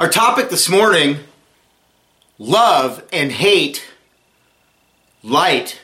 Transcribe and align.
Our 0.00 0.08
topic 0.08 0.48
this 0.48 0.66
morning 0.66 1.18
love 2.38 3.04
and 3.12 3.30
hate, 3.30 3.86
light 5.22 5.82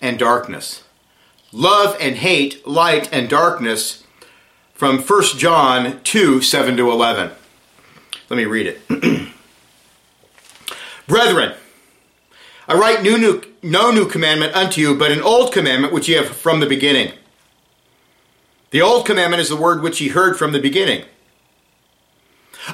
and 0.00 0.18
darkness. 0.18 0.82
Love 1.52 1.96
and 2.00 2.16
hate, 2.16 2.66
light 2.66 3.08
and 3.12 3.28
darkness 3.28 4.02
from 4.74 4.98
1 4.98 5.22
John 5.38 6.00
2 6.02 6.40
7 6.40 6.76
to 6.76 6.90
11. 6.90 7.30
Let 8.28 8.36
me 8.36 8.46
read 8.46 8.66
it. 8.66 8.80
Brethren, 11.06 11.54
I 12.66 12.74
write 12.74 13.04
new, 13.04 13.16
new, 13.16 13.42
no 13.62 13.92
new 13.92 14.08
commandment 14.08 14.56
unto 14.56 14.80
you, 14.80 14.96
but 14.96 15.12
an 15.12 15.22
old 15.22 15.52
commandment 15.52 15.92
which 15.92 16.08
ye 16.08 16.16
have 16.16 16.26
from 16.26 16.58
the 16.58 16.66
beginning. 16.66 17.12
The 18.72 18.82
old 18.82 19.06
commandment 19.06 19.40
is 19.40 19.50
the 19.50 19.54
word 19.54 19.84
which 19.84 20.00
ye 20.00 20.08
heard 20.08 20.36
from 20.36 20.50
the 20.50 20.58
beginning. 20.58 21.04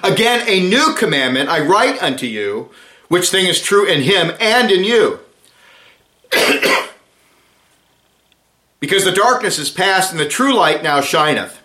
Again, 0.02 0.46
a 0.48 0.68
new 0.68 0.95
commandment 0.95 1.48
I 1.48 1.61
write 1.61 2.03
unto 2.03 2.26
you, 2.26 2.71
which 3.08 3.30
thing 3.30 3.46
is 3.46 3.61
true 3.61 3.86
in 3.86 4.03
him 4.03 4.32
and 4.40 4.71
in 4.71 4.84
you. 4.84 5.21
because 8.81 9.04
the 9.04 9.12
darkness 9.12 9.58
is 9.58 9.70
past 9.70 10.11
and 10.11 10.20
the 10.20 10.26
true 10.26 10.54
light 10.54 10.82
now 10.82 11.00
shineth. 11.00 11.61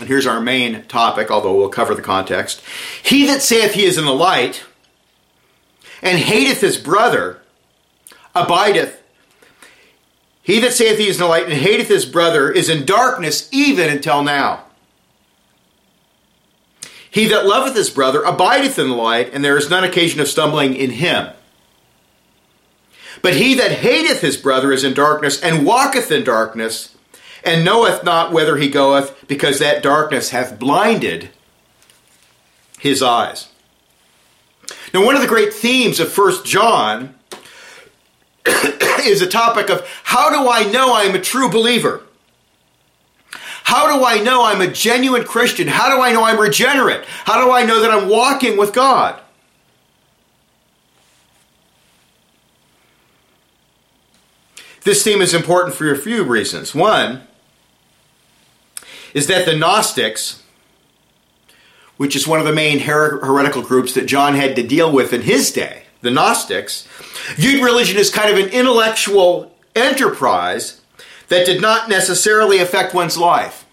And 0.00 0.08
here's 0.08 0.26
our 0.26 0.40
main 0.40 0.84
topic, 0.84 1.30
although 1.30 1.56
we'll 1.56 1.68
cover 1.68 1.94
the 1.94 2.02
context. 2.02 2.62
He 3.02 3.26
that 3.26 3.42
saith 3.42 3.74
he 3.74 3.84
is 3.84 3.98
in 3.98 4.04
the 4.04 4.14
light, 4.14 4.64
and 6.02 6.18
hateth 6.18 6.60
his 6.60 6.76
brother, 6.76 7.42
abideth. 8.34 9.02
He 10.42 10.60
that 10.60 10.72
saith 10.72 10.98
he 10.98 11.08
is 11.08 11.16
in 11.16 11.22
the 11.22 11.28
light, 11.28 11.44
and 11.44 11.52
hateth 11.52 11.88
his 11.88 12.06
brother, 12.06 12.50
is 12.50 12.68
in 12.68 12.86
darkness 12.86 13.48
even 13.52 13.90
until 13.90 14.22
now. 14.22 14.64
He 17.10 17.26
that 17.28 17.46
loveth 17.46 17.74
his 17.74 17.90
brother 17.90 18.22
abideth 18.22 18.78
in 18.78 18.88
the 18.88 18.94
light, 18.94 19.30
and 19.32 19.44
there 19.44 19.56
is 19.56 19.70
none 19.70 19.84
occasion 19.84 20.20
of 20.20 20.28
stumbling 20.28 20.74
in 20.74 20.90
him. 20.90 21.30
But 23.22 23.34
he 23.34 23.54
that 23.54 23.72
hateth 23.72 24.20
his 24.20 24.36
brother 24.36 24.72
is 24.72 24.84
in 24.84 24.94
darkness, 24.94 25.40
and 25.40 25.66
walketh 25.66 26.12
in 26.12 26.24
darkness, 26.24 26.94
and 27.44 27.64
knoweth 27.64 28.04
not 28.04 28.32
whither 28.32 28.56
he 28.56 28.68
goeth, 28.68 29.26
because 29.26 29.58
that 29.58 29.82
darkness 29.82 30.30
hath 30.30 30.58
blinded 30.58 31.30
his 32.78 33.02
eyes. 33.02 33.48
Now, 34.92 35.04
one 35.04 35.14
of 35.14 35.22
the 35.22 35.28
great 35.28 35.52
themes 35.52 36.00
of 36.00 36.12
First 36.12 36.44
John 36.44 37.14
is 38.46 39.20
the 39.20 39.28
topic 39.28 39.70
of 39.70 39.86
how 40.04 40.30
do 40.30 40.50
I 40.50 40.70
know 40.70 40.92
I 40.92 41.02
am 41.02 41.14
a 41.14 41.20
true 41.20 41.50
believer? 41.50 42.02
How 43.68 43.94
do 43.94 44.02
I 44.02 44.18
know 44.22 44.46
I'm 44.46 44.62
a 44.62 44.66
genuine 44.66 45.24
Christian? 45.24 45.68
How 45.68 45.94
do 45.94 46.00
I 46.00 46.10
know 46.10 46.24
I'm 46.24 46.40
regenerate? 46.40 47.04
How 47.04 47.44
do 47.44 47.52
I 47.52 47.66
know 47.66 47.82
that 47.82 47.90
I'm 47.90 48.08
walking 48.08 48.56
with 48.56 48.72
God? 48.72 49.20
This 54.84 55.04
theme 55.04 55.20
is 55.20 55.34
important 55.34 55.74
for 55.74 55.92
a 55.92 55.98
few 55.98 56.24
reasons. 56.24 56.74
One 56.74 57.24
is 59.12 59.26
that 59.26 59.44
the 59.44 59.54
Gnostics, 59.54 60.42
which 61.98 62.16
is 62.16 62.26
one 62.26 62.40
of 62.40 62.46
the 62.46 62.54
main 62.54 62.78
her- 62.78 63.22
heretical 63.22 63.60
groups 63.60 63.92
that 63.92 64.06
John 64.06 64.32
had 64.32 64.56
to 64.56 64.66
deal 64.66 64.90
with 64.90 65.12
in 65.12 65.20
his 65.20 65.52
day, 65.52 65.82
the 66.00 66.10
Gnostics, 66.10 66.88
viewed 67.34 67.62
religion 67.62 67.98
as 67.98 68.08
kind 68.08 68.30
of 68.30 68.42
an 68.42 68.50
intellectual 68.50 69.54
enterprise 69.76 70.77
that 71.28 71.46
did 71.46 71.60
not 71.60 71.88
necessarily 71.88 72.58
affect 72.58 72.94
one's 72.94 73.16
life. 73.16 73.64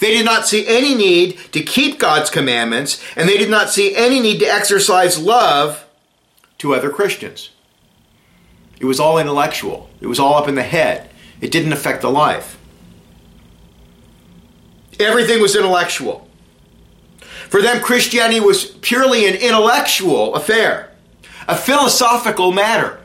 They 0.00 0.10
did 0.10 0.24
not 0.24 0.46
see 0.46 0.66
any 0.66 0.94
need 0.94 1.38
to 1.52 1.62
keep 1.62 1.98
God's 1.98 2.30
commandments, 2.30 3.02
and 3.16 3.28
they 3.28 3.38
did 3.38 3.50
not 3.50 3.70
see 3.70 3.94
any 3.94 4.20
need 4.20 4.40
to 4.40 4.46
exercise 4.46 5.18
love 5.18 5.84
to 6.58 6.74
other 6.74 6.90
Christians. 6.90 7.50
It 8.80 8.86
was 8.86 9.00
all 9.00 9.18
intellectual, 9.18 9.88
it 10.00 10.06
was 10.06 10.18
all 10.18 10.34
up 10.34 10.48
in 10.48 10.56
the 10.56 10.62
head. 10.62 11.10
It 11.40 11.50
didn't 11.50 11.72
affect 11.72 12.00
the 12.00 12.10
life. 12.10 12.58
Everything 14.98 15.42
was 15.42 15.56
intellectual. 15.56 16.28
For 17.48 17.60
them, 17.60 17.82
Christianity 17.82 18.40
was 18.40 18.64
purely 18.64 19.26
an 19.26 19.34
intellectual 19.34 20.34
affair, 20.34 20.92
a 21.46 21.56
philosophical 21.56 22.52
matter. 22.52 23.00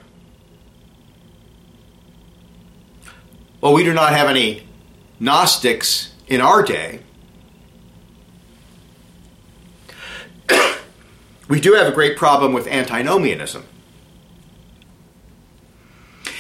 Well, 3.62 3.74
we 3.74 3.84
do 3.84 3.94
not 3.94 4.14
have 4.14 4.28
any 4.30 4.64
Gnostics 5.20 6.14
in 6.28 6.40
our 6.40 6.64
day. 6.64 7.02
we 11.50 11.60
do 11.60 11.74
have 11.74 11.88
a 11.88 11.92
great 11.92 12.16
problem 12.16 12.54
with 12.54 12.68
antinomianism. 12.68 13.66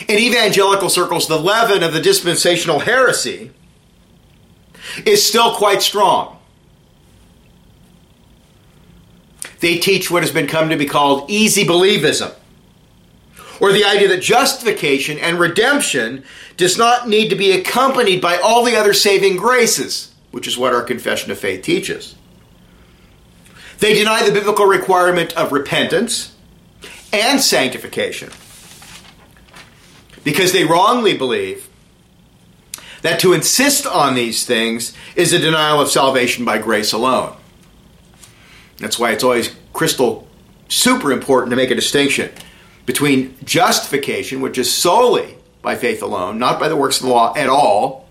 In 0.07 0.17
evangelical 0.17 0.89
circles, 0.89 1.27
the 1.27 1.37
leaven 1.37 1.83
of 1.83 1.93
the 1.93 1.99
dispensational 1.99 2.79
heresy 2.79 3.51
is 5.05 5.25
still 5.25 5.53
quite 5.55 5.81
strong. 5.81 6.37
They 9.59 9.77
teach 9.77 10.09
what 10.09 10.23
has 10.23 10.31
been 10.31 10.47
come 10.47 10.69
to 10.69 10.77
be 10.77 10.85
called 10.85 11.29
easy 11.29 11.65
believism, 11.65 12.33
or 13.59 13.71
the 13.71 13.83
idea 13.83 14.07
that 14.07 14.21
justification 14.21 15.17
and 15.19 15.39
redemption 15.39 16.23
does 16.57 16.77
not 16.77 17.07
need 17.07 17.29
to 17.29 17.35
be 17.35 17.51
accompanied 17.51 18.21
by 18.21 18.37
all 18.37 18.63
the 18.63 18.75
other 18.75 18.93
saving 18.93 19.37
graces, 19.37 20.13
which 20.31 20.47
is 20.47 20.57
what 20.57 20.73
our 20.73 20.83
confession 20.83 21.31
of 21.31 21.39
faith 21.39 21.61
teaches. 21.63 22.15
They 23.79 23.93
deny 23.93 24.25
the 24.25 24.33
biblical 24.33 24.65
requirement 24.65 25.35
of 25.37 25.51
repentance 25.51 26.35
and 27.13 27.39
sanctification 27.39 28.29
because 30.23 30.51
they 30.51 30.65
wrongly 30.65 31.17
believe 31.17 31.69
that 33.01 33.19
to 33.21 33.33
insist 33.33 33.87
on 33.87 34.15
these 34.15 34.45
things 34.45 34.93
is 35.15 35.31
a 35.31 35.39
denial 35.39 35.79
of 35.79 35.89
salvation 35.89 36.43
by 36.43 36.57
grace 36.57 36.91
alone. 36.91 37.35
That's 38.77 38.99
why 38.99 39.11
it's 39.11 39.23
always 39.23 39.55
crystal 39.73 40.27
super 40.67 41.11
important 41.11 41.51
to 41.51 41.55
make 41.55 41.71
a 41.71 41.75
distinction 41.75 42.31
between 42.89 43.37
justification, 43.45 44.41
which 44.41 44.57
is 44.57 44.73
solely 44.73 45.37
by 45.61 45.75
faith 45.75 46.01
alone, 46.01 46.39
not 46.39 46.59
by 46.59 46.67
the 46.67 46.75
works 46.75 46.99
of 46.99 47.03
the 47.03 47.09
law 47.13 47.31
at 47.35 47.47
all, 47.47 48.09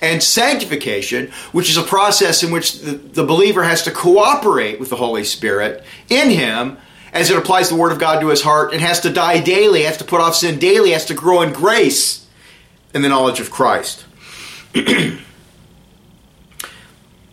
and 0.00 0.22
sanctification, 0.22 1.30
which 1.52 1.68
is 1.68 1.76
a 1.76 1.82
process 1.82 2.42
in 2.42 2.50
which 2.50 2.80
the, 2.80 2.92
the 2.92 3.24
believer 3.24 3.62
has 3.62 3.82
to 3.82 3.90
cooperate 3.90 4.80
with 4.80 4.88
the 4.88 4.96
Holy 4.96 5.22
Spirit 5.22 5.84
in 6.08 6.30
him 6.30 6.78
as 7.12 7.28
it 7.28 7.36
applies 7.36 7.68
the 7.68 7.74
Word 7.74 7.92
of 7.92 7.98
God 7.98 8.20
to 8.20 8.28
his 8.28 8.40
heart 8.40 8.72
and 8.72 8.80
has 8.80 9.00
to 9.00 9.10
die 9.10 9.40
daily, 9.40 9.82
has 9.82 9.98
to 9.98 10.04
put 10.04 10.22
off 10.22 10.34
sin 10.34 10.58
daily, 10.58 10.92
has 10.92 11.04
to 11.04 11.14
grow 11.14 11.42
in 11.42 11.52
grace 11.52 12.26
in 12.94 13.02
the 13.02 13.10
knowledge 13.10 13.38
of 13.38 13.50
Christ. 13.50 14.06
the 14.72 15.20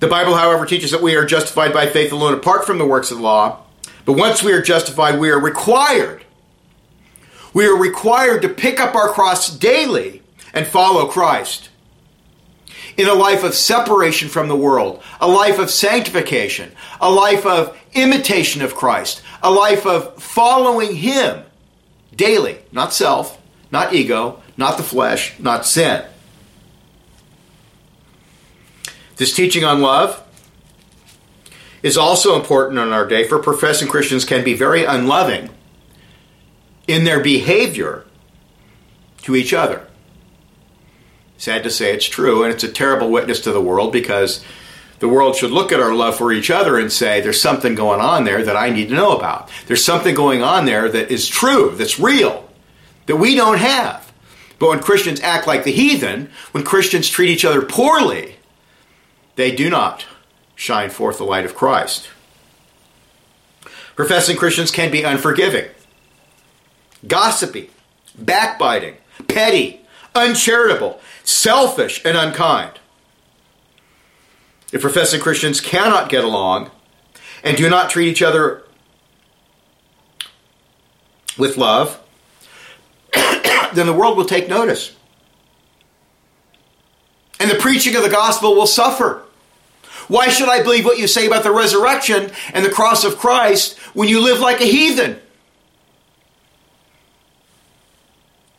Bible, 0.02 0.36
however, 0.36 0.66
teaches 0.66 0.92
that 0.92 1.02
we 1.02 1.16
are 1.16 1.26
justified 1.26 1.72
by 1.72 1.88
faith 1.88 2.12
alone 2.12 2.34
apart 2.34 2.66
from 2.66 2.78
the 2.78 2.86
works 2.86 3.10
of 3.10 3.20
the 3.20 3.24
law. 3.24 3.64
But 4.04 4.18
once 4.18 4.44
we 4.44 4.52
are 4.52 4.62
justified, 4.62 5.18
we 5.18 5.30
are 5.30 5.40
required. 5.40 6.21
We 7.54 7.66
are 7.66 7.76
required 7.76 8.42
to 8.44 8.50
pick 8.50 8.80
up 8.80 8.96
our 8.96 9.10
cross 9.10 9.50
daily 9.56 10.22
and 10.54 10.66
follow 10.66 11.08
Christ. 11.08 11.70
In 12.98 13.08
a 13.08 13.14
life 13.14 13.44
of 13.44 13.54
separation 13.54 14.30
from 14.30 14.48
the 14.48 14.56
world, 14.56 15.02
a 15.20 15.28
life 15.28 15.60
of 15.60 15.70
sanctification, 15.70 16.72
a 17.00 17.10
life 17.10 17.46
of 17.46 17.78
imitation 17.94 18.62
of 18.62 18.76
Christ, 18.76 19.22
a 19.42 19.50
life 19.50 19.86
of 19.86 20.22
following 20.22 20.96
Him 20.96 21.44
daily, 22.16 22.60
not 22.72 22.94
self, 22.94 23.42
not 23.72 23.94
ego, 23.94 24.42
not 24.58 24.78
the 24.78 24.84
flesh, 24.84 25.40
not 25.40 25.66
sin. 25.66 26.04
This 29.16 29.34
teaching 29.34 29.64
on 29.64 29.82
love 29.82 30.22
is 31.82 31.98
also 31.98 32.36
important 32.36 32.80
in 32.80 32.92
our 32.92 33.08
day, 33.08 33.28
for 33.28 33.40
professing 33.40 33.88
Christians 33.88 34.26
can 34.26 34.44
be 34.44 34.54
very 34.54 34.84
unloving 34.84 35.50
in 36.88 37.04
their 37.04 37.20
behavior 37.22 38.06
to 39.24 39.36
each 39.36 39.54
other. 39.54 39.88
Sad 41.38 41.64
to 41.64 41.70
say 41.70 41.94
it's 41.94 42.06
true, 42.06 42.44
and 42.44 42.54
it's 42.54 42.64
a 42.64 42.72
terrible 42.72 43.10
witness 43.10 43.40
to 43.42 43.52
the 43.52 43.62
world 43.62 43.92
because 43.92 44.44
the 45.00 45.10
world 45.10 45.36
should 45.36 45.50
look 45.50 45.72
at 45.72 45.80
our 45.80 45.96
love 45.96 46.16
for 46.16 46.32
each 46.32 46.52
other 46.52 46.78
and 46.78 46.92
say, 46.92 47.22
there's 47.22 47.42
something 47.42 47.74
going 47.74 48.00
on 48.00 48.24
there 48.24 48.44
that 48.44 48.56
I 48.56 48.70
need 48.70 48.90
to 48.90 48.96
know 48.96 49.18
about. 49.18 49.50
There's 49.66 49.84
something 49.84 50.14
going 50.14 50.44
on 50.44 50.66
there 50.66 50.88
that 50.90 51.10
is 51.12 51.28
true, 51.28 51.74
that's 51.76 52.00
real, 52.00 52.48
that 53.08 53.16
we 53.16 53.34
don't 53.34 53.58
have. 53.58 54.14
But 54.60 54.70
when 54.70 54.80
Christians 54.80 55.20
act 55.22 55.48
like 55.48 55.64
the 55.64 55.72
heathen, 55.72 56.30
when 56.52 56.64
Christians 56.64 57.10
treat 57.10 57.32
each 57.32 57.44
other 57.44 57.64
poorly, 57.64 58.36
they 59.36 59.56
do 59.56 59.72
not 59.72 60.06
shine 60.54 60.92
forth 60.92 61.18
the 61.18 61.24
light 61.24 61.46
of 61.46 61.56
Christ. 61.56 62.08
Professing 63.96 64.38
Christians 64.38 64.70
can 64.70 64.92
be 64.92 65.02
unforgiving, 65.02 65.68
gossipy, 67.08 67.70
backbiting, 68.18 68.96
petty, 69.28 69.82
uncharitable, 70.16 71.00
selfish, 71.24 72.04
and 72.06 72.18
unkind. 72.18 72.74
if 74.72 74.82
professing 74.82 75.20
Christians 75.20 75.60
cannot 75.60 76.10
get 76.10 76.24
along 76.24 76.72
and 77.44 77.58
do 77.58 77.70
not 77.70 77.90
treat 77.90 78.08
each 78.08 78.22
other 78.22 78.64
with 81.38 81.58
love, 81.58 82.00
then 83.14 83.86
the 83.86 83.94
world 83.94 84.18
will 84.18 84.26
take 84.26 84.48
notice. 84.48 84.96
And 87.40 87.50
the 87.50 87.56
preaching 87.56 87.96
of 87.96 88.04
the 88.04 88.10
gospel 88.10 88.56
will 88.56 88.68
suffer. 88.68 89.24
Why 90.08 90.30
should 90.30 90.48
I 90.48 90.62
believe 90.62 90.86
what 90.86 91.00
you 91.00 91.08
say 91.08 91.26
about 91.26 91.44
the 91.44 91.52
resurrection 91.52 92.32
and 92.54 92.64
the 92.64 92.70
cross 92.70 93.04
of 93.04 93.18
Christ 93.18 93.78
when 93.94 94.08
you 94.08 94.22
live 94.22 94.40
like 94.40 94.62
a 94.62 94.66
heathen? 94.66 95.20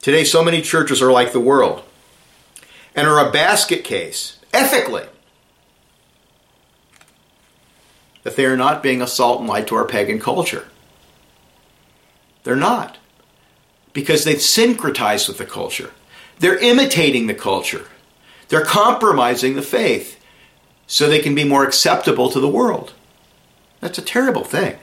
Today, 0.02 0.24
so 0.24 0.42
many 0.42 0.60
churches 0.60 1.00
are 1.00 1.12
like 1.12 1.32
the 1.32 1.40
world 1.40 1.84
and 2.94 3.06
are 3.06 3.26
a 3.26 3.30
basket 3.30 3.84
case, 3.84 4.38
ethically, 4.52 5.04
that 8.24 8.34
they 8.34 8.44
are 8.44 8.56
not 8.56 8.82
being 8.82 9.00
a 9.00 9.06
salt 9.06 9.38
and 9.38 9.48
light 9.48 9.68
to 9.68 9.76
our 9.76 9.86
pagan 9.86 10.18
culture. 10.18 10.68
They're 12.42 12.56
not. 12.56 12.98
Because 13.92 14.24
they've 14.24 14.38
syncretized 14.38 15.28
with 15.28 15.38
the 15.38 15.46
culture. 15.46 15.92
They're 16.40 16.58
imitating 16.58 17.28
the 17.28 17.34
culture. 17.34 17.86
They're 18.48 18.64
compromising 18.64 19.54
the 19.54 19.62
faith 19.62 20.20
so 20.88 21.08
they 21.08 21.20
can 21.20 21.36
be 21.36 21.44
more 21.44 21.64
acceptable 21.64 22.28
to 22.30 22.40
the 22.40 22.48
world. 22.48 22.92
That's 23.80 23.98
a 23.98 24.02
terrible 24.02 24.42
thing. 24.42 24.78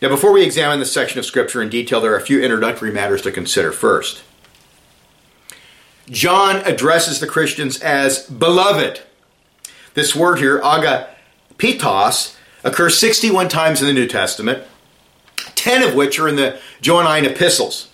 Now, 0.00 0.08
before 0.08 0.32
we 0.32 0.44
examine 0.44 0.78
this 0.78 0.92
section 0.92 1.18
of 1.18 1.26
Scripture 1.26 1.60
in 1.60 1.70
detail, 1.70 2.00
there 2.00 2.12
are 2.12 2.18
a 2.18 2.20
few 2.20 2.40
introductory 2.40 2.92
matters 2.92 3.22
to 3.22 3.32
consider 3.32 3.72
first. 3.72 4.22
John 6.08 6.56
addresses 6.58 7.18
the 7.18 7.26
Christians 7.26 7.80
as 7.80 8.26
beloved. 8.26 9.02
This 9.94 10.14
word 10.14 10.38
here, 10.38 10.60
agapitos, 10.60 12.36
occurs 12.62 12.96
61 12.98 13.48
times 13.48 13.80
in 13.80 13.88
the 13.88 13.92
New 13.92 14.06
Testament, 14.06 14.62
10 15.56 15.82
of 15.82 15.94
which 15.94 16.18
are 16.20 16.28
in 16.28 16.36
the 16.36 16.60
Johannine 16.80 17.24
epistles. 17.24 17.88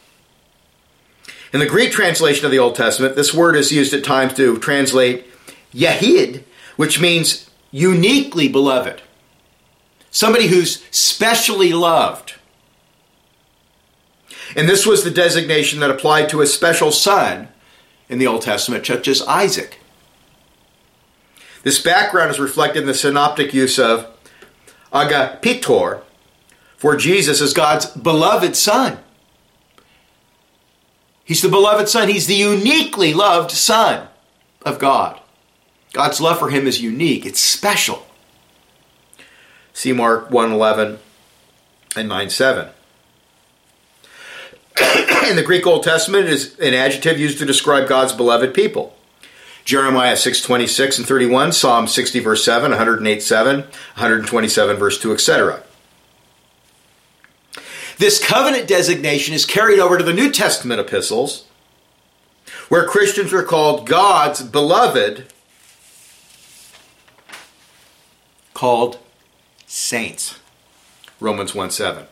In 1.55 1.61
the 1.61 1.67
Greek 1.67 1.91
translation 1.91 2.45
of 2.45 2.51
the 2.51 2.59
Old 2.59 2.75
Testament, 2.75 3.17
this 3.17 3.33
word 3.33 3.57
is 3.57 3.73
used 3.73 3.95
at 3.95 4.05
times 4.05 4.35
to 4.35 4.59
translate 4.59 5.25
Yahid, 5.73 6.43
which 6.77 7.01
means 7.01 7.49
uniquely 7.71 8.49
beloved 8.49 9.01
somebody 10.15 10.47
who's 10.47 10.85
specially 10.93 11.73
loved. 11.73 12.35
And 14.57 14.69
this 14.69 14.87
was 14.87 15.03
the 15.03 15.11
designation 15.11 15.81
that 15.81 15.91
applied 15.91 16.29
to 16.29 16.41
a 16.41 16.47
special 16.47 16.93
son 16.93 17.49
in 18.09 18.19
the 18.19 18.27
Old 18.27 18.43
Testament, 18.43 18.87
such 18.87 19.09
as 19.09 19.21
Isaac. 19.23 19.81
This 21.65 21.83
background 21.83 22.31
is 22.31 22.39
reflected 22.39 22.83
in 22.83 22.87
the 22.87 22.95
synoptic 22.95 23.53
use 23.53 23.79
of 23.79 24.07
agapitos 24.93 26.03
for 26.77 26.97
Jesus 26.97 27.41
as 27.41 27.53
God's 27.53 27.87
beloved 27.87 28.55
son. 28.55 28.99
He's 31.25 31.43
the 31.43 31.49
beloved 31.49 31.89
son. 31.89 32.09
He's 32.09 32.29
the 32.29 32.35
uniquely 32.35 33.13
loved 33.13 33.51
son 33.51 34.07
of 34.63 34.79
God. 34.79 35.19
God's 35.93 36.21
love 36.21 36.39
for 36.39 36.51
him 36.51 36.69
is 36.69 36.81
unique. 36.81 37.27
It's 37.27 37.41
special. 37.41 38.07
See 39.75 39.93
Mark 39.93 40.31
1.11 40.31 40.99
and 41.97 42.11
9.7. 42.11 42.71
In 45.31 45.37
the 45.37 45.43
Greek 45.43 45.67
Old 45.67 45.83
Testament, 45.83 46.27
it 46.27 46.33
is 46.33 46.59
an 46.59 46.75
adjective 46.75 47.19
used 47.19 47.39
to 47.39 47.45
describe 47.45 47.89
God's 47.89 48.13
beloved 48.13 48.55
people. 48.55 48.97
Jeremiah 49.65 50.15
6.26 50.15 50.99
and 50.99 51.07
31, 51.07 51.53
Psalm 51.53 51.89
60 51.89 52.21
verse 52.21 52.45
7, 52.45 52.71
108 52.71 53.23
7, 53.23 53.61
127 53.61 54.77
verse 54.77 55.01
2, 55.01 55.13
etc. 55.13 55.63
This 57.99 58.25
covenant 58.25 58.69
designation 58.69 59.35
is 59.35 59.47
carried 59.47 59.81
over 59.81 59.99
to 59.99 60.05
the 60.05 60.13
New 60.13 60.31
Testament 60.31 60.81
epistles, 60.81 61.47
where 62.69 62.87
Christians 62.87 63.33
are 63.33 63.43
called 63.43 63.87
God's 63.89 64.43
beloved, 64.43 65.27
called 68.53 68.99
saints. 69.75 70.39
Romans 71.21 71.55
1 71.55 71.71
7. 71.71 72.07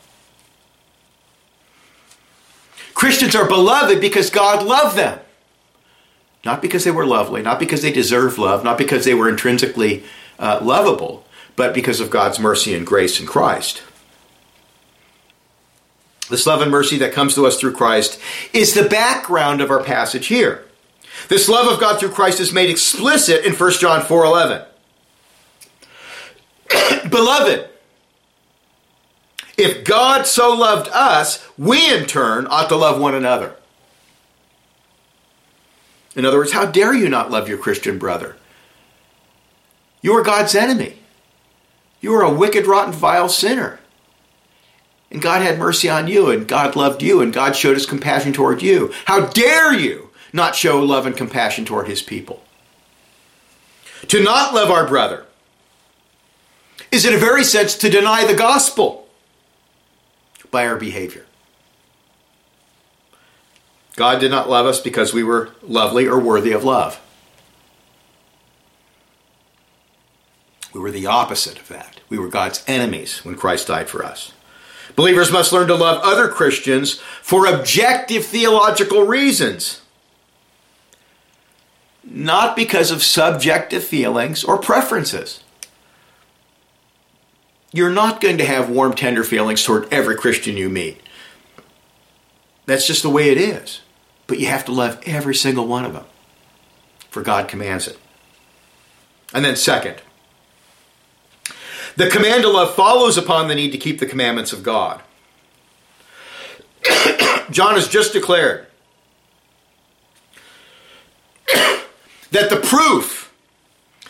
Christians 2.93 3.35
are 3.35 3.47
beloved 3.47 4.01
because 4.01 4.31
God 4.31 4.67
loved 4.67 4.97
them. 4.97 5.21
Not 6.45 6.61
because 6.61 6.83
they 6.83 6.91
were 6.91 7.07
lovely, 7.07 7.41
not 7.41 7.61
because 7.61 7.83
they 7.83 7.93
deserved 7.93 8.37
love, 8.37 8.65
not 8.65 8.79
because 8.79 9.05
they 9.05 9.15
were 9.15 9.29
intrinsically 9.29 10.03
uh, 10.41 10.59
lovable, 10.61 11.25
but 11.55 11.73
because 11.73 12.01
of 12.01 12.11
God's 12.11 12.41
mercy 12.41 12.75
and 12.75 12.85
grace 12.85 13.21
in 13.21 13.27
Christ. 13.27 13.83
This 16.29 16.47
love 16.47 16.63
and 16.63 16.71
mercy 16.71 16.99
that 16.99 17.13
comes 17.13 17.37
to 17.37 17.47
us 17.47 17.61
through 17.61 17.75
Christ 17.75 18.19
is 18.53 18.75
the 18.75 18.89
background 18.89 19.61
of 19.61 19.71
our 19.71 19.83
passage 19.83 20.27
here. 20.27 20.67
This 21.29 21.49
love 21.49 21.73
of 21.73 21.79
God 21.79 22.01
through 22.01 22.11
Christ 22.11 22.41
is 22.41 22.53
made 22.53 22.71
explicit 22.71 23.45
in 23.45 23.53
1 23.55 23.73
John 23.75 24.03
4 24.03 24.25
11. 24.25 24.63
Beloved, 27.09 27.69
if 29.57 29.85
God 29.85 30.27
so 30.27 30.55
loved 30.55 30.89
us, 30.93 31.47
we 31.59 31.93
in 31.93 32.07
turn 32.07 32.47
ought 32.49 32.69
to 32.69 32.77
love 32.77 33.01
one 33.01 33.15
another. 33.15 33.57
In 36.15 36.25
other 36.25 36.39
words, 36.39 36.53
how 36.53 36.67
dare 36.67 36.95
you 36.95 37.09
not 37.09 37.31
love 37.31 37.49
your 37.49 37.59
Christian 37.59 37.99
brother? 37.99 38.37
You 40.03 40.15
are 40.15 40.23
God's 40.23 40.55
enemy. 40.55 40.99
You 42.01 42.15
are 42.15 42.23
a 42.23 42.35
wicked, 42.35 42.67
rotten, 42.67 42.93
vile 42.93 43.29
sinner. 43.29 43.79
And 45.11 45.23
God 45.23 45.43
had 45.43 45.59
mercy 45.59 45.89
on 45.89 46.09
you, 46.09 46.31
and 46.31 46.49
God 46.49 46.75
loved 46.75 47.03
you, 47.03 47.21
and 47.21 47.33
God 47.33 47.55
showed 47.55 47.75
his 47.75 47.87
compassion 47.87 48.33
toward 48.33 48.63
you. 48.63 48.93
How 49.05 49.27
dare 49.27 49.73
you 49.73 50.11
not 50.33 50.57
show 50.57 50.83
love 50.83 51.07
and 51.07 51.17
compassion 51.17 51.65
toward 51.65 51.87
his 51.87 52.03
people? 52.03 52.43
To 54.09 54.23
not 54.23 54.55
love 54.55 54.71
our 54.71 54.87
brother 54.87 55.27
is 56.91 57.07
in 57.07 57.15
a 57.15 57.19
very 57.19 57.45
sense 57.45 57.75
to 57.77 57.91
deny 57.91 58.25
the 58.25 58.35
gospel 58.35 59.09
by 60.51 60.67
our 60.67 60.77
behavior. 60.77 61.25
God 63.97 64.21
did 64.21 64.31
not 64.31 64.49
love 64.49 64.67
us 64.67 64.81
because 64.81 65.13
we 65.13 65.23
were 65.23 65.51
lovely 65.63 66.07
or 66.07 66.19
worthy 66.19 66.53
of 66.53 66.65
love. 66.65 67.01
We 70.73 70.81
were 70.81 70.91
the 70.91 71.07
opposite 71.07 71.59
of 71.59 71.69
that. 71.69 72.01
We 72.09 72.19
were 72.19 72.29
God's 72.29 72.65
enemies 72.67 73.25
when 73.25 73.35
Christ 73.35 73.69
died 73.69 73.89
for 73.89 74.05
us. 74.05 74.33
Believers 74.97 75.31
must 75.31 75.53
learn 75.53 75.69
to 75.69 75.75
love 75.75 76.01
other 76.03 76.29
Christians 76.29 76.95
for 77.23 77.47
objective 77.47 78.25
theological 78.25 79.05
reasons, 79.05 79.83
not 82.05 82.57
because 82.57 82.91
of 82.91 83.03
subjective 83.03 83.85
feelings 83.85 84.45
or 84.45 84.59
preferences. 84.59 85.42
You're 87.73 87.91
not 87.91 88.21
going 88.21 88.39
to 88.39 88.45
have 88.45 88.69
warm, 88.69 88.95
tender 88.95 89.25
feelings 89.25 89.65
toward 89.65 89.93
every 89.93 90.17
Christian 90.17 90.57
you 90.57 90.69
meet. 90.69 91.01
That's 92.67 92.87
just 92.87 93.03
the 93.03 93.11
way 93.11 93.31
it 93.31 93.39
is. 93.39 93.81
But 94.27 94.39
you 94.39 94.47
have 94.47 94.65
to 94.67 94.73
love 94.73 95.01
every 95.05 95.35
single 95.35 95.67
one 95.67 95.85
of 95.85 95.95
them, 95.95 96.05
for 97.11 97.23
God 97.23 97.49
commands 97.49 97.89
it. 97.89 97.99
And 99.35 99.45
then, 99.45 99.57
second, 99.57 99.97
the 101.97 102.09
command 102.09 102.43
to 102.43 102.51
love 102.51 102.75
follows 102.75 103.17
upon 103.19 103.49
the 103.49 103.55
need 103.55 103.73
to 103.73 103.79
keep 103.79 103.99
the 103.99 104.07
commandments 104.07 104.53
of 104.53 104.63
God. 104.63 105.03
John 107.51 107.75
has 107.75 107.89
just 107.89 108.13
declared 108.13 108.67
that 112.31 112.51
the 112.51 112.61
proof 112.63 113.33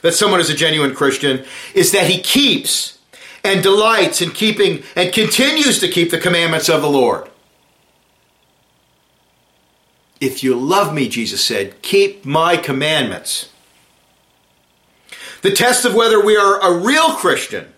that 0.02 0.12
someone 0.14 0.40
is 0.40 0.50
a 0.50 0.54
genuine 0.54 0.94
Christian 0.94 1.44
is 1.74 1.92
that 1.92 2.08
he 2.08 2.20
keeps 2.20 2.98
and 3.44 3.62
delights 3.62 4.22
in 4.22 4.30
keeping 4.30 4.82
and 4.94 5.12
continues 5.12 5.78
to 5.80 5.88
keep 5.88 6.10
the 6.10 6.18
commandments 6.18 6.68
of 6.68 6.82
the 6.82 6.90
Lord. 6.90 7.28
If 10.20 10.44
you 10.44 10.54
love 10.54 10.94
me, 10.94 11.08
Jesus 11.08 11.44
said, 11.44 11.82
keep 11.82 12.24
my 12.24 12.56
commandments. 12.56 13.50
The 15.42 15.50
test 15.50 15.84
of 15.84 15.94
whether 15.94 16.24
we 16.24 16.36
are 16.36 16.60
a 16.60 16.78
real 16.78 17.14
Christian 17.14 17.72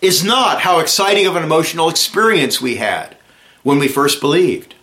is 0.00 0.22
not 0.22 0.60
how 0.60 0.78
exciting 0.78 1.26
of 1.26 1.34
an 1.34 1.42
emotional 1.42 1.88
experience 1.88 2.60
we 2.60 2.76
had 2.76 3.16
when 3.62 3.78
we 3.78 3.88
first 3.88 4.20
believed. 4.20 4.74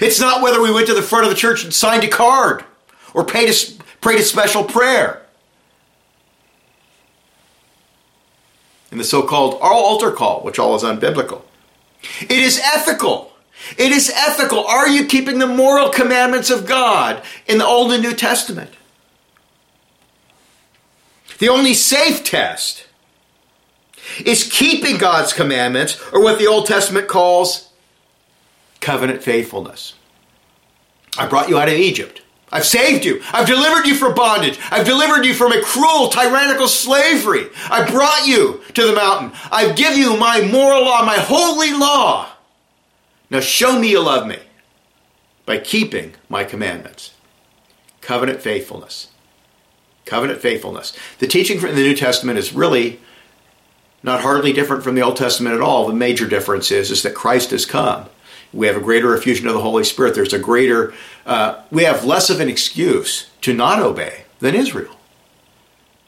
It's 0.00 0.18
not 0.18 0.42
whether 0.42 0.62
we 0.62 0.72
went 0.72 0.86
to 0.86 0.94
the 0.94 1.02
front 1.02 1.24
of 1.24 1.30
the 1.30 1.36
church 1.36 1.62
and 1.62 1.72
signed 1.72 2.04
a 2.04 2.08
card 2.08 2.64
or 3.12 3.24
paid 3.24 3.50
a, 3.50 3.82
prayed 4.00 4.18
a 4.18 4.22
special 4.22 4.64
prayer. 4.64 5.23
In 8.94 8.98
the 8.98 9.04
so 9.04 9.22
called 9.22 9.58
altar 9.60 10.12
call, 10.12 10.42
which 10.42 10.60
all 10.60 10.76
is 10.76 10.84
unbiblical. 10.84 11.42
It 12.20 12.30
is 12.30 12.60
ethical. 12.60 13.32
It 13.76 13.90
is 13.90 14.08
ethical. 14.08 14.64
Are 14.64 14.88
you 14.88 15.06
keeping 15.06 15.40
the 15.40 15.48
moral 15.48 15.88
commandments 15.88 16.48
of 16.48 16.64
God 16.64 17.20
in 17.48 17.58
the 17.58 17.66
Old 17.66 17.90
and 17.90 18.04
New 18.04 18.14
Testament? 18.14 18.70
The 21.40 21.48
only 21.48 21.74
safe 21.74 22.22
test 22.22 22.86
is 24.24 24.48
keeping 24.48 24.96
God's 24.96 25.32
commandments, 25.32 26.00
or 26.12 26.22
what 26.22 26.38
the 26.38 26.46
Old 26.46 26.66
Testament 26.66 27.08
calls 27.08 27.70
covenant 28.78 29.24
faithfulness. 29.24 29.94
I 31.18 31.26
brought 31.26 31.48
you 31.48 31.58
out 31.58 31.66
of 31.66 31.74
Egypt. 31.74 32.22
I've 32.54 32.64
saved 32.64 33.04
you. 33.04 33.20
I've 33.32 33.48
delivered 33.48 33.84
you 33.84 33.96
from 33.96 34.14
bondage. 34.14 34.60
I've 34.70 34.86
delivered 34.86 35.26
you 35.26 35.34
from 35.34 35.50
a 35.50 35.60
cruel, 35.60 36.08
tyrannical 36.08 36.68
slavery. 36.68 37.48
I 37.68 37.90
brought 37.90 38.28
you 38.28 38.60
to 38.74 38.86
the 38.86 38.94
mountain. 38.94 39.32
I've 39.50 39.74
given 39.74 39.98
you 39.98 40.16
my 40.16 40.40
moral 40.40 40.84
law, 40.84 41.04
my 41.04 41.16
holy 41.18 41.72
law. 41.72 42.28
Now 43.28 43.40
show 43.40 43.76
me 43.76 43.90
you 43.90 44.00
love 44.00 44.28
me 44.28 44.38
by 45.44 45.58
keeping 45.58 46.14
my 46.28 46.44
commandments. 46.44 47.14
Covenant 48.00 48.40
faithfulness. 48.40 49.08
Covenant 50.04 50.40
faithfulness. 50.40 50.96
The 51.18 51.26
teaching 51.26 51.58
from 51.58 51.74
the 51.74 51.82
New 51.82 51.96
Testament 51.96 52.38
is 52.38 52.52
really 52.52 53.00
not 54.04 54.20
hardly 54.20 54.52
different 54.52 54.84
from 54.84 54.94
the 54.94 55.02
Old 55.02 55.16
Testament 55.16 55.56
at 55.56 55.60
all. 55.60 55.88
The 55.88 55.92
major 55.92 56.28
difference 56.28 56.70
is, 56.70 56.92
is 56.92 57.02
that 57.02 57.16
Christ 57.16 57.50
has 57.50 57.66
come. 57.66 58.06
We 58.54 58.66
have 58.66 58.76
a 58.76 58.80
greater 58.80 59.14
effusion 59.14 59.46
of 59.48 59.54
the 59.54 59.60
Holy 59.60 59.84
Spirit. 59.84 60.14
There's 60.14 60.32
a 60.32 60.38
greater, 60.38 60.94
uh, 61.26 61.62
we 61.70 61.84
have 61.84 62.04
less 62.04 62.30
of 62.30 62.40
an 62.40 62.48
excuse 62.48 63.30
to 63.40 63.52
not 63.52 63.80
obey 63.80 64.24
than 64.38 64.54
Israel. 64.54 64.96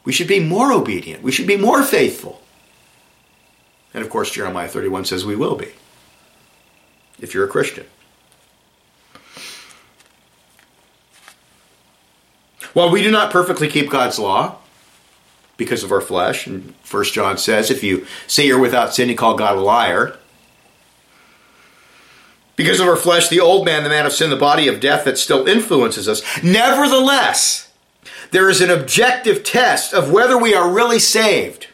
We 0.05 0.13
should 0.13 0.27
be 0.27 0.39
more 0.39 0.71
obedient. 0.71 1.21
We 1.21 1.31
should 1.31 1.47
be 1.47 1.57
more 1.57 1.83
faithful. 1.83 2.41
And 3.93 4.03
of 4.03 4.09
course, 4.09 4.31
Jeremiah 4.31 4.67
31 4.67 5.05
says 5.05 5.25
we 5.25 5.35
will 5.35 5.55
be 5.55 5.69
if 7.19 7.33
you're 7.33 7.45
a 7.45 7.49
Christian. 7.49 7.85
While 12.73 12.91
we 12.91 13.01
do 13.01 13.09
not 13.09 13.31
perfectly 13.31 13.67
keep 13.67 13.89
God's 13.89 14.19
law 14.19 14.57
because 15.57 15.83
of 15.83 15.91
our 15.91 16.01
flesh, 16.01 16.45
and 16.45 16.75
1 16.89 17.03
John 17.05 17.37
says, 17.37 17.71
if 17.71 17.83
you 17.83 18.05
say 18.27 18.45
you're 18.45 18.59
without 18.59 18.93
sin, 18.93 19.09
you 19.09 19.15
call 19.15 19.35
God 19.35 19.57
a 19.57 19.61
liar. 19.61 20.15
Because 22.57 22.79
of 22.79 22.87
our 22.87 22.97
flesh, 22.97 23.29
the 23.29 23.39
old 23.39 23.65
man, 23.65 23.83
the 23.83 23.89
man 23.89 24.05
of 24.05 24.11
sin, 24.11 24.31
the 24.31 24.35
body 24.35 24.67
of 24.67 24.81
death 24.81 25.05
that 25.05 25.17
still 25.17 25.47
influences 25.47 26.09
us. 26.09 26.21
Nevertheless, 26.43 27.71
there 28.31 28.49
is 28.49 28.59
an 28.61 28.71
objective 28.71 29.43
test 29.43 29.93
of 29.93 30.11
whether 30.11 30.37
we 30.37 30.53
are 30.53 30.69
really 30.69 30.99
saved. 30.99 31.67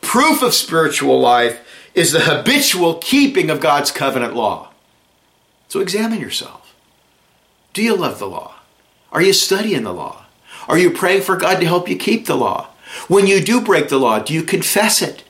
Proof 0.00 0.42
of 0.42 0.52
spiritual 0.52 1.18
life 1.20 1.60
is 1.94 2.12
the 2.12 2.20
habitual 2.20 2.96
keeping 2.96 3.50
of 3.50 3.60
God's 3.60 3.92
covenant 3.92 4.34
law. 4.34 4.72
So 5.68 5.80
examine 5.80 6.20
yourself. 6.20 6.74
Do 7.72 7.82
you 7.82 7.96
love 7.96 8.18
the 8.18 8.28
law? 8.28 8.56
Are 9.12 9.22
you 9.22 9.32
studying 9.32 9.84
the 9.84 9.94
law? 9.94 10.24
Are 10.66 10.78
you 10.78 10.90
praying 10.90 11.22
for 11.22 11.36
God 11.36 11.60
to 11.60 11.66
help 11.66 11.88
you 11.88 11.96
keep 11.96 12.26
the 12.26 12.36
law? 12.36 12.68
When 13.06 13.28
you 13.28 13.40
do 13.40 13.60
break 13.60 13.90
the 13.90 13.98
law, 13.98 14.18
do 14.18 14.34
you 14.34 14.42
confess 14.42 15.00
it? 15.02 15.22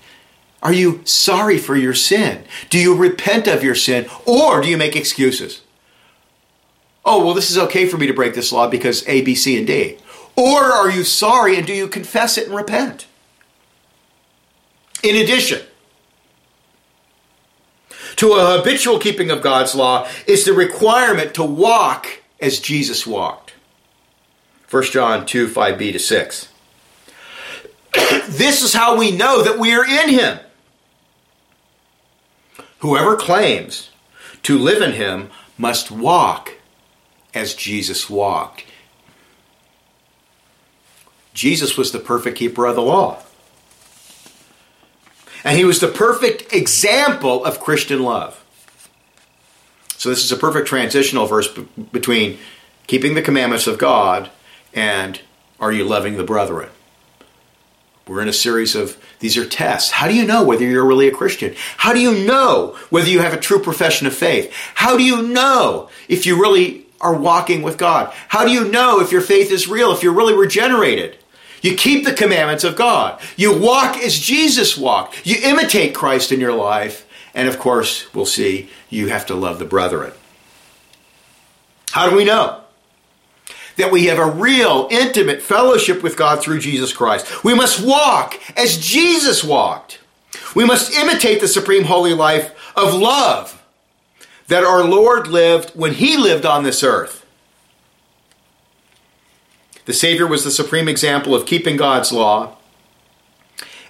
Are 0.62 0.72
you 0.72 1.00
sorry 1.04 1.58
for 1.58 1.76
your 1.76 1.94
sin? 1.94 2.44
Do 2.68 2.78
you 2.78 2.96
repent 2.96 3.46
of 3.46 3.62
your 3.62 3.74
sin? 3.74 4.08
Or 4.26 4.60
do 4.60 4.68
you 4.68 4.76
make 4.76 4.96
excuses? 4.96 5.62
Oh, 7.04 7.24
well, 7.24 7.34
this 7.34 7.50
is 7.50 7.58
okay 7.58 7.86
for 7.86 7.96
me 7.96 8.06
to 8.06 8.12
break 8.12 8.34
this 8.34 8.52
law 8.52 8.68
because 8.68 9.06
A, 9.08 9.22
B, 9.22 9.34
C, 9.34 9.56
and 9.56 9.66
D. 9.66 9.98
Or 10.36 10.64
are 10.64 10.90
you 10.90 11.04
sorry 11.04 11.56
and 11.56 11.66
do 11.66 11.72
you 11.72 11.88
confess 11.88 12.36
it 12.36 12.46
and 12.48 12.56
repent? 12.56 13.06
In 15.02 15.16
addition, 15.16 15.62
to 18.16 18.32
a 18.32 18.58
habitual 18.58 18.98
keeping 18.98 19.30
of 19.30 19.42
God's 19.42 19.74
law 19.74 20.08
is 20.26 20.44
the 20.44 20.52
requirement 20.52 21.34
to 21.34 21.44
walk 21.44 22.22
as 22.40 22.58
Jesus 22.58 23.06
walked. 23.06 23.54
1 24.70 24.82
John 24.84 25.24
2 25.24 25.48
5b 25.48 25.92
to 25.92 25.98
6. 25.98 26.48
this 28.28 28.62
is 28.62 28.74
how 28.74 28.98
we 28.98 29.12
know 29.12 29.42
that 29.42 29.58
we 29.58 29.72
are 29.72 29.84
in 29.84 30.08
Him. 30.10 30.38
Whoever 32.78 33.16
claims 33.16 33.90
to 34.44 34.58
live 34.58 34.82
in 34.82 34.92
Him 34.92 35.30
must 35.56 35.90
walk 35.90 36.54
as 37.35 37.54
Jesus 37.54 38.08
walked. 38.08 38.64
Jesus 41.35 41.76
was 41.76 41.92
the 41.92 41.99
perfect 41.99 42.37
keeper 42.38 42.66
of 42.66 42.75
the 42.75 42.82
law. 42.82 43.23
And 45.44 45.56
he 45.56 45.64
was 45.64 45.78
the 45.78 45.88
perfect 45.88 46.52
example 46.52 47.44
of 47.44 47.61
Christian 47.61 48.02
love. 48.02 48.44
So, 49.97 50.08
this 50.08 50.25
is 50.25 50.32
a 50.32 50.37
perfect 50.37 50.66
transitional 50.66 51.26
verse 51.26 51.49
between 51.92 52.38
keeping 52.87 53.14
the 53.14 53.23
commandments 53.23 53.66
of 53.66 53.78
God 53.78 54.30
and 54.75 55.20
are 55.61 55.73
you 55.73 55.85
loving 55.85 56.16
the 56.16 56.25
brethren? 56.25 56.70
We're 58.08 58.22
in 58.22 58.28
a 58.28 58.32
series 58.32 58.74
of 58.74 58.96
these 59.20 59.36
are 59.36 59.44
tests. 59.46 59.90
How 59.90 60.08
do 60.08 60.14
you 60.14 60.24
know 60.24 60.44
whether 60.44 60.64
you're 60.64 60.86
really 60.86 61.08
a 61.08 61.14
Christian? 61.14 61.54
How 61.76 61.92
do 61.92 62.00
you 62.00 62.26
know 62.26 62.76
whether 62.90 63.08
you 63.08 63.20
have 63.20 63.34
a 63.34 63.38
true 63.38 63.60
profession 63.60 64.06
of 64.06 64.14
faith? 64.14 64.52
How 64.74 64.96
do 64.96 65.02
you 65.02 65.22
know 65.22 65.90
if 66.08 66.24
you 66.24 66.40
really 66.40 66.86
are 67.00 67.14
walking 67.14 67.62
with 67.62 67.76
God? 67.76 68.12
How 68.28 68.44
do 68.44 68.50
you 68.50 68.70
know 68.70 69.00
if 69.00 69.12
your 69.12 69.20
faith 69.20 69.50
is 69.50 69.68
real, 69.68 69.92
if 69.92 70.02
you're 70.02 70.12
really 70.12 70.34
regenerated? 70.34 71.18
You 71.60 71.74
keep 71.74 72.04
the 72.04 72.14
commandments 72.14 72.64
of 72.64 72.76
God. 72.76 73.20
You 73.36 73.58
walk 73.58 73.98
as 73.98 74.18
Jesus 74.18 74.78
walked. 74.78 75.26
You 75.26 75.36
imitate 75.42 75.94
Christ 75.94 76.32
in 76.32 76.40
your 76.40 76.54
life. 76.54 77.06
And 77.34 77.48
of 77.48 77.58
course, 77.58 78.12
we'll 78.14 78.26
see 78.26 78.70
you 78.88 79.08
have 79.08 79.26
to 79.26 79.34
love 79.34 79.58
the 79.58 79.64
brethren. 79.64 80.12
How 81.90 82.08
do 82.08 82.16
we 82.16 82.24
know? 82.24 82.62
That 83.78 83.90
we 83.90 84.06
have 84.06 84.18
a 84.18 84.30
real, 84.30 84.87
intimate 84.90 85.40
fellowship 85.40 86.02
with 86.02 86.16
God 86.16 86.40
through 86.40 86.61
Jesus 86.61 86.92
Christ. 86.92 87.42
We 87.42 87.54
must 87.54 87.85
walk 87.85 88.38
as 88.56 88.78
Jesus 88.78 89.42
walked. 89.42 90.00
We 90.54 90.64
must 90.64 90.92
imitate 90.92 91.40
the 91.40 91.49
supreme 91.49 91.85
holy 91.85 92.12
life 92.12 92.54
of 92.76 92.94
love 92.94 93.58
that 94.49 94.64
our 94.64 94.82
Lord 94.82 95.28
lived 95.28 95.70
when 95.70 95.94
he 95.94 96.16
lived 96.16 96.44
on 96.44 96.64
this 96.64 96.82
earth. 96.82 97.25
The 99.85 99.92
Savior 99.92 100.26
was 100.26 100.44
the 100.44 100.50
supreme 100.50 100.88
example 100.88 101.35
of 101.35 101.47
keeping 101.47 101.76
God's 101.76 102.12
law 102.12 102.56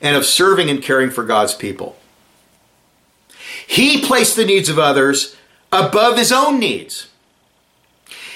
and 0.01 0.17
of 0.17 0.25
serving 0.25 0.69
and 0.71 0.83
caring 0.83 1.11
for 1.11 1.25
God's 1.25 1.55
people. 1.55 1.97
He 3.67 4.05
placed 4.05 4.37
the 4.37 4.45
needs 4.45 4.69
of 4.69 4.79
others 4.79 5.37
above 5.73 6.17
his 6.17 6.33
own 6.33 6.59
needs. 6.59 7.09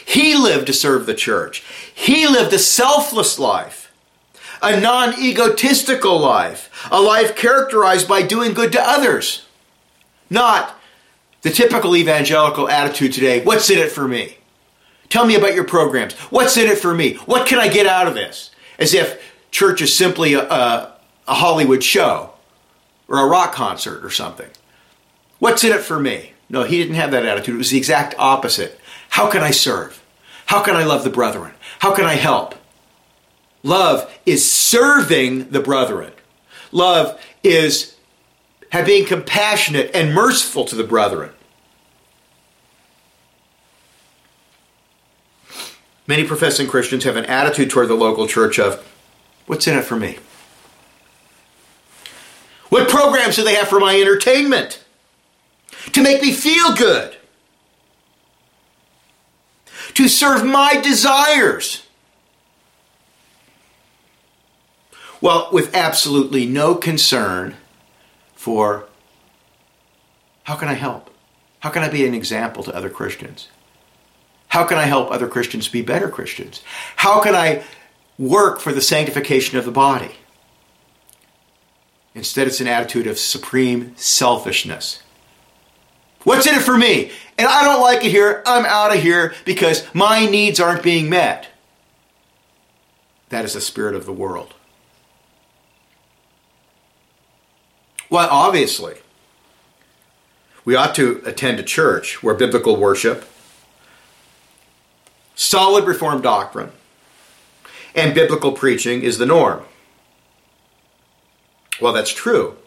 He 0.05 0.35
lived 0.35 0.67
to 0.67 0.73
serve 0.73 1.07
the 1.07 1.15
church. 1.15 1.65
He 1.95 2.27
lived 2.27 2.53
a 2.53 2.59
selfless 2.59 3.39
life, 3.39 3.93
a 4.63 4.79
non 4.79 5.19
egotistical 5.19 6.19
life, 6.19 6.89
a 6.91 7.01
life 7.01 7.37
characterized 7.37 8.09
by 8.09 8.23
doing 8.23 8.55
good 8.55 8.73
to 8.73 8.81
others. 8.81 9.47
Not 10.31 10.79
the 11.43 11.51
typical 11.51 11.97
evangelical 11.97 12.69
attitude 12.69 13.13
today 13.13 13.45
what's 13.45 13.69
in 13.71 13.79
it 13.79 13.93
for 13.93 14.09
me? 14.09 14.39
Tell 15.09 15.27
me 15.27 15.35
about 15.35 15.55
your 15.55 15.65
programs. 15.65 16.15
What's 16.31 16.57
in 16.57 16.71
it 16.71 16.79
for 16.79 16.95
me? 16.95 17.15
What 17.27 17.47
can 17.47 17.59
I 17.59 17.69
get 17.69 17.87
out 17.87 18.09
of 18.09 18.15
this? 18.15 18.51
As 18.79 18.95
if 18.95 19.23
church 19.51 19.83
is 19.83 19.95
simply 19.95 20.33
a, 20.33 20.49
a, 20.49 20.95
a 21.29 21.35
Hollywood 21.35 21.85
show 21.85 22.33
or 23.09 23.19
a 23.19 23.29
rock 23.29 23.53
concert 23.53 24.05
or 24.05 24.11
something. 24.11 24.49
What's 25.39 25.65
in 25.65 25.73
it 25.73 25.83
for 25.83 26.01
me? 26.01 26.33
No, 26.49 26.63
he 26.63 26.79
didn't 26.79 26.95
have 26.95 27.11
that 27.11 27.27
attitude. 27.27 27.57
It 27.57 27.59
was 27.59 27.71
the 27.71 27.79
exact 27.79 28.15
opposite. 28.19 28.81
How 29.13 29.31
can 29.31 29.43
I 29.43 29.51
serve? 29.51 30.03
How 30.47 30.63
can 30.63 30.75
I 30.75 30.85
love 30.85 31.05
the 31.05 31.11
brethren? 31.11 31.53
How 31.81 31.95
can 31.95 32.07
I 32.07 32.15
help? 32.15 32.55
Love 33.63 34.11
is 34.25 34.51
serving 34.51 35.51
the 35.51 35.61
brethren. 35.61 36.13
Love 36.73 37.21
is 37.45 37.95
being 38.87 39.05
compassionate 39.05 39.91
and 39.93 40.15
merciful 40.15 40.65
to 40.65 40.75
the 40.75 40.83
brethren. 40.83 41.31
Many 46.07 46.25
professing 46.25 46.67
Christians 46.67 47.05
have 47.05 47.17
an 47.17 47.27
attitude 47.27 47.69
toward 47.69 47.89
the 47.89 47.95
local 47.95 48.27
church 48.27 48.59
of, 48.59 48.83
what's 49.45 49.67
in 49.67 49.77
it 49.77 49.85
for 49.85 49.97
me? 49.97 50.17
What 52.71 52.89
programs 52.89 53.37
do 53.37 53.45
they 53.45 53.57
have 53.57 53.69
for 53.69 53.79
my 53.79 53.95
entertainment? 53.95 54.83
To 55.93 56.03
make 56.03 56.23
me 56.23 56.33
feel 56.33 56.75
good? 56.75 57.19
To 59.95 60.09
serve 60.09 60.45
my 60.45 60.81
desires? 60.83 61.87
Well, 65.21 65.49
with 65.53 65.75
absolutely 65.75 66.47
no 66.47 66.75
concern 66.75 67.57
for 68.35 68.87
how 70.45 70.57
can 70.57 70.69
I 70.69 70.75
help? 70.75 71.11
How 71.61 71.71
can 71.71 71.83
I 71.85 71.89
be 71.89 72.05
an 72.05 72.15
example 72.15 72.65
to 72.65 72.75
other 72.75 72.91
Christians? 72.91 73.49
How 74.49 74.65
can 74.65 74.79
I 74.79 74.83
help 74.83 75.11
other 75.11 75.29
Christians 75.29 75.69
be 75.69 75.81
better 75.81 76.09
Christians? 76.09 76.63
How 76.97 77.21
can 77.21 77.35
I 77.35 77.63
work 78.19 78.61
for 78.61 78.73
the 78.73 78.81
sanctification 78.81 79.59
of 79.59 79.65
the 79.65 79.71
body? 79.71 80.17
Instead, 82.15 82.49
it's 82.49 82.61
an 82.61 82.67
attitude 82.67 83.07
of 83.07 83.19
supreme 83.19 83.95
selfishness. 83.97 85.03
What's 86.25 86.47
in 86.47 86.55
it 86.55 86.63
for 86.63 86.77
me? 86.77 87.11
And 87.39 87.49
I 87.49 87.65
don't 87.65 87.81
like 87.81 88.05
it 88.05 88.11
here. 88.11 88.43
I'm 88.47 88.65
out 88.65 88.95
of 88.95 89.03
here 89.03 89.35
because 89.45 89.87
my 89.95 90.27
needs 90.27 90.61
aren't 90.61 90.83
being 90.83 91.11
met. 91.11 91.49
That 93.31 93.45
is 93.45 93.55
the 93.55 93.61
spirit 93.61 93.95
of 93.95 94.07
the 94.07 94.13
world. 94.13 94.55
Well, 98.11 98.29
obviously, 98.31 98.97
we 100.65 100.77
ought 100.77 100.95
to 100.97 101.23
attend 101.25 101.59
a 101.59 101.63
church 101.63 102.23
where 102.23 102.35
biblical 102.35 102.77
worship, 102.77 103.25
solid 105.35 105.87
Reformed 105.87 106.23
doctrine, 106.23 106.73
and 107.95 108.15
biblical 108.15 108.53
preaching 108.53 109.03
is 109.03 109.17
the 109.17 109.27
norm. 109.27 109.65
Well, 111.81 111.95
that's 111.95 112.13
true. 112.13 112.59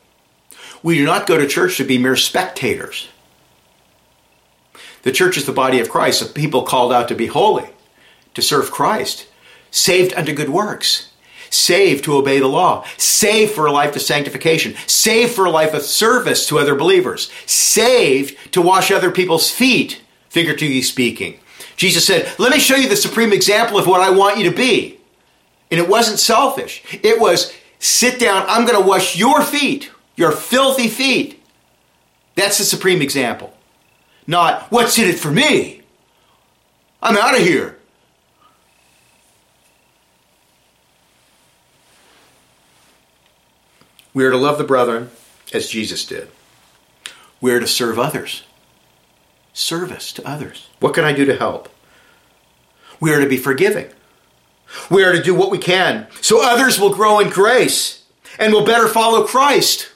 We 0.82 0.98
do 0.98 1.06
not 1.06 1.28
go 1.28 1.38
to 1.38 1.48
church 1.48 1.78
to 1.78 1.84
be 1.84 1.98
mere 1.98 2.16
spectators. 2.16 3.08
The 5.06 5.12
church 5.12 5.38
is 5.38 5.46
the 5.46 5.52
body 5.52 5.80
of 5.80 5.88
Christ, 5.88 6.24
a 6.24 6.26
people 6.26 6.64
called 6.64 6.92
out 6.92 7.08
to 7.10 7.16
be 7.16 7.28
holy, 7.28 7.70
to 8.34 8.42
serve 8.42 8.72
Christ, 8.72 9.28
saved 9.70 10.16
unto 10.16 10.34
good 10.34 10.50
works, 10.50 11.12
saved 11.52 12.04
to 12.06 12.16
obey 12.16 12.40
the 12.40 12.48
law, 12.48 12.84
saved 12.98 13.52
for 13.52 13.68
a 13.68 13.72
life 13.72 13.96
of 13.96 14.02
sanctification, 14.02 14.74
saved 14.88 15.32
for 15.32 15.46
a 15.46 15.52
life 15.52 15.76
of 15.76 15.84
service 15.84 16.48
to 16.48 16.58
other 16.58 16.74
believers, 16.74 17.32
saved 17.46 18.52
to 18.52 18.64
wash 18.64 18.90
other 18.90 19.12
people's 19.12 19.52
feet, 19.52 20.02
figuratively 20.30 20.82
speaking. 20.82 21.40
Jesus 21.76 22.04
said, 22.04 22.28
Let 22.40 22.52
me 22.52 22.60
show 22.60 22.76
you 22.76 22.90
the 22.90 22.96
supreme 22.96 23.32
example 23.32 23.78
of 23.78 23.86
what 23.86 24.02
I 24.02 24.10
want 24.10 24.40
you 24.40 24.50
to 24.50 24.58
be. 24.58 25.00
And 25.70 25.80
it 25.80 25.88
wasn't 25.88 26.18
selfish. 26.18 26.84
It 27.04 27.22
was 27.22 27.54
sit 27.78 28.20
down, 28.20 28.44
I'm 28.48 28.66
going 28.66 28.82
to 28.82 28.88
wash 28.88 29.16
your 29.16 29.44
feet, 29.44 29.92
your 30.16 30.32
filthy 30.32 30.88
feet. 30.88 31.44
That's 32.34 32.58
the 32.58 32.64
supreme 32.64 33.04
example. 33.04 33.55
Not, 34.28 34.72
what's 34.72 34.98
in 34.98 35.08
it 35.08 35.20
for 35.20 35.32
me? 35.32 35.82
I'm 37.02 37.18
out 37.18 37.36
of 37.36 37.42
here. 37.42 37.78
We 44.14 44.24
are 44.24 44.32
to 44.32 44.38
love 44.38 44.58
the 44.58 44.64
brethren 44.64 45.12
as 45.54 45.68
Jesus 45.68 46.06
did. 46.06 46.30
We 47.42 47.52
are 47.52 47.60
to 47.60 47.68
serve 47.68 48.00
others. 48.00 48.44
Service 49.54 50.12
to 50.14 50.28
others. 50.28 50.70
What 50.80 50.94
can 50.94 51.04
I 51.04 51.14
do 51.14 51.26
to 51.26 51.36
help? 51.36 51.70
We 53.00 53.14
are 53.14 53.20
to 53.20 53.28
be 53.28 53.38
forgiving. 53.38 53.90
We 54.90 55.04
are 55.04 55.12
to 55.12 55.22
do 55.22 55.36
what 55.36 55.52
we 55.52 55.58
can 55.58 56.08
so 56.22 56.44
others 56.44 56.80
will 56.80 56.94
grow 56.94 57.20
in 57.20 57.30
grace 57.30 58.04
and 58.40 58.52
will 58.52 58.66
better 58.66 58.88
follow 58.88 59.26
Christ. 59.26 59.92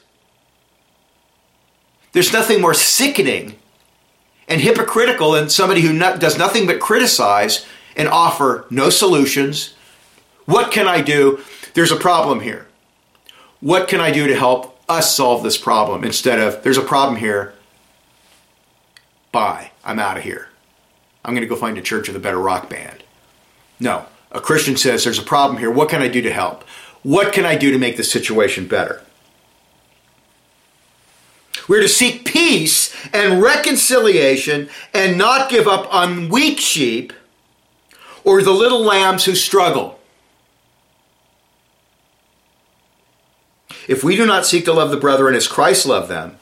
There's 2.11 2.33
nothing 2.33 2.61
more 2.61 2.73
sickening 2.73 3.58
and 4.49 4.59
hypocritical 4.59 5.35
and 5.35 5.51
somebody 5.51 5.81
who 5.81 5.93
not, 5.93 6.19
does 6.19 6.37
nothing 6.37 6.67
but 6.67 6.81
criticize 6.81 7.65
and 7.95 8.09
offer 8.09 8.65
no 8.69 8.89
solutions. 8.89 9.75
What 10.45 10.71
can 10.71 10.87
I 10.87 11.01
do? 11.01 11.41
There's 11.75 11.91
a 11.91 11.95
problem 11.95 12.41
here. 12.41 12.67
What 13.61 13.87
can 13.87 14.01
I 14.01 14.11
do 14.11 14.27
to 14.27 14.35
help 14.35 14.79
us 14.89 15.15
solve 15.15 15.43
this 15.43 15.57
problem 15.57 16.03
instead 16.03 16.39
of 16.39 16.63
there's 16.63 16.77
a 16.77 16.81
problem 16.81 17.19
here. 17.19 17.53
Bye. 19.31 19.71
I'm 19.85 19.99
out 19.99 20.17
of 20.17 20.23
here. 20.23 20.49
I'm 21.23 21.35
going 21.35 21.47
to 21.47 21.47
go 21.47 21.55
find 21.55 21.77
a 21.77 21.81
church 21.81 22.07
with 22.07 22.17
a 22.17 22.19
better 22.19 22.39
rock 22.39 22.69
band. 22.69 23.03
No. 23.79 24.05
A 24.31 24.41
Christian 24.41 24.75
says 24.75 25.03
there's 25.03 25.19
a 25.19 25.23
problem 25.23 25.59
here. 25.59 25.71
What 25.71 25.89
can 25.89 26.01
I 26.01 26.07
do 26.07 26.21
to 26.21 26.33
help? 26.33 26.63
What 27.03 27.31
can 27.31 27.45
I 27.45 27.55
do 27.55 27.71
to 27.71 27.77
make 27.77 27.97
the 27.97 28.03
situation 28.03 28.67
better? 28.67 29.03
We're 31.69 31.81
to 31.81 31.87
seek 31.87 32.25
peace 32.25 32.93
and 33.13 33.43
reconciliation 33.43 34.69
and 34.91 35.19
not 35.19 35.51
give 35.51 35.67
up 35.67 35.93
on 35.93 36.27
weak 36.27 36.59
sheep 36.59 37.13
or 38.23 38.41
the 38.41 38.51
little 38.51 38.81
lambs 38.81 39.25
who 39.25 39.35
struggle. 39.35 39.99
If 43.87 44.03
we 44.03 44.15
do 44.15 44.25
not 44.25 44.47
seek 44.47 44.65
to 44.65 44.73
love 44.73 44.89
the 44.89 44.97
brethren 44.97 45.35
as 45.35 45.47
Christ 45.47 45.85
loved 45.85 46.09
them, 46.09 46.37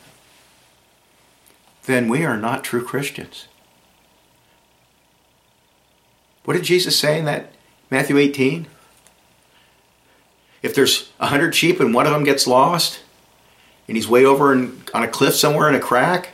then 1.86 2.08
we 2.08 2.23
are 2.23 2.38
not 2.38 2.63
true 2.63 2.84
Christians. 2.84 3.47
What 6.45 6.54
did 6.54 6.63
Jesus 6.63 6.97
say 6.97 7.19
in 7.19 7.25
that 7.25 7.52
Matthew 7.91 8.17
18? 8.17 8.67
If 10.62 10.73
there's 10.73 11.12
a 11.19 11.28
hundred 11.28 11.54
sheep 11.54 11.82
and 11.82 11.93
one 11.93 12.06
of 12.06 12.13
them 12.13 12.23
gets 12.23 12.47
lost, 12.47 13.02
and 13.88 13.95
he's 13.95 14.08
way 14.08 14.26
over 14.26 14.54
in, 14.54 14.82
on 14.93 15.04
a 15.04 15.08
cliff 15.08 15.36
somewhere 15.36 15.69
in 15.69 15.76
a 15.76 15.80
crack, 15.80 16.30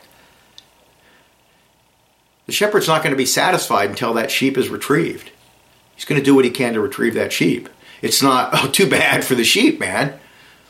the 2.46 2.52
shepherd's 2.52 2.88
not 2.88 3.02
going 3.02 3.12
to 3.12 3.16
be 3.16 3.26
satisfied 3.26 3.88
until 3.88 4.14
that 4.14 4.30
sheep 4.30 4.58
is 4.58 4.68
retrieved. 4.68 5.30
He's 5.94 6.04
going 6.04 6.20
to 6.20 6.24
do 6.24 6.34
what 6.34 6.44
he 6.44 6.50
can 6.50 6.74
to 6.74 6.80
retrieve 6.80 7.14
that 7.14 7.32
sheep. 7.32 7.68
It's 8.02 8.22
not, 8.22 8.50
oh, 8.52 8.68
too 8.68 8.88
bad 8.88 9.24
for 9.24 9.34
the 9.34 9.44
sheep, 9.44 9.78
man. 9.78 10.18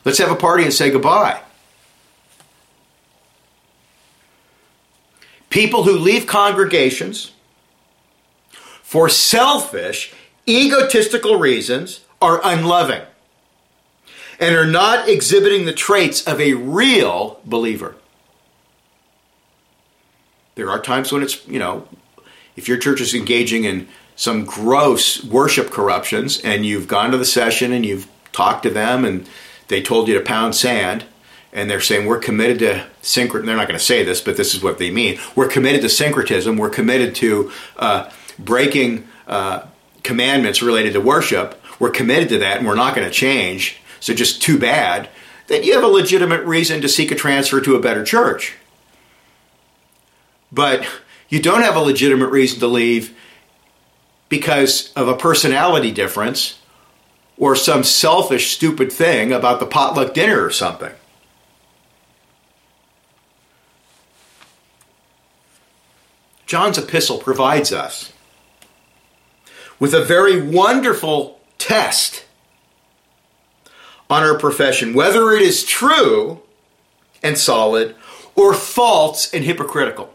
Let's 0.05 0.19
have 0.19 0.31
a 0.31 0.37
party 0.37 0.65
and 0.65 0.73
say 0.73 0.91
goodbye. 0.91 1.41
People 5.51 5.85
who 5.85 5.97
leave 5.99 6.27
congregations 6.27 7.33
for 8.51 9.09
selfish, 9.09 10.13
egotistical 10.47 11.39
reasons 11.39 12.01
are 12.21 12.41
unloving 12.45 13.03
and 14.39 14.55
are 14.55 14.67
not 14.67 15.09
exhibiting 15.09 15.65
the 15.65 15.73
traits 15.73 16.27
of 16.27 16.41
a 16.41 16.55
real 16.55 17.41
believer. 17.45 17.97
There 20.55 20.71
are 20.71 20.81
times 20.81 21.13
when 21.13 21.23
it's, 21.23 21.47
you 21.47 21.59
know, 21.59 21.89
if 22.57 22.69
your 22.69 22.79
church 22.79 23.01
is 23.01 23.15
engaging 23.15 23.65
in 23.65 23.89
some 24.17 24.45
gross 24.45 25.25
worship 25.25 25.71
corruptions 25.71 26.41
and 26.41 26.65
you've 26.65 26.87
gone 26.87 27.11
to 27.11 27.19
the 27.19 27.25
session 27.25 27.73
and 27.73 27.85
you've 27.85 28.09
talked 28.33 28.63
to 28.63 28.71
them 28.71 29.05
and 29.05 29.29
they 29.69 29.83
told 29.83 30.09
you 30.09 30.15
to 30.15 30.21
pound 30.21 30.55
sand 30.55 31.05
and 31.53 31.71
they're 31.71 31.81
saying 31.81 32.07
we're 32.07 32.19
committed 32.19 32.59
to 32.61 32.87
syncretism. 33.03 33.47
They're 33.47 33.57
not 33.57 33.69
going 33.69 33.79
to 33.79 33.85
say 33.85 34.05
this, 34.05 34.21
but 34.21 34.37
this 34.37 34.55
is 34.55 34.63
what 34.63 34.79
they 34.79 34.91
mean. 34.91 35.19
We're 35.35 35.49
committed 35.49 35.83
to 35.83 35.89
syncretism. 35.89 36.57
We're 36.57 36.71
committed 36.71 37.15
to 37.17 37.51
uh, 37.77 38.11
breaking 38.39 39.09
uh, 39.27 39.67
commandments 40.03 40.63
related 40.63 40.93
to 40.93 41.01
worship. 41.01 41.61
We're 41.81 41.91
committed 41.91 42.29
to 42.31 42.39
that 42.39 42.59
and 42.59 42.67
we're 42.67 42.75
not 42.75 42.95
going 42.95 43.09
to 43.09 43.13
change 43.13 43.79
so 44.05 44.13
just 44.13 44.43
too 44.43 44.59
bad, 44.59 45.09
then 45.47 45.63
you 45.63 45.73
have 45.73 45.83
a 45.83 45.87
legitimate 45.87 46.45
reason 46.45 46.83
to 46.83 46.91
seek 46.91 47.11
a 47.11 47.15
transfer 47.15 47.59
to 47.63 47.75
a 47.75 47.81
better 47.81 48.05
church. 48.05 48.53
But 50.53 50.87
you 51.31 51.41
don't 51.41 51.63
have 51.63 51.75
a 51.75 51.81
legitimate 51.81 52.29
reason 52.29 52.61
to 52.61 52.67
leave 52.67 53.17
because 54.29 54.93
of 54.93 55.09
a 55.09 55.17
personality 55.17 55.91
difference 55.91 56.59
or 57.39 57.57
some 57.57 57.83
selfish, 57.83 58.53
stupid 58.53 58.93
thing 58.93 59.33
about 59.33 59.59
the 59.59 59.65
potluck 59.65 60.13
dinner 60.13 60.45
or 60.45 60.51
something. 60.51 60.93
John's 66.45 66.77
epistle 66.77 67.17
provides 67.17 67.73
us 67.73 68.13
with 69.81 69.95
a 69.95 70.05
very 70.05 70.43
wonderful 70.43 71.41
test 71.57 72.24
on 74.11 74.23
our 74.23 74.39
profession, 74.39 74.95
whether 74.95 75.33
it 75.33 75.43
is 75.43 75.65
true 75.65 76.41
and 77.23 77.39
solid 77.39 77.95
or 78.35 78.53
false 78.53 79.33
and 79.33 79.45
hypocritical. 79.45 80.13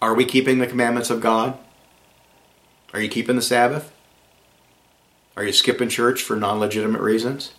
Are 0.00 0.14
we 0.14 0.24
keeping 0.24 0.58
the 0.58 0.66
commandments 0.66 1.10
of 1.10 1.20
God? 1.20 1.58
Are 2.92 3.00
you 3.00 3.08
keeping 3.08 3.36
the 3.36 3.42
Sabbath? 3.42 3.92
Are 5.36 5.44
you 5.44 5.52
skipping 5.52 5.88
church 5.88 6.22
for 6.22 6.36
non 6.36 6.60
legitimate 6.60 7.00
reasons? 7.02 7.52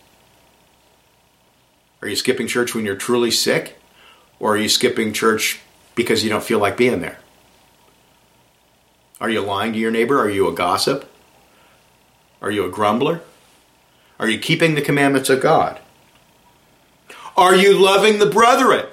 Are 2.02 2.08
you 2.08 2.16
skipping 2.16 2.46
church 2.46 2.74
when 2.74 2.84
you're 2.84 2.96
truly 2.96 3.30
sick? 3.30 3.78
Or 4.40 4.54
are 4.54 4.58
you 4.58 4.68
skipping 4.68 5.12
church 5.12 5.60
because 5.94 6.22
you 6.22 6.30
don't 6.30 6.44
feel 6.44 6.58
like 6.58 6.76
being 6.76 7.00
there? 7.00 7.18
Are 9.20 9.30
you 9.30 9.40
lying 9.40 9.72
to 9.72 9.78
your 9.78 9.90
neighbor? 9.90 10.18
Are 10.18 10.30
you 10.30 10.48
a 10.48 10.52
gossip? 10.52 11.10
Are 12.40 12.50
you 12.50 12.64
a 12.64 12.70
grumbler? 12.70 13.20
Are 14.18 14.28
you 14.28 14.38
keeping 14.38 14.74
the 14.74 14.82
commandments 14.82 15.30
of 15.30 15.40
God? 15.40 15.80
Are 17.36 17.54
you 17.54 17.78
loving 17.78 18.18
the 18.18 18.26
brethren? 18.26 18.86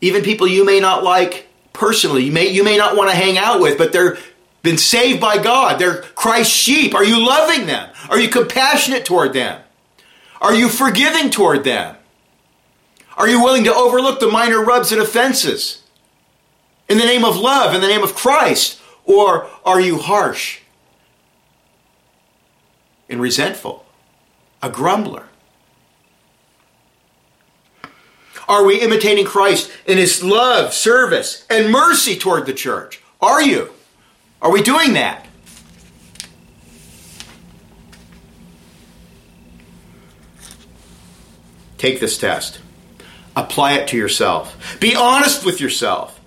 Even 0.00 0.22
people 0.22 0.46
you 0.46 0.64
may 0.64 0.80
not 0.80 1.04
like 1.04 1.46
personally, 1.72 2.24
you 2.24 2.32
may, 2.32 2.48
you 2.48 2.64
may 2.64 2.78
not 2.78 2.96
want 2.96 3.10
to 3.10 3.16
hang 3.16 3.36
out 3.36 3.60
with, 3.60 3.76
but 3.76 3.92
they're 3.92 4.16
been 4.62 4.78
saved 4.78 5.20
by 5.20 5.38
God. 5.38 5.78
They're 5.78 6.02
Christ's 6.02 6.54
sheep. 6.54 6.94
Are 6.94 7.04
you 7.04 7.26
loving 7.26 7.66
them? 7.66 7.90
Are 8.08 8.18
you 8.18 8.28
compassionate 8.28 9.04
toward 9.04 9.32
them? 9.32 9.60
Are 10.40 10.54
you 10.54 10.68
forgiving 10.68 11.30
toward 11.30 11.64
them? 11.64 11.96
Are 13.16 13.28
you 13.28 13.42
willing 13.42 13.64
to 13.64 13.74
overlook 13.74 14.20
the 14.20 14.28
minor 14.28 14.62
rubs 14.62 14.92
and 14.92 15.00
offenses? 15.00 15.82
In 16.88 16.98
the 16.98 17.04
name 17.04 17.24
of 17.24 17.36
love, 17.36 17.74
in 17.74 17.80
the 17.80 17.86
name 17.86 18.02
of 18.02 18.14
Christ, 18.14 18.79
or 19.04 19.48
are 19.64 19.80
you 19.80 19.98
harsh 19.98 20.60
and 23.08 23.20
resentful, 23.20 23.84
a 24.62 24.70
grumbler? 24.70 25.26
Are 28.48 28.64
we 28.64 28.80
imitating 28.80 29.26
Christ 29.26 29.70
in 29.86 29.96
his 29.96 30.24
love, 30.24 30.74
service, 30.74 31.46
and 31.48 31.70
mercy 31.70 32.16
toward 32.16 32.46
the 32.46 32.52
church? 32.52 33.00
Are 33.20 33.42
you? 33.42 33.70
Are 34.42 34.50
we 34.50 34.62
doing 34.62 34.94
that? 34.94 35.26
Take 41.78 42.00
this 42.00 42.18
test. 42.18 42.60
Apply 43.36 43.72
it 43.72 43.88
to 43.88 43.96
yourself. 43.96 44.78
Be 44.80 44.94
honest 44.94 45.46
with 45.46 45.60
yourself. 45.60 46.19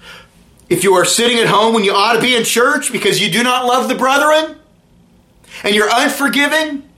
If 0.74 0.84
you 0.84 0.96
are 0.96 1.06
sitting 1.06 1.38
at 1.38 1.46
home 1.46 1.76
when 1.76 1.84
you 1.84 1.94
ought 1.94 2.14
to 2.14 2.20
be 2.20 2.36
in 2.36 2.44
church 2.44 2.92
because 2.92 3.22
you 3.22 3.30
do 3.30 3.44
not 3.44 3.68
love 3.68 3.88
the 3.88 3.94
brethren, 3.94 4.58
and 5.64 5.76
you're 5.76 5.88
unforgiving, 5.88 6.90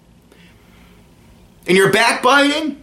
and 1.68 1.78
you're 1.78 1.92
backbiting, 1.92 2.82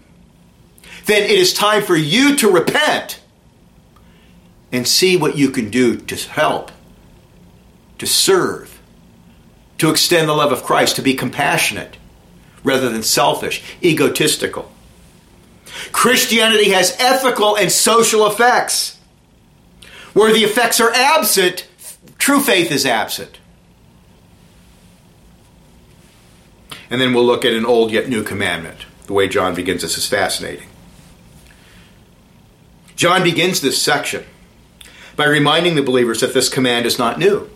then 1.06 1.22
it 1.22 1.30
is 1.30 1.54
time 1.54 1.82
for 1.82 1.96
you 1.96 2.36
to 2.36 2.50
repent 2.50 3.22
and 4.70 4.86
see 4.86 5.16
what 5.16 5.34
you 5.34 5.48
can 5.48 5.70
do 5.70 5.96
to 5.96 6.14
help, 6.14 6.70
to 7.96 8.06
serve, 8.06 8.78
to 9.78 9.88
extend 9.88 10.28
the 10.28 10.34
love 10.34 10.52
of 10.52 10.62
Christ, 10.62 10.96
to 10.96 11.02
be 11.02 11.14
compassionate 11.14 11.96
rather 12.62 12.90
than 12.90 13.02
selfish, 13.02 13.62
egotistical. 13.82 14.70
Christianity 15.90 16.68
has 16.72 16.94
ethical 17.00 17.56
and 17.56 17.72
social 17.72 18.26
effects. 18.26 18.98
Where 20.14 20.32
the 20.32 20.44
effects 20.44 20.80
are 20.80 20.92
absent, 20.92 21.66
true 22.18 22.40
faith 22.40 22.70
is 22.70 22.84
absent. 22.84 23.38
And 26.90 27.00
then 27.00 27.14
we'll 27.14 27.24
look 27.24 27.44
at 27.44 27.54
an 27.54 27.64
old 27.64 27.90
yet 27.90 28.08
new 28.08 28.22
commandment. 28.22 28.86
The 29.06 29.14
way 29.14 29.26
John 29.28 29.54
begins 29.54 29.82
this 29.82 29.96
is 29.96 30.06
fascinating. 30.06 30.68
John 32.96 33.22
begins 33.22 33.60
this 33.60 33.80
section 33.80 34.24
by 35.16 35.24
reminding 35.24 35.74
the 35.74 35.82
believers 35.82 36.20
that 36.20 36.34
this 36.34 36.48
command 36.48 36.86
is 36.86 36.98
not 36.98 37.18
new. 37.18 37.48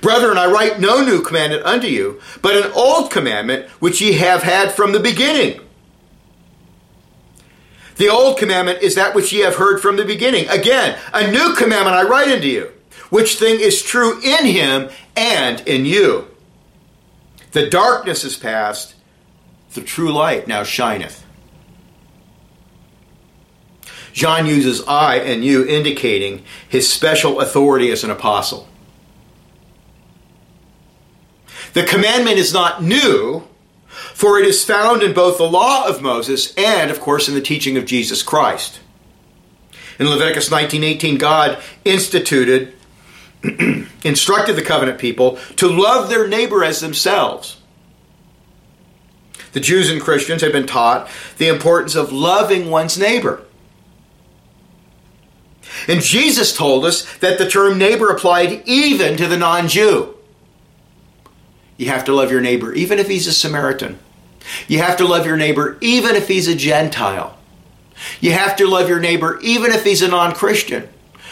Brethren, 0.00 0.38
I 0.38 0.46
write 0.46 0.80
no 0.80 1.04
new 1.04 1.20
commandment 1.20 1.64
unto 1.64 1.86
you, 1.86 2.20
but 2.40 2.56
an 2.56 2.72
old 2.72 3.10
commandment 3.10 3.68
which 3.80 4.00
ye 4.00 4.14
have 4.14 4.42
had 4.42 4.72
from 4.72 4.92
the 4.92 5.00
beginning. 5.00 5.60
The 8.02 8.08
old 8.08 8.36
commandment 8.36 8.82
is 8.82 8.96
that 8.96 9.14
which 9.14 9.32
ye 9.32 9.42
have 9.42 9.54
heard 9.54 9.80
from 9.80 9.94
the 9.94 10.04
beginning. 10.04 10.48
Again, 10.48 10.98
a 11.14 11.30
new 11.30 11.54
commandment 11.54 11.94
I 11.94 12.02
write 12.02 12.26
unto 12.26 12.48
you, 12.48 12.72
which 13.10 13.36
thing 13.36 13.60
is 13.60 13.80
true 13.80 14.20
in 14.20 14.44
him 14.44 14.90
and 15.14 15.60
in 15.68 15.86
you. 15.86 16.26
The 17.52 17.70
darkness 17.70 18.24
is 18.24 18.36
past, 18.36 18.96
the 19.74 19.82
true 19.82 20.12
light 20.12 20.48
now 20.48 20.64
shineth. 20.64 21.24
John 24.12 24.46
uses 24.46 24.82
I 24.88 25.18
and 25.18 25.44
you, 25.44 25.64
indicating 25.64 26.42
his 26.68 26.92
special 26.92 27.40
authority 27.40 27.92
as 27.92 28.02
an 28.02 28.10
apostle. 28.10 28.66
The 31.72 31.84
commandment 31.84 32.38
is 32.38 32.52
not 32.52 32.82
new, 32.82 33.46
for 34.22 34.38
it 34.38 34.46
is 34.46 34.64
found 34.64 35.02
in 35.02 35.12
both 35.12 35.36
the 35.36 35.50
law 35.50 35.84
of 35.88 36.00
Moses 36.00 36.54
and, 36.56 36.92
of 36.92 37.00
course, 37.00 37.26
in 37.26 37.34
the 37.34 37.40
teaching 37.40 37.76
of 37.76 37.84
Jesus 37.84 38.22
Christ. 38.22 38.78
In 39.98 40.08
Leviticus 40.08 40.48
19:18, 40.48 41.18
God 41.18 41.60
instituted, 41.84 42.72
instructed 44.04 44.52
the 44.54 44.62
covenant 44.62 45.00
people 45.00 45.40
to 45.56 45.66
love 45.66 46.08
their 46.08 46.28
neighbor 46.28 46.62
as 46.62 46.78
themselves. 46.78 47.56
The 49.54 49.58
Jews 49.58 49.90
and 49.90 50.00
Christians 50.00 50.40
had 50.40 50.52
been 50.52 50.68
taught 50.68 51.10
the 51.38 51.48
importance 51.48 51.96
of 51.96 52.12
loving 52.12 52.70
one's 52.70 52.96
neighbor. 52.96 53.42
And 55.88 56.00
Jesus 56.00 56.56
told 56.56 56.84
us 56.84 57.12
that 57.16 57.38
the 57.38 57.50
term 57.50 57.76
neighbor 57.76 58.08
applied 58.08 58.62
even 58.66 59.16
to 59.16 59.26
the 59.26 59.36
non 59.36 59.66
Jew. 59.66 60.14
You 61.76 61.86
have 61.86 62.04
to 62.04 62.14
love 62.14 62.30
your 62.30 62.40
neighbor, 62.40 62.72
even 62.72 63.00
if 63.00 63.08
he's 63.08 63.26
a 63.26 63.32
Samaritan. 63.32 63.98
You 64.68 64.78
have 64.78 64.96
to 64.98 65.06
love 65.06 65.26
your 65.26 65.36
neighbor, 65.36 65.78
even 65.80 66.16
if 66.16 66.28
he's 66.28 66.48
a 66.48 66.54
Gentile. 66.54 67.38
You 68.20 68.32
have 68.32 68.56
to 68.56 68.66
love 68.66 68.88
your 68.88 69.00
neighbor, 69.00 69.38
even 69.42 69.72
if 69.72 69.84
he's 69.84 70.02
a 70.02 70.08
non 70.08 70.34
Christian. 70.34 70.88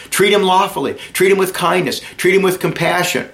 Treat 0.09 0.33
him 0.33 0.43
lawfully, 0.43 0.95
treat 1.13 1.31
him 1.31 1.37
with 1.37 1.53
kindness, 1.53 1.99
treat 2.17 2.35
him 2.35 2.41
with 2.41 2.59
compassion. 2.59 3.29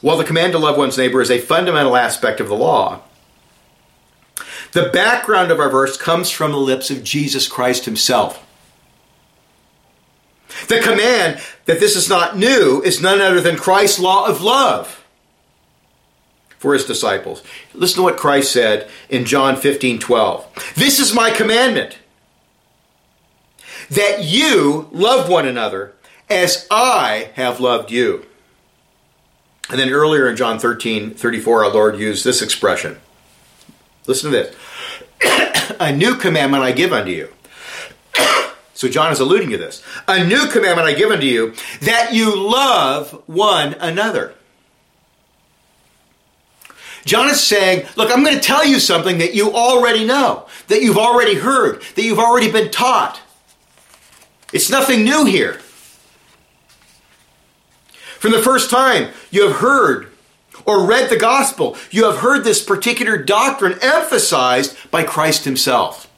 While 0.00 0.16
the 0.16 0.24
command 0.24 0.52
to 0.52 0.58
love 0.58 0.78
one's 0.78 0.96
neighbor 0.96 1.20
is 1.20 1.30
a 1.30 1.38
fundamental 1.38 1.96
aspect 1.96 2.40
of 2.40 2.48
the 2.48 2.56
law, 2.56 3.02
the 4.72 4.88
background 4.88 5.50
of 5.50 5.60
our 5.60 5.68
verse 5.68 5.96
comes 5.96 6.30
from 6.30 6.52
the 6.52 6.58
lips 6.58 6.90
of 6.90 7.04
Jesus 7.04 7.46
Christ 7.46 7.84
himself. 7.84 8.46
The 10.70 10.78
command 10.78 11.40
that 11.64 11.80
this 11.80 11.96
is 11.96 12.08
not 12.08 12.38
new 12.38 12.80
is 12.82 13.02
none 13.02 13.20
other 13.20 13.40
than 13.40 13.56
Christ's 13.56 13.98
law 13.98 14.28
of 14.28 14.40
love 14.40 15.04
for 16.58 16.74
his 16.74 16.84
disciples. 16.84 17.42
Listen 17.74 17.96
to 17.96 18.02
what 18.02 18.16
Christ 18.16 18.52
said 18.52 18.88
in 19.08 19.24
John 19.24 19.56
15 19.56 19.98
12. 19.98 20.74
This 20.76 21.00
is 21.00 21.12
my 21.12 21.32
commandment 21.32 21.98
that 23.90 24.22
you 24.22 24.88
love 24.92 25.28
one 25.28 25.48
another 25.48 25.94
as 26.28 26.68
I 26.70 27.32
have 27.34 27.58
loved 27.58 27.90
you. 27.90 28.24
And 29.70 29.80
then 29.80 29.90
earlier 29.90 30.28
in 30.28 30.36
John 30.36 30.60
13 30.60 31.14
34, 31.14 31.64
our 31.64 31.72
Lord 31.72 31.98
used 31.98 32.24
this 32.24 32.42
expression. 32.42 33.00
Listen 34.06 34.30
to 34.30 34.36
this. 35.20 35.76
A 35.80 35.92
new 35.92 36.14
commandment 36.14 36.62
I 36.62 36.70
give 36.70 36.92
unto 36.92 37.10
you. 37.10 37.28
So 38.80 38.88
John 38.88 39.12
is 39.12 39.20
alluding 39.20 39.50
to 39.50 39.58
this. 39.58 39.82
A 40.08 40.24
new 40.24 40.46
commandment 40.46 40.88
I 40.88 40.94
give 40.94 41.10
unto 41.10 41.26
you, 41.26 41.52
that 41.82 42.14
you 42.14 42.34
love 42.34 43.10
one 43.26 43.74
another. 43.74 44.32
John 47.04 47.28
is 47.28 47.44
saying, 47.44 47.86
look, 47.96 48.10
I'm 48.10 48.24
going 48.24 48.36
to 48.36 48.40
tell 48.40 48.64
you 48.64 48.80
something 48.80 49.18
that 49.18 49.34
you 49.34 49.52
already 49.52 50.06
know, 50.06 50.46
that 50.68 50.80
you've 50.80 50.96
already 50.96 51.34
heard, 51.34 51.82
that 51.94 52.02
you've 52.02 52.18
already 52.18 52.50
been 52.50 52.70
taught. 52.70 53.20
It's 54.50 54.70
nothing 54.70 55.04
new 55.04 55.26
here. 55.26 55.60
From 58.18 58.32
the 58.32 58.40
first 58.40 58.70
time 58.70 59.12
you 59.30 59.46
have 59.46 59.58
heard 59.58 60.10
or 60.64 60.86
read 60.86 61.10
the 61.10 61.18
gospel, 61.18 61.76
you 61.90 62.06
have 62.06 62.20
heard 62.20 62.44
this 62.44 62.64
particular 62.64 63.18
doctrine 63.18 63.78
emphasized 63.82 64.74
by 64.90 65.02
Christ 65.02 65.44
Himself. 65.44 66.09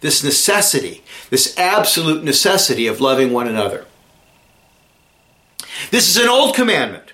This 0.00 0.24
necessity, 0.24 1.02
this 1.28 1.56
absolute 1.58 2.24
necessity 2.24 2.86
of 2.86 3.00
loving 3.00 3.32
one 3.32 3.46
another. 3.46 3.86
This 5.90 6.08
is 6.08 6.16
an 6.16 6.28
old 6.28 6.54
commandment. 6.54 7.12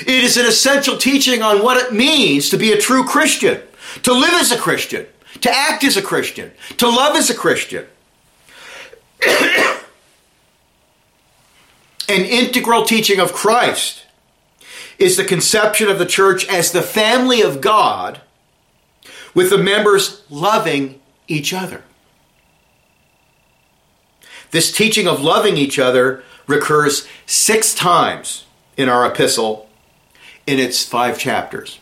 It 0.00 0.24
is 0.24 0.36
an 0.36 0.46
essential 0.46 0.96
teaching 0.96 1.42
on 1.42 1.62
what 1.62 1.76
it 1.76 1.92
means 1.92 2.48
to 2.50 2.56
be 2.56 2.72
a 2.72 2.80
true 2.80 3.04
Christian, 3.04 3.60
to 4.02 4.12
live 4.12 4.34
as 4.34 4.50
a 4.52 4.58
Christian, 4.58 5.06
to 5.42 5.50
act 5.50 5.84
as 5.84 5.96
a 5.96 6.02
Christian, 6.02 6.52
to 6.78 6.88
love 6.88 7.16
as 7.16 7.30
a 7.30 7.34
Christian. 7.34 7.86
An 12.08 12.22
integral 12.24 12.84
teaching 12.84 13.18
of 13.18 13.32
Christ 13.32 14.04
is 14.98 15.16
the 15.16 15.24
conception 15.24 15.88
of 15.88 15.98
the 15.98 16.06
church 16.06 16.46
as 16.48 16.70
the 16.70 16.82
family 16.82 17.40
of 17.42 17.60
God 17.60 18.20
with 19.34 19.50
the 19.50 19.58
members 19.58 20.22
loving 20.30 21.00
each 21.28 21.52
other. 21.52 21.82
This 24.50 24.70
teaching 24.70 25.08
of 25.08 25.20
loving 25.20 25.56
each 25.56 25.78
other 25.78 26.22
recurs 26.46 27.08
six 27.26 27.74
times 27.74 28.44
in 28.76 28.88
our 28.88 29.06
epistle 29.06 29.68
in 30.46 30.58
its 30.58 30.84
five 30.84 31.18
chapters. 31.18 31.78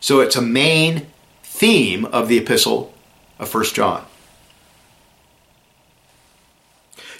So 0.00 0.20
it's 0.20 0.36
a 0.36 0.42
main 0.42 1.06
theme 1.42 2.04
of 2.04 2.28
the 2.28 2.38
epistle 2.38 2.92
of 3.38 3.52
1 3.52 3.64
John. 3.66 4.04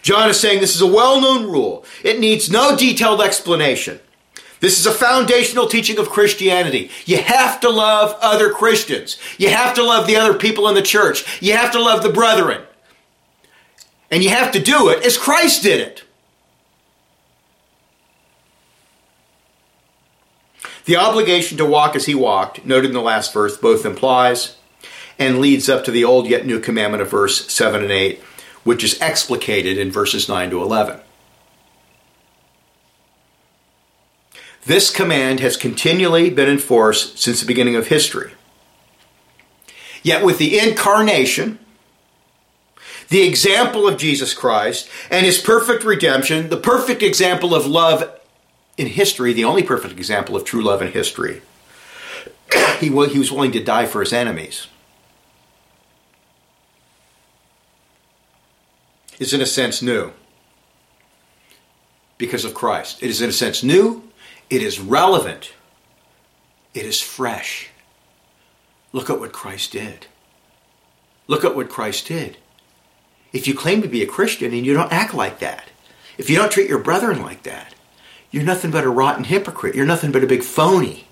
John 0.02 0.28
is 0.28 0.38
saying 0.38 0.60
this 0.60 0.74
is 0.74 0.82
a 0.82 0.86
well 0.86 1.20
known 1.20 1.50
rule. 1.50 1.84
It 2.02 2.20
needs 2.20 2.50
no 2.50 2.76
detailed 2.76 3.22
explanation. 3.22 4.00
This 4.64 4.80
is 4.80 4.86
a 4.86 4.92
foundational 4.92 5.66
teaching 5.66 5.98
of 5.98 6.08
Christianity. 6.08 6.90
You 7.04 7.18
have 7.18 7.60
to 7.60 7.68
love 7.68 8.16
other 8.22 8.50
Christians. 8.50 9.18
You 9.36 9.50
have 9.50 9.74
to 9.74 9.82
love 9.82 10.06
the 10.06 10.16
other 10.16 10.32
people 10.32 10.66
in 10.70 10.74
the 10.74 10.80
church. 10.80 11.42
You 11.42 11.52
have 11.52 11.70
to 11.72 11.82
love 11.82 12.02
the 12.02 12.08
brethren. 12.08 12.62
And 14.10 14.24
you 14.24 14.30
have 14.30 14.52
to 14.52 14.58
do 14.58 14.88
it 14.88 15.04
as 15.04 15.18
Christ 15.18 15.62
did 15.62 15.80
it. 15.80 16.04
The 20.86 20.96
obligation 20.96 21.58
to 21.58 21.66
walk 21.66 21.94
as 21.94 22.06
he 22.06 22.14
walked, 22.14 22.64
noted 22.64 22.86
in 22.86 22.94
the 22.94 23.02
last 23.02 23.34
verse, 23.34 23.58
both 23.58 23.84
implies 23.84 24.56
and 25.18 25.40
leads 25.40 25.68
up 25.68 25.84
to 25.84 25.90
the 25.90 26.04
old 26.04 26.26
yet 26.26 26.46
new 26.46 26.58
commandment 26.58 27.02
of 27.02 27.10
verse 27.10 27.52
7 27.52 27.82
and 27.82 27.92
8 27.92 28.18
which 28.62 28.82
is 28.82 28.98
explicated 28.98 29.76
in 29.76 29.90
verses 29.90 30.26
9 30.26 30.48
to 30.48 30.62
11. 30.62 31.00
This 34.66 34.90
command 34.90 35.40
has 35.40 35.56
continually 35.56 36.30
been 36.30 36.48
enforced 36.48 37.18
since 37.18 37.40
the 37.40 37.46
beginning 37.46 37.76
of 37.76 37.88
history. 37.88 38.32
Yet 40.02 40.24
with 40.24 40.38
the 40.38 40.58
incarnation, 40.58 41.58
the 43.08 43.22
example 43.22 43.86
of 43.86 43.98
Jesus 43.98 44.32
Christ, 44.32 44.88
and 45.10 45.26
his 45.26 45.38
perfect 45.38 45.84
redemption, 45.84 46.48
the 46.48 46.56
perfect 46.56 47.02
example 47.02 47.54
of 47.54 47.66
love 47.66 48.18
in 48.76 48.86
history, 48.86 49.32
the 49.32 49.44
only 49.44 49.62
perfect 49.62 49.94
example 49.94 50.36
of 50.36 50.44
true 50.44 50.62
love 50.62 50.82
in 50.82 50.92
history, 50.92 51.42
he 52.80 52.90
was 52.90 53.30
willing 53.30 53.52
to 53.52 53.62
die 53.62 53.86
for 53.86 54.00
his 54.00 54.12
enemies. 54.12 54.66
Is 59.18 59.32
in 59.32 59.40
a 59.40 59.46
sense 59.46 59.80
new 59.80 60.12
because 62.18 62.44
of 62.44 62.52
Christ. 62.52 63.02
It 63.02 63.10
is 63.10 63.22
in 63.22 63.30
a 63.30 63.32
sense 63.32 63.62
new, 63.62 64.02
it 64.50 64.62
is 64.62 64.80
relevant, 64.80 65.52
it 66.72 66.84
is 66.84 67.00
fresh. 67.00 67.70
Look 68.92 69.10
at 69.10 69.18
what 69.18 69.32
Christ 69.32 69.72
did. 69.72 70.06
Look 71.26 71.44
at 71.44 71.56
what 71.56 71.68
Christ 71.70 72.06
did. 72.06 72.36
If 73.32 73.48
you 73.48 73.54
claim 73.54 73.82
to 73.82 73.88
be 73.88 74.02
a 74.02 74.06
Christian 74.06 74.52
and 74.52 74.64
you 74.64 74.74
don't 74.74 74.92
act 74.92 75.14
like 75.14 75.40
that, 75.40 75.68
if 76.18 76.30
you 76.30 76.36
don't 76.36 76.52
treat 76.52 76.68
your 76.68 76.78
brethren 76.78 77.22
like 77.22 77.42
that, 77.42 77.74
you're 78.30 78.44
nothing 78.44 78.70
but 78.70 78.84
a 78.84 78.88
rotten 78.88 79.24
hypocrite. 79.24 79.74
You're 79.74 79.86
nothing 79.86 80.12
but 80.12 80.24
a 80.24 80.28
big 80.28 80.42
phony. 80.42 81.06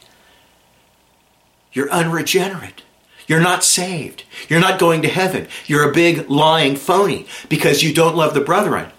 You're 1.72 1.90
unregenerate. 1.90 2.82
You're 3.26 3.40
not 3.40 3.64
saved. 3.64 4.24
You're 4.48 4.60
not 4.60 4.78
going 4.78 5.02
to 5.02 5.08
heaven. 5.08 5.48
You're 5.66 5.88
a 5.88 5.94
big 5.94 6.28
lying 6.28 6.76
phony 6.76 7.26
because 7.48 7.82
you 7.82 7.94
don't 7.94 8.16
love 8.16 8.34
the 8.34 8.40
brethren. 8.40 8.90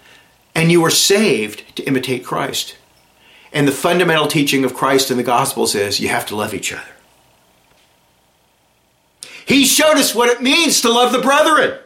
And 0.54 0.72
you 0.72 0.80
were 0.80 0.90
saved 0.90 1.76
to 1.76 1.84
imitate 1.84 2.24
Christ. 2.24 2.76
And 3.54 3.68
the 3.68 3.72
fundamental 3.72 4.26
teaching 4.26 4.64
of 4.64 4.74
Christ 4.74 5.12
in 5.12 5.16
the 5.16 5.22
Gospels 5.22 5.76
is 5.76 6.00
you 6.00 6.08
have 6.08 6.26
to 6.26 6.36
love 6.36 6.52
each 6.52 6.72
other. 6.72 6.82
He 9.46 9.64
showed 9.64 9.96
us 9.96 10.14
what 10.14 10.28
it 10.28 10.42
means 10.42 10.80
to 10.80 10.90
love 10.90 11.12
the 11.12 11.20
brethren. 11.20 11.78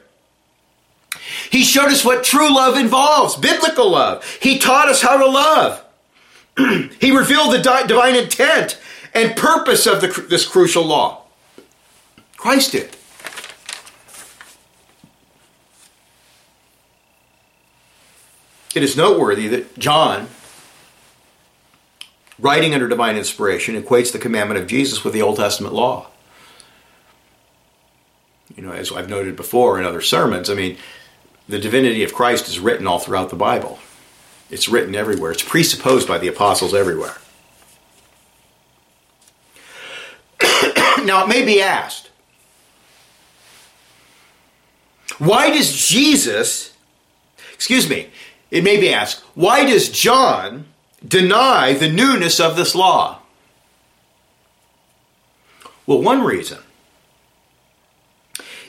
He 1.50 1.62
showed 1.62 1.88
us 1.88 2.04
what 2.04 2.24
true 2.24 2.54
love 2.54 2.76
involves, 2.76 3.36
biblical 3.36 3.90
love. 3.90 4.24
He 4.40 4.58
taught 4.58 4.88
us 4.88 5.02
how 5.02 5.18
to 5.18 5.26
love. 5.26 5.84
he 7.00 7.16
revealed 7.16 7.52
the 7.52 7.60
di- 7.62 7.86
divine 7.86 8.16
intent 8.16 8.80
and 9.14 9.36
purpose 9.36 9.86
of 9.86 10.00
the, 10.00 10.08
this 10.28 10.46
crucial 10.46 10.84
law. 10.84 11.22
Christ 12.36 12.72
did. 12.72 12.96
It 18.74 18.82
is 18.82 18.96
noteworthy 18.96 19.48
that 19.48 19.78
John, 19.78 20.28
writing 22.38 22.74
under 22.74 22.88
divine 22.88 23.16
inspiration, 23.16 23.80
equates 23.80 24.12
the 24.12 24.18
commandment 24.18 24.60
of 24.60 24.66
Jesus 24.66 25.04
with 25.04 25.12
the 25.12 25.22
Old 25.22 25.36
Testament 25.36 25.74
law. 25.74 26.08
You 28.56 28.62
know, 28.62 28.72
as 28.72 28.90
I've 28.92 29.08
noted 29.08 29.36
before 29.36 29.78
in 29.78 29.84
other 29.84 30.00
sermons, 30.00 30.48
I 30.50 30.54
mean, 30.54 30.76
the 31.48 31.58
divinity 31.58 32.02
of 32.02 32.14
Christ 32.14 32.48
is 32.48 32.58
written 32.58 32.86
all 32.86 32.98
throughout 32.98 33.30
the 33.30 33.36
Bible. 33.36 33.78
It's 34.50 34.68
written 34.68 34.94
everywhere. 34.94 35.32
It's 35.32 35.42
presupposed 35.42 36.08
by 36.08 36.18
the 36.18 36.28
apostles 36.28 36.74
everywhere. 36.74 37.16
now, 41.04 41.24
it 41.24 41.28
may 41.28 41.44
be 41.44 41.60
asked 41.60 42.08
why 45.18 45.50
does 45.50 45.88
Jesus, 45.88 46.76
excuse 47.52 47.88
me, 47.88 48.08
it 48.50 48.62
may 48.62 48.78
be 48.78 48.92
asked, 48.92 49.20
why 49.34 49.64
does 49.64 49.88
John 49.88 50.66
deny 51.08 51.72
the 51.72 51.88
newness 51.88 52.38
of 52.38 52.56
this 52.56 52.74
law? 52.74 53.20
Well, 55.86 56.02
one 56.02 56.22
reason 56.22 56.58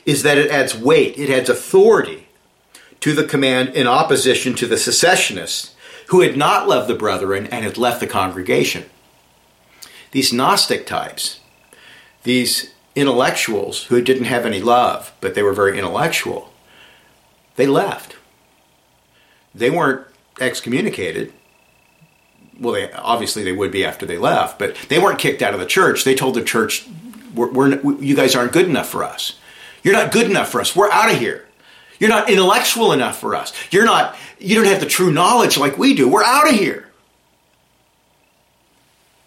is 0.06 0.22
that 0.22 0.38
it 0.38 0.50
adds 0.50 0.74
weight, 0.74 1.18
it 1.18 1.28
adds 1.28 1.50
authority 1.50 2.28
to 3.00 3.12
the 3.12 3.24
command 3.24 3.70
in 3.70 3.86
opposition 3.86 4.54
to 4.54 4.66
the 4.66 4.78
secessionists 4.78 5.74
who 6.08 6.22
had 6.22 6.36
not 6.36 6.68
loved 6.68 6.88
the 6.88 6.94
brethren 6.94 7.46
and 7.48 7.64
had 7.64 7.78
left 7.78 8.00
the 8.00 8.06
congregation. 8.06 8.84
These 10.12 10.32
Gnostic 10.32 10.86
types, 10.86 11.40
these 12.24 12.72
intellectuals 12.96 13.84
who 13.84 14.02
didn't 14.02 14.24
have 14.24 14.44
any 14.44 14.60
love, 14.60 15.12
but 15.20 15.34
they 15.34 15.42
were 15.42 15.52
very 15.52 15.78
intellectual, 15.78 16.52
they 17.56 17.66
left. 17.66 18.16
They 19.54 19.70
weren't 19.70 20.06
excommunicated. 20.40 21.32
Well, 22.60 22.74
they, 22.74 22.92
obviously 22.92 23.42
they 23.42 23.52
would 23.52 23.72
be 23.72 23.84
after 23.84 24.06
they 24.06 24.18
left, 24.18 24.58
but 24.58 24.76
they 24.88 24.98
weren't 24.98 25.18
kicked 25.18 25.42
out 25.42 25.54
of 25.54 25.60
the 25.60 25.66
church. 25.66 26.04
They 26.04 26.14
told 26.14 26.34
the 26.34 26.44
church, 26.44 26.86
we're, 27.34 27.50
we're, 27.50 28.00
"You 28.00 28.14
guys 28.14 28.36
aren't 28.36 28.52
good 28.52 28.68
enough 28.68 28.88
for 28.88 29.02
us. 29.02 29.38
You're 29.82 29.94
not 29.94 30.12
good 30.12 30.30
enough 30.30 30.50
for 30.50 30.60
us. 30.60 30.76
We're 30.76 30.90
out 30.90 31.10
of 31.10 31.18
here." 31.18 31.46
You're 32.00 32.08
not 32.08 32.30
intellectual 32.30 32.92
enough 32.92 33.20
for 33.20 33.36
us. 33.36 33.52
You're 33.70 33.84
not, 33.84 34.16
you 34.38 34.56
don't 34.56 34.64
have 34.64 34.80
the 34.80 34.86
true 34.86 35.12
knowledge 35.12 35.58
like 35.58 35.76
we 35.76 35.92
do. 35.92 36.08
We're 36.08 36.24
out 36.24 36.48
of 36.48 36.54
here. 36.54 36.88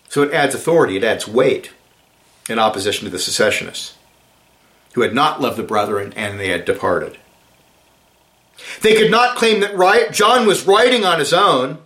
So 0.10 0.24
it 0.24 0.34
adds 0.34 0.56
authority, 0.56 0.98
it 0.98 1.04
adds 1.04 1.28
weight 1.28 1.72
in 2.50 2.60
opposition 2.60 3.06
to 3.06 3.12
the 3.12 3.19
secessionists 3.19 3.96
who 4.93 5.02
had 5.02 5.13
not 5.13 5.39
loved 5.39 5.58
the 5.58 5.63
brethren 5.63 6.13
and 6.15 6.39
they 6.39 6.50
had 6.50 6.65
departed. 6.65 7.17
They 8.82 8.96
could 8.96 9.12
not 9.12 9.38
claim 9.38 9.62
that 9.62 10.12
John 10.12 10.46
was 10.46 10.67
writing 10.67 11.06
on 11.06 11.19
his 11.19 11.34
own, 11.34 11.80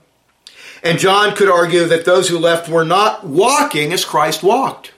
and 0.83 0.99
John 0.99 1.35
could 1.35 1.49
argue 1.49 1.85
that 1.85 2.05
those 2.05 2.29
who 2.29 2.37
left 2.37 2.69
were 2.69 2.85
not 2.85 3.25
walking 3.25 3.93
as 3.93 4.05
Christ 4.05 4.43
walked. 4.43 4.93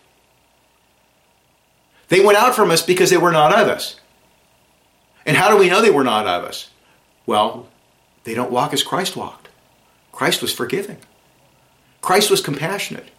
They 2.10 2.24
went 2.24 2.38
out 2.38 2.56
from 2.56 2.72
us 2.72 2.82
because 2.82 3.10
they 3.10 3.18
were 3.18 3.32
not 3.32 3.58
of 3.58 3.68
us. 3.68 4.00
And 5.26 5.38
how 5.38 5.52
do 5.52 5.58
we 5.58 5.70
know 5.70 5.82
they 5.82 5.92
were 5.92 6.04
not 6.04 6.28
of 6.28 6.44
us? 6.44 6.70
Well, 7.26 7.68
they 8.24 8.34
don't 8.34 8.52
walk 8.52 8.74
as 8.74 8.84
Christ 8.84 9.16
walked. 9.16 9.50
Christ 10.12 10.42
was 10.42 10.52
forgiving. 10.52 10.98
Christ 12.02 12.32
was 12.32 12.42
compassionate. 12.42 13.10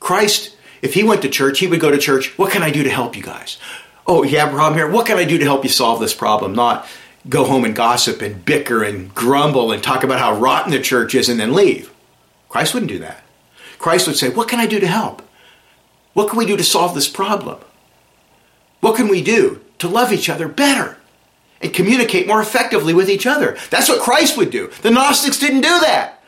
Christ, 0.00 0.54
if 0.82 0.94
he 0.94 1.02
went 1.02 1.22
to 1.22 1.28
church, 1.28 1.58
he 1.58 1.66
would 1.66 1.80
go 1.80 1.90
to 1.90 1.98
church, 1.98 2.36
what 2.38 2.52
can 2.52 2.62
I 2.62 2.70
do 2.70 2.82
to 2.82 2.90
help 2.90 3.16
you 3.16 3.22
guys? 3.22 3.58
Oh, 4.06 4.22
you 4.22 4.38
have 4.38 4.50
a 4.50 4.54
problem 4.54 4.78
here? 4.78 4.90
What 4.90 5.06
can 5.06 5.16
I 5.16 5.24
do 5.24 5.38
to 5.38 5.44
help 5.44 5.64
you 5.64 5.70
solve 5.70 6.00
this 6.00 6.14
problem? 6.14 6.54
Not 6.54 6.86
go 7.28 7.44
home 7.44 7.64
and 7.64 7.74
gossip 7.74 8.22
and 8.22 8.44
bicker 8.44 8.84
and 8.84 9.12
grumble 9.14 9.72
and 9.72 9.82
talk 9.82 10.04
about 10.04 10.20
how 10.20 10.38
rotten 10.38 10.70
the 10.70 10.80
church 10.80 11.14
is 11.14 11.28
and 11.28 11.40
then 11.40 11.52
leave. 11.52 11.90
Christ 12.56 12.72
wouldn't 12.72 12.90
do 12.90 13.00
that. 13.00 13.22
Christ 13.78 14.06
would 14.06 14.16
say, 14.16 14.30
What 14.30 14.48
can 14.48 14.58
I 14.58 14.64
do 14.64 14.80
to 14.80 14.86
help? 14.86 15.20
What 16.14 16.30
can 16.30 16.38
we 16.38 16.46
do 16.46 16.56
to 16.56 16.64
solve 16.64 16.94
this 16.94 17.06
problem? 17.06 17.58
What 18.80 18.96
can 18.96 19.08
we 19.08 19.22
do 19.22 19.60
to 19.78 19.88
love 19.88 20.10
each 20.10 20.30
other 20.30 20.48
better? 20.48 20.96
and 21.60 21.72
communicate 21.72 22.26
more 22.26 22.42
effectively 22.42 22.92
with 22.92 23.08
each 23.08 23.26
other. 23.26 23.56
That's 23.70 23.88
what 23.88 24.02
Christ 24.02 24.36
would 24.36 24.50
do. 24.50 24.70
The 24.82 24.90
Gnostics 24.90 25.38
didn't 25.38 25.62
do 25.62 25.80
that. 25.80 26.22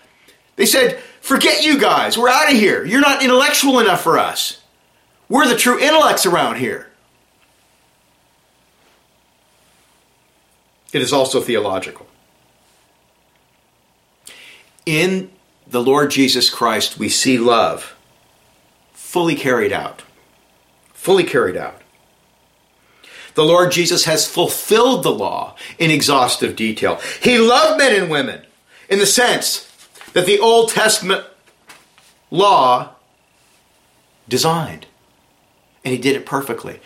They 0.57 0.65
said, 0.65 0.99
forget 1.21 1.63
you 1.63 1.79
guys. 1.79 2.17
We're 2.17 2.31
out 2.31 2.51
of 2.51 2.57
here. 2.57 2.83
You're 2.83 3.03
not 3.03 3.23
intellectual 3.23 3.79
enough 3.79 4.03
for 4.03 4.19
us. 4.19 4.63
We're 5.29 5.47
the 5.47 5.55
true 5.55 5.79
intellects 5.79 6.25
around 6.25 6.57
here. 6.57 6.89
It 10.95 11.03
is 11.03 11.13
also 11.13 11.43
theological. 11.43 12.07
In 14.87 15.31
the 15.71 15.83
Lord 15.83 16.11
Jesus 16.11 16.51
Christ, 16.51 16.99
we 16.99 17.09
see 17.09 17.39
love 17.39 17.95
fully 18.93 19.35
carried 19.35 19.73
out. 19.73 20.03
Fully 20.93 21.25
carried 21.25 21.57
out 21.57 21.83
the 23.39 23.45
Lord 23.45 23.71
Jesus 23.71 24.05
has 24.05 24.27
fulfilled 24.27 25.05
the 25.05 25.13
law 25.13 25.55
in 25.79 25.93
exhaustive 25.93 26.57
detail. 26.57 27.01
He 27.23 27.39
loved 27.39 27.79
men 27.79 27.95
and 27.95 28.11
women 28.11 28.43
in 28.89 28.99
the 28.99 29.07
sense 29.07 29.73
that 30.13 30.27
the 30.27 30.41
Old 30.41 30.71
Testament 30.71 31.25
law 32.33 32.97
designed. 34.29 34.87
And 35.85 35.95
he 35.95 36.01
did 36.01 36.17
it 36.17 36.27
perfectly. 36.27 36.81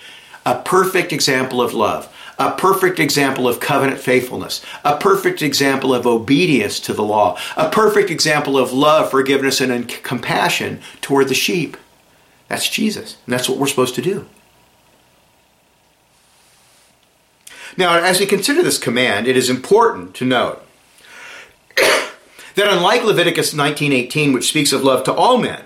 A 0.44 0.60
perfect 0.60 1.10
example 1.10 1.62
of 1.62 1.72
love, 1.72 2.11
a 2.42 2.56
perfect 2.56 2.98
example 2.98 3.46
of 3.46 3.60
covenant 3.60 4.00
faithfulness, 4.00 4.64
a 4.84 4.96
perfect 4.96 5.42
example 5.42 5.94
of 5.94 6.06
obedience 6.06 6.80
to 6.80 6.92
the 6.92 7.02
law, 7.02 7.38
a 7.56 7.68
perfect 7.70 8.10
example 8.10 8.58
of 8.58 8.72
love, 8.72 9.10
forgiveness, 9.10 9.60
and 9.60 9.88
compassion 10.02 10.80
toward 11.00 11.28
the 11.28 11.34
sheep. 11.34 11.76
That's 12.48 12.68
Jesus. 12.68 13.16
And 13.24 13.32
that's 13.32 13.48
what 13.48 13.58
we're 13.58 13.68
supposed 13.68 13.94
to 13.94 14.02
do. 14.02 14.26
Now, 17.76 17.98
as 17.98 18.20
we 18.20 18.26
consider 18.26 18.62
this 18.62 18.76
command, 18.76 19.26
it 19.26 19.36
is 19.36 19.48
important 19.48 20.14
to 20.16 20.24
note 20.24 20.62
that 21.76 22.10
unlike 22.56 23.04
Leviticus 23.04 23.54
19:18 23.54 24.34
which 24.34 24.48
speaks 24.48 24.72
of 24.72 24.82
love 24.82 25.04
to 25.04 25.12
all 25.12 25.38
men, 25.38 25.62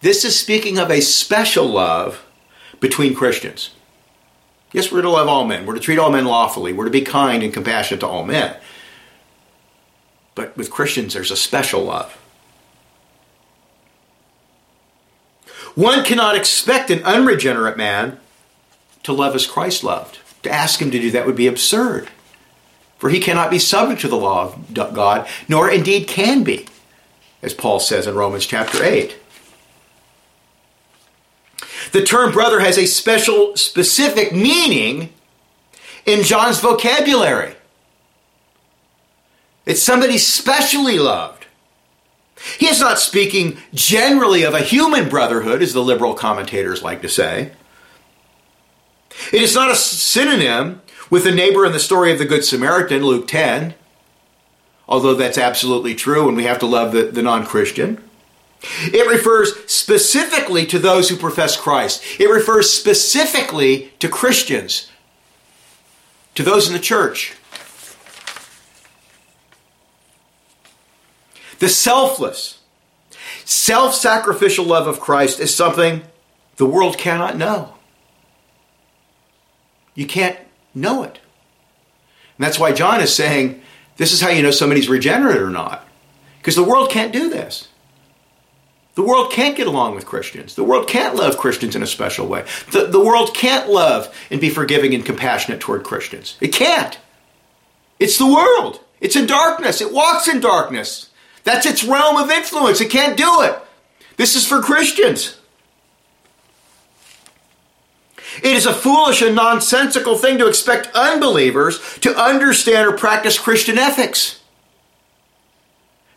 this 0.00 0.24
is 0.24 0.38
speaking 0.38 0.78
of 0.78 0.90
a 0.90 1.00
special 1.00 1.66
love 1.66 2.24
between 2.82 3.14
Christians. 3.14 3.70
Yes, 4.72 4.90
we're 4.90 5.02
to 5.02 5.08
love 5.08 5.28
all 5.28 5.46
men. 5.46 5.64
We're 5.64 5.74
to 5.74 5.80
treat 5.80 5.98
all 5.98 6.10
men 6.10 6.24
lawfully. 6.24 6.72
We're 6.72 6.86
to 6.86 6.90
be 6.90 7.02
kind 7.02 7.42
and 7.42 7.54
compassionate 7.54 8.00
to 8.00 8.08
all 8.08 8.24
men. 8.24 8.56
But 10.34 10.56
with 10.56 10.70
Christians, 10.70 11.14
there's 11.14 11.30
a 11.30 11.36
special 11.36 11.84
love. 11.84 12.18
One 15.74 16.04
cannot 16.04 16.36
expect 16.36 16.90
an 16.90 17.04
unregenerate 17.04 17.76
man 17.76 18.18
to 19.04 19.12
love 19.12 19.34
as 19.34 19.46
Christ 19.46 19.84
loved. 19.84 20.18
To 20.42 20.50
ask 20.50 20.82
him 20.82 20.90
to 20.90 20.98
do 20.98 21.10
that 21.12 21.24
would 21.24 21.36
be 21.36 21.46
absurd. 21.46 22.08
For 22.98 23.10
he 23.10 23.20
cannot 23.20 23.50
be 23.50 23.58
subject 23.60 24.00
to 24.00 24.08
the 24.08 24.16
law 24.16 24.54
of 24.54 24.74
God, 24.74 25.28
nor 25.48 25.70
indeed 25.70 26.08
can 26.08 26.42
be, 26.42 26.66
as 27.42 27.54
Paul 27.54 27.78
says 27.78 28.08
in 28.08 28.16
Romans 28.16 28.44
chapter 28.44 28.82
8. 28.82 29.16
The 31.92 32.02
term 32.02 32.32
brother 32.32 32.60
has 32.60 32.78
a 32.78 32.86
special, 32.86 33.56
specific 33.56 34.32
meaning 34.32 35.12
in 36.06 36.24
John's 36.24 36.58
vocabulary. 36.58 37.54
It's 39.66 39.82
somebody 39.82 40.18
specially 40.18 40.98
loved. 40.98 41.46
He 42.58 42.66
is 42.66 42.80
not 42.80 42.98
speaking 42.98 43.58
generally 43.72 44.42
of 44.42 44.54
a 44.54 44.60
human 44.60 45.08
brotherhood, 45.08 45.62
as 45.62 45.72
the 45.72 45.82
liberal 45.82 46.14
commentators 46.14 46.82
like 46.82 47.02
to 47.02 47.08
say. 47.08 47.52
It 49.32 49.42
is 49.42 49.54
not 49.54 49.70
a 49.70 49.76
synonym 49.76 50.80
with 51.10 51.24
the 51.24 51.30
neighbor 51.30 51.64
in 51.66 51.72
the 51.72 51.78
story 51.78 52.10
of 52.10 52.18
the 52.18 52.24
Good 52.24 52.44
Samaritan, 52.44 53.04
Luke 53.04 53.28
10, 53.28 53.74
although 54.88 55.14
that's 55.14 55.38
absolutely 55.38 55.94
true 55.94 56.26
and 56.26 56.36
we 56.36 56.44
have 56.44 56.58
to 56.60 56.66
love 56.66 56.92
the, 56.92 57.04
the 57.04 57.22
non 57.22 57.44
Christian. 57.44 58.02
It 58.62 59.08
refers 59.08 59.70
specifically 59.70 60.66
to 60.66 60.78
those 60.78 61.08
who 61.08 61.16
profess 61.16 61.56
Christ. 61.56 62.02
It 62.20 62.28
refers 62.28 62.72
specifically 62.72 63.92
to 63.98 64.08
Christians, 64.08 64.90
to 66.34 66.42
those 66.42 66.68
in 66.68 66.72
the 66.72 66.78
church. 66.78 67.34
The 71.58 71.68
selfless, 71.68 72.60
self 73.44 73.94
sacrificial 73.94 74.64
love 74.64 74.86
of 74.86 75.00
Christ 75.00 75.40
is 75.40 75.54
something 75.54 76.02
the 76.56 76.66
world 76.66 76.98
cannot 76.98 77.36
know. 77.36 77.74
You 79.94 80.06
can't 80.06 80.38
know 80.74 81.02
it. 81.02 81.20
And 82.38 82.44
that's 82.44 82.58
why 82.58 82.72
John 82.72 83.00
is 83.00 83.14
saying 83.14 83.60
this 83.96 84.12
is 84.12 84.20
how 84.20 84.30
you 84.30 84.42
know 84.42 84.50
somebody's 84.50 84.88
regenerate 84.88 85.40
or 85.40 85.50
not. 85.50 85.86
Because 86.38 86.56
the 86.56 86.64
world 86.64 86.90
can't 86.90 87.12
do 87.12 87.28
this. 87.28 87.68
The 88.94 89.02
world 89.02 89.32
can't 89.32 89.56
get 89.56 89.66
along 89.66 89.94
with 89.94 90.04
Christians. 90.04 90.54
The 90.54 90.64
world 90.64 90.86
can't 90.86 91.14
love 91.14 91.38
Christians 91.38 91.74
in 91.74 91.82
a 91.82 91.86
special 91.86 92.26
way. 92.26 92.44
The, 92.72 92.86
the 92.86 93.02
world 93.02 93.34
can't 93.34 93.70
love 93.70 94.14
and 94.30 94.40
be 94.40 94.50
forgiving 94.50 94.94
and 94.94 95.04
compassionate 95.04 95.60
toward 95.60 95.82
Christians. 95.82 96.36
It 96.40 96.52
can't. 96.52 96.98
It's 97.98 98.18
the 98.18 98.26
world. 98.26 98.80
It's 99.00 99.16
in 99.16 99.26
darkness. 99.26 99.80
It 99.80 99.92
walks 99.92 100.28
in 100.28 100.40
darkness. 100.40 101.10
That's 101.44 101.66
its 101.66 101.84
realm 101.84 102.16
of 102.16 102.30
influence. 102.30 102.80
It 102.80 102.90
can't 102.90 103.16
do 103.16 103.42
it. 103.42 103.58
This 104.16 104.36
is 104.36 104.46
for 104.46 104.60
Christians. 104.60 105.38
It 108.42 108.54
is 108.54 108.66
a 108.66 108.74
foolish 108.74 109.22
and 109.22 109.34
nonsensical 109.34 110.16
thing 110.16 110.38
to 110.38 110.46
expect 110.46 110.90
unbelievers 110.94 111.80
to 112.00 112.14
understand 112.16 112.88
or 112.88 112.92
practice 112.92 113.38
Christian 113.38 113.78
ethics. 113.78 114.41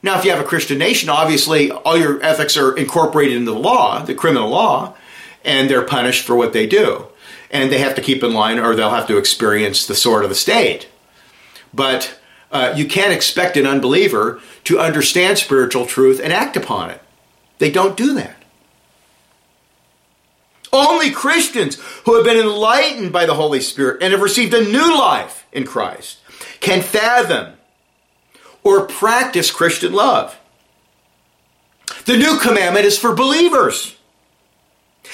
Now, 0.05 0.19
if 0.19 0.23
you 0.23 0.29
have 0.29 0.39
a 0.39 0.47
Christian 0.47 0.77
nation, 0.77 1.09
obviously 1.09 1.71
all 1.71 1.97
your 1.97 2.23
ethics 2.23 2.55
are 2.57 2.77
incorporated 2.77 3.37
into 3.37 3.49
the 3.51 3.57
law, 3.57 4.03
the 4.03 4.13
criminal 4.13 4.49
law, 4.49 4.95
and 5.43 5.67
they're 5.67 5.81
punished 5.81 6.23
for 6.23 6.35
what 6.35 6.53
they 6.53 6.67
do. 6.67 7.07
And 7.49 7.71
they 7.71 7.79
have 7.79 7.95
to 7.95 8.03
keep 8.03 8.23
in 8.23 8.31
line 8.31 8.59
or 8.59 8.75
they'll 8.75 8.91
have 8.91 9.07
to 9.07 9.17
experience 9.17 9.87
the 9.87 9.95
sword 9.95 10.23
of 10.23 10.29
the 10.29 10.35
state. 10.35 10.89
But 11.73 12.19
uh, 12.51 12.73
you 12.75 12.85
can't 12.85 13.13
expect 13.13 13.57
an 13.57 13.65
unbeliever 13.65 14.39
to 14.65 14.77
understand 14.77 15.39
spiritual 15.39 15.87
truth 15.87 16.21
and 16.23 16.31
act 16.31 16.55
upon 16.55 16.91
it. 16.91 17.01
They 17.57 17.71
don't 17.71 17.97
do 17.97 18.13
that. 18.13 18.37
Only 20.71 21.09
Christians 21.09 21.81
who 22.05 22.13
have 22.13 22.25
been 22.25 22.37
enlightened 22.37 23.11
by 23.11 23.25
the 23.25 23.33
Holy 23.33 23.59
Spirit 23.59 24.03
and 24.03 24.13
have 24.13 24.21
received 24.21 24.53
a 24.53 24.63
new 24.63 24.99
life 24.99 25.47
in 25.51 25.65
Christ 25.65 26.19
can 26.59 26.83
fathom 26.83 27.54
or 28.65 28.87
practice 28.87 29.51
Christian 29.51 29.93
love. 29.93 30.37
The 32.05 32.17
new 32.17 32.37
commandment 32.39 32.85
is 32.85 32.97
for 32.97 33.15
believers. 33.15 33.95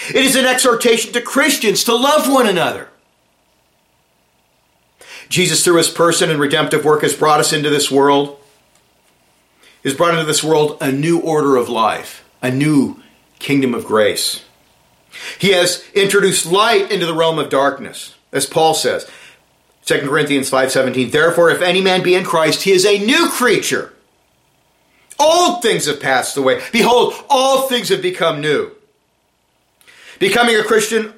It 0.09 0.23
is 0.25 0.35
an 0.35 0.45
exhortation 0.45 1.13
to 1.13 1.21
Christians 1.21 1.83
to 1.83 1.93
love 1.93 2.31
one 2.31 2.47
another. 2.47 2.87
Jesus, 5.29 5.63
through 5.63 5.77
his 5.77 5.89
person 5.89 6.29
and 6.29 6.39
redemptive 6.39 6.83
work, 6.83 7.03
has 7.03 7.13
brought 7.13 7.39
us 7.39 7.53
into 7.53 7.69
this 7.69 7.91
world, 7.91 8.39
has 9.83 9.93
brought 9.93 10.13
into 10.13 10.25
this 10.25 10.43
world 10.43 10.77
a 10.81 10.91
new 10.91 11.19
order 11.19 11.55
of 11.55 11.69
life, 11.69 12.23
a 12.41 12.51
new 12.51 13.01
kingdom 13.39 13.73
of 13.73 13.85
grace. 13.85 14.43
He 15.39 15.51
has 15.51 15.85
introduced 15.93 16.45
light 16.45 16.91
into 16.91 17.05
the 17.05 17.13
realm 17.13 17.37
of 17.37 17.49
darkness, 17.49 18.15
as 18.31 18.45
Paul 18.45 18.73
says. 18.73 19.09
2 19.85 19.99
Corinthians 20.07 20.49
5:17 20.49 21.11
Therefore 21.11 21.49
if 21.49 21.61
any 21.61 21.81
man 21.81 22.03
be 22.03 22.15
in 22.15 22.23
Christ 22.23 22.63
he 22.63 22.71
is 22.71 22.85
a 22.85 23.03
new 23.03 23.29
creature. 23.29 23.93
Old 25.19 25.61
things 25.61 25.85
have 25.85 25.99
passed 25.99 26.35
away. 26.35 26.61
Behold, 26.71 27.13
all 27.29 27.67
things 27.67 27.89
have 27.89 28.01
become 28.01 28.41
new. 28.41 28.71
Becoming 30.17 30.55
a 30.55 30.63
Christian 30.63 31.13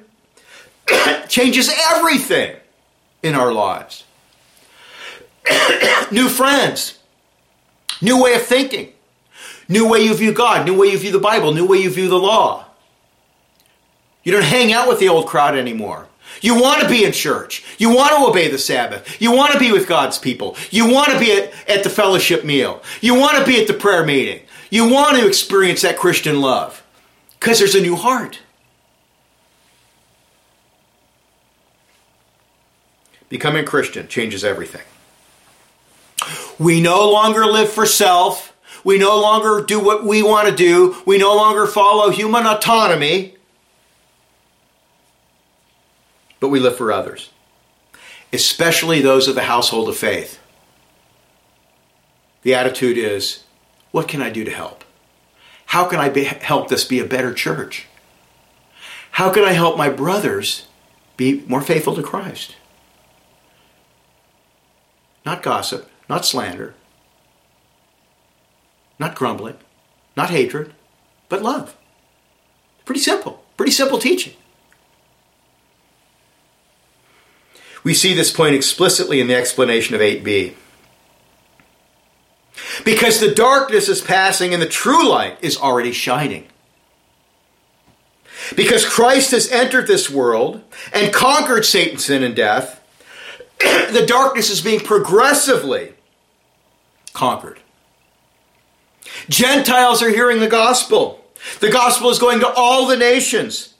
changes 1.28 1.70
everything 1.90 2.56
in 3.22 3.34
our 3.34 3.52
lives. 3.52 4.04
new 6.10 6.28
friends, 6.28 6.98
new 8.00 8.22
way 8.22 8.34
of 8.34 8.42
thinking, 8.42 8.92
new 9.68 9.88
way 9.88 10.00
you 10.00 10.14
view 10.14 10.32
God, 10.32 10.66
new 10.66 10.78
way 10.78 10.88
you 10.88 10.98
view 10.98 11.12
the 11.12 11.18
Bible, 11.18 11.52
new 11.52 11.66
way 11.66 11.78
you 11.78 11.90
view 11.90 12.08
the 12.08 12.18
law. 12.18 12.66
You 14.22 14.32
don't 14.32 14.44
hang 14.44 14.72
out 14.72 14.88
with 14.88 15.00
the 15.00 15.08
old 15.08 15.26
crowd 15.26 15.56
anymore. 15.56 16.08
You 16.40 16.60
want 16.60 16.82
to 16.82 16.88
be 16.88 17.04
in 17.04 17.12
church. 17.12 17.64
You 17.78 17.94
want 17.94 18.10
to 18.10 18.28
obey 18.28 18.50
the 18.50 18.58
Sabbath. 18.58 19.20
You 19.20 19.32
want 19.32 19.52
to 19.52 19.58
be 19.58 19.72
with 19.72 19.88
God's 19.88 20.18
people. 20.18 20.56
You 20.70 20.90
want 20.90 21.12
to 21.12 21.18
be 21.18 21.32
at, 21.32 21.52
at 21.68 21.84
the 21.84 21.90
fellowship 21.90 22.44
meal. 22.44 22.82
You 23.00 23.14
want 23.14 23.38
to 23.38 23.44
be 23.44 23.60
at 23.60 23.66
the 23.66 23.74
prayer 23.74 24.04
meeting. 24.04 24.40
You 24.70 24.90
want 24.90 25.16
to 25.16 25.26
experience 25.26 25.82
that 25.82 25.96
Christian 25.96 26.40
love 26.40 26.82
because 27.38 27.58
there's 27.58 27.74
a 27.74 27.80
new 27.80 27.96
heart. 27.96 28.40
Becoming 33.28 33.64
Christian 33.64 34.08
changes 34.08 34.44
everything. 34.44 34.82
We 36.58 36.80
no 36.80 37.10
longer 37.10 37.44
live 37.46 37.68
for 37.68 37.86
self. 37.86 38.56
We 38.84 38.98
no 38.98 39.18
longer 39.20 39.64
do 39.64 39.80
what 39.80 40.04
we 40.04 40.22
want 40.22 40.48
to 40.48 40.54
do. 40.54 40.96
We 41.06 41.18
no 41.18 41.34
longer 41.34 41.66
follow 41.66 42.10
human 42.10 42.46
autonomy. 42.46 43.34
But 46.44 46.50
we 46.50 46.60
live 46.60 46.76
for 46.76 46.92
others, 46.92 47.30
especially 48.30 49.00
those 49.00 49.26
of 49.28 49.34
the 49.34 49.44
household 49.44 49.88
of 49.88 49.96
faith. 49.96 50.38
The 52.42 52.54
attitude 52.54 52.98
is, 52.98 53.44
what 53.92 54.08
can 54.08 54.20
I 54.20 54.28
do 54.28 54.44
to 54.44 54.50
help? 54.50 54.84
How 55.64 55.86
can 55.88 56.00
I 56.00 56.10
be, 56.10 56.24
help 56.24 56.68
this 56.68 56.84
be 56.84 57.00
a 57.00 57.06
better 57.06 57.32
church? 57.32 57.86
How 59.12 59.32
can 59.32 59.42
I 59.42 59.52
help 59.52 59.78
my 59.78 59.88
brothers 59.88 60.66
be 61.16 61.42
more 61.46 61.62
faithful 61.62 61.94
to 61.94 62.02
Christ? 62.02 62.56
Not 65.24 65.42
gossip, 65.42 65.90
not 66.10 66.26
slander, 66.26 66.74
not 68.98 69.14
grumbling, 69.14 69.56
not 70.14 70.28
hatred, 70.28 70.74
but 71.30 71.40
love. 71.40 71.74
Pretty 72.84 73.00
simple. 73.00 73.42
Pretty 73.56 73.72
simple 73.72 73.98
teaching. 73.98 74.34
We 77.84 77.94
see 77.94 78.14
this 78.14 78.32
point 78.32 78.54
explicitly 78.54 79.20
in 79.20 79.28
the 79.28 79.36
explanation 79.36 79.94
of 79.94 80.00
8b. 80.00 80.54
Because 82.84 83.20
the 83.20 83.34
darkness 83.34 83.88
is 83.88 84.00
passing 84.00 84.52
and 84.52 84.62
the 84.62 84.66
true 84.66 85.08
light 85.08 85.38
is 85.42 85.56
already 85.56 85.92
shining. 85.92 86.48
Because 88.56 88.84
Christ 88.86 89.30
has 89.30 89.50
entered 89.50 89.86
this 89.86 90.10
world 90.10 90.62
and 90.92 91.12
conquered 91.12 91.64
Satan, 91.64 91.98
sin, 91.98 92.22
and 92.22 92.34
death, 92.34 92.82
the 93.58 94.04
darkness 94.06 94.50
is 94.50 94.60
being 94.60 94.80
progressively 94.80 95.92
conquered. 97.12 97.60
Gentiles 99.28 100.02
are 100.02 100.10
hearing 100.10 100.40
the 100.40 100.48
gospel. 100.48 101.24
The 101.60 101.70
gospel 101.70 102.10
is 102.10 102.18
going 102.18 102.40
to 102.40 102.48
all 102.48 102.86
the 102.86 102.96
nations. 102.96 103.74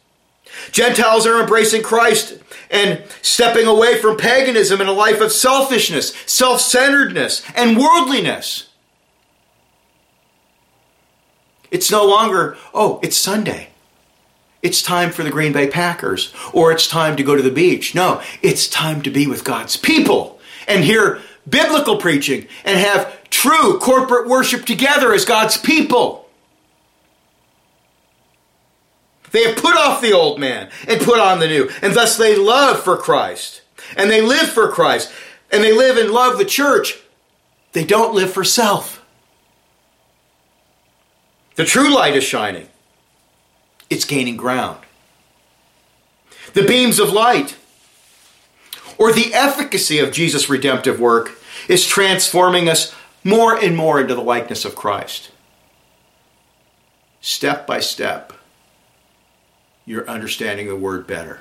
Gentiles 0.70 1.26
are 1.26 1.40
embracing 1.40 1.82
Christ 1.82 2.38
and 2.74 3.02
stepping 3.22 3.66
away 3.66 3.96
from 3.98 4.16
paganism 4.16 4.80
and 4.80 4.90
a 4.90 4.92
life 4.92 5.20
of 5.20 5.32
selfishness, 5.32 6.14
self 6.26 6.60
centeredness, 6.60 7.42
and 7.54 7.78
worldliness. 7.78 8.68
It's 11.70 11.90
no 11.90 12.04
longer, 12.04 12.56
oh, 12.74 13.00
it's 13.02 13.16
Sunday. 13.16 13.68
It's 14.60 14.82
time 14.82 15.10
for 15.10 15.22
the 15.22 15.30
Green 15.30 15.52
Bay 15.52 15.68
Packers, 15.68 16.32
or 16.52 16.72
it's 16.72 16.88
time 16.88 17.16
to 17.16 17.22
go 17.22 17.36
to 17.36 17.42
the 17.42 17.50
beach. 17.50 17.94
No, 17.94 18.22
it's 18.42 18.66
time 18.66 19.02
to 19.02 19.10
be 19.10 19.26
with 19.26 19.44
God's 19.44 19.76
people 19.76 20.40
and 20.66 20.82
hear 20.82 21.20
biblical 21.48 21.98
preaching 21.98 22.46
and 22.64 22.78
have 22.78 23.28
true 23.30 23.78
corporate 23.78 24.26
worship 24.26 24.64
together 24.64 25.12
as 25.12 25.24
God's 25.24 25.56
people. 25.56 26.23
They 29.34 29.42
have 29.48 29.56
put 29.56 29.76
off 29.76 30.00
the 30.00 30.12
old 30.12 30.38
man 30.38 30.70
and 30.86 31.00
put 31.00 31.18
on 31.18 31.40
the 31.40 31.48
new. 31.48 31.68
And 31.82 31.92
thus 31.92 32.16
they 32.16 32.36
love 32.36 32.84
for 32.84 32.96
Christ. 32.96 33.62
And 33.96 34.08
they 34.08 34.20
live 34.20 34.48
for 34.48 34.68
Christ. 34.68 35.12
And 35.50 35.60
they 35.60 35.72
live 35.72 35.96
and 35.96 36.12
love 36.12 36.38
the 36.38 36.44
church. 36.44 37.00
They 37.72 37.84
don't 37.84 38.14
live 38.14 38.32
for 38.32 38.44
self. 38.44 39.04
The 41.56 41.64
true 41.64 41.92
light 41.92 42.14
is 42.14 42.22
shining. 42.22 42.68
It's 43.90 44.04
gaining 44.04 44.36
ground. 44.36 44.78
The 46.52 46.62
beams 46.62 47.00
of 47.00 47.12
light, 47.12 47.56
or 48.98 49.12
the 49.12 49.34
efficacy 49.34 49.98
of 49.98 50.12
Jesus' 50.12 50.48
redemptive 50.48 51.00
work, 51.00 51.32
is 51.68 51.84
transforming 51.84 52.68
us 52.68 52.94
more 53.24 53.56
and 53.56 53.76
more 53.76 54.00
into 54.00 54.14
the 54.14 54.20
likeness 54.20 54.64
of 54.64 54.76
Christ. 54.76 55.32
Step 57.20 57.66
by 57.66 57.80
step, 57.80 58.32
you're 59.86 60.08
understanding 60.08 60.68
the 60.68 60.76
word 60.76 61.06
better. 61.06 61.40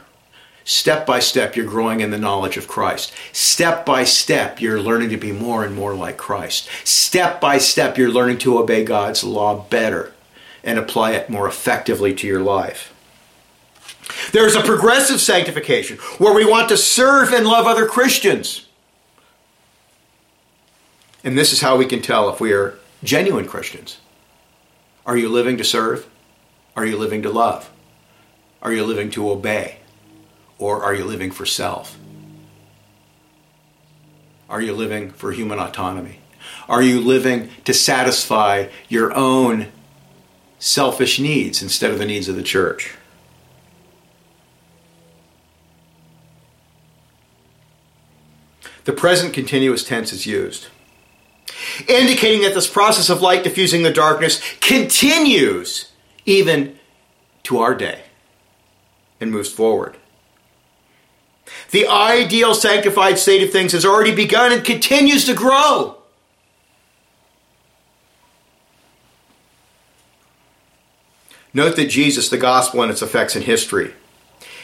Step 0.65 1.05
by 1.05 1.19
step, 1.19 1.55
you're 1.55 1.65
growing 1.65 1.99
in 1.99 2.11
the 2.11 2.17
knowledge 2.17 2.55
of 2.55 2.67
Christ. 2.67 3.13
Step 3.33 3.85
by 3.85 4.05
step, 4.05 4.61
you're 4.61 4.79
learning 4.79 5.09
to 5.09 5.17
be 5.17 5.31
more 5.31 5.65
and 5.65 5.75
more 5.75 5.93
like 5.93 6.17
Christ. 6.17 6.69
Step 6.85 7.41
by 7.41 7.57
step, 7.57 7.97
you're 7.97 8.11
learning 8.11 8.37
to 8.39 8.57
obey 8.57 8.85
God's 8.85 9.23
law 9.23 9.65
better 9.69 10.13
and 10.63 10.79
apply 10.79 11.11
it 11.11 11.29
more 11.29 11.47
effectively 11.47 12.13
to 12.15 12.27
your 12.27 12.41
life. 12.41 12.93
There's 14.31 14.55
a 14.55 14.61
progressive 14.61 15.19
sanctification 15.19 15.97
where 16.17 16.33
we 16.33 16.45
want 16.45 16.69
to 16.69 16.77
serve 16.77 17.33
and 17.33 17.45
love 17.45 17.67
other 17.67 17.85
Christians. 17.85 18.67
And 21.25 21.37
this 21.37 21.51
is 21.51 21.61
how 21.61 21.77
we 21.77 21.85
can 21.85 22.01
tell 22.01 22.29
if 22.29 22.39
we 22.39 22.53
are 22.53 22.77
genuine 23.03 23.47
Christians. 23.47 23.99
Are 25.05 25.17
you 25.17 25.29
living 25.29 25.57
to 25.57 25.63
serve? 25.63 26.07
Are 26.75 26.85
you 26.85 26.97
living 26.97 27.21
to 27.23 27.29
love? 27.29 27.69
Are 28.63 28.71
you 28.71 28.85
living 28.85 29.11
to 29.11 29.29
obey? 29.29 29.79
Or 30.57 30.81
are 30.81 30.95
you 30.95 31.03
living 31.03 31.31
for 31.31 31.45
self? 31.45 31.99
Are 34.49 34.61
you 34.61 34.73
living 34.73 35.11
for 35.11 35.33
human 35.33 35.59
autonomy? 35.59 36.19
Are 36.69 36.81
you 36.81 37.01
living 37.01 37.49
to 37.65 37.73
satisfy 37.73 38.69
your 38.87 39.13
own 39.13 39.67
selfish 40.59 41.19
needs 41.19 41.61
instead 41.61 41.91
of 41.91 41.99
the 41.99 42.05
needs 42.05 42.29
of 42.29 42.37
the 42.37 42.43
church? 42.43 42.95
The 48.85 48.93
present 48.93 49.33
continuous 49.33 49.83
tense 49.83 50.13
is 50.13 50.25
used, 50.25 50.67
indicating 51.87 52.41
that 52.41 52.53
this 52.53 52.69
process 52.69 53.09
of 53.09 53.21
light 53.21 53.43
diffusing 53.43 53.83
the 53.83 53.91
darkness 53.91 54.41
continues 54.59 55.91
even 56.25 56.77
to 57.43 57.59
our 57.59 57.75
day 57.75 58.03
and 59.23 59.31
moves 59.31 59.51
forward. 59.51 59.97
The 61.71 61.87
ideal 61.87 62.53
sanctified 62.53 63.17
state 63.17 63.41
of 63.41 63.51
things 63.51 63.71
has 63.71 63.85
already 63.85 64.13
begun 64.13 64.51
and 64.51 64.63
continues 64.63 65.25
to 65.25 65.33
grow. 65.33 65.97
Note 71.53 71.75
that 71.75 71.89
Jesus, 71.89 72.29
the 72.29 72.37
gospel, 72.37 72.81
and 72.81 72.91
its 72.91 73.01
effects 73.01 73.35
in 73.35 73.43
history 73.43 73.93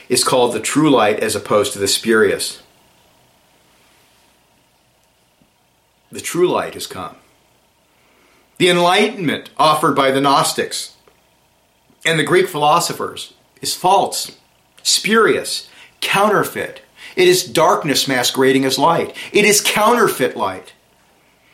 is 0.07 0.23
called 0.23 0.53
the 0.53 0.59
true 0.59 0.89
light 0.89 1.19
as 1.19 1.35
opposed 1.35 1.73
to 1.73 1.79
the 1.79 1.87
spurious. 1.87 2.61
The 6.11 6.21
true 6.21 6.49
light 6.49 6.73
has 6.73 6.87
come. 6.87 7.15
The 8.57 8.69
enlightenment 8.69 9.51
offered 9.57 9.95
by 9.95 10.11
the 10.11 10.19
Gnostics 10.19 10.95
and 12.05 12.17
the 12.17 12.23
Greek 12.23 12.47
philosophers 12.47 13.33
is 13.61 13.75
false, 13.75 14.35
spurious, 14.89 15.69
counterfeit. 16.01 16.81
It 17.15 17.27
is 17.27 17.43
darkness 17.43 18.07
masquerading 18.07 18.65
as 18.65 18.77
light. 18.77 19.15
It 19.31 19.45
is 19.45 19.61
counterfeit 19.61 20.37
light. 20.37 20.73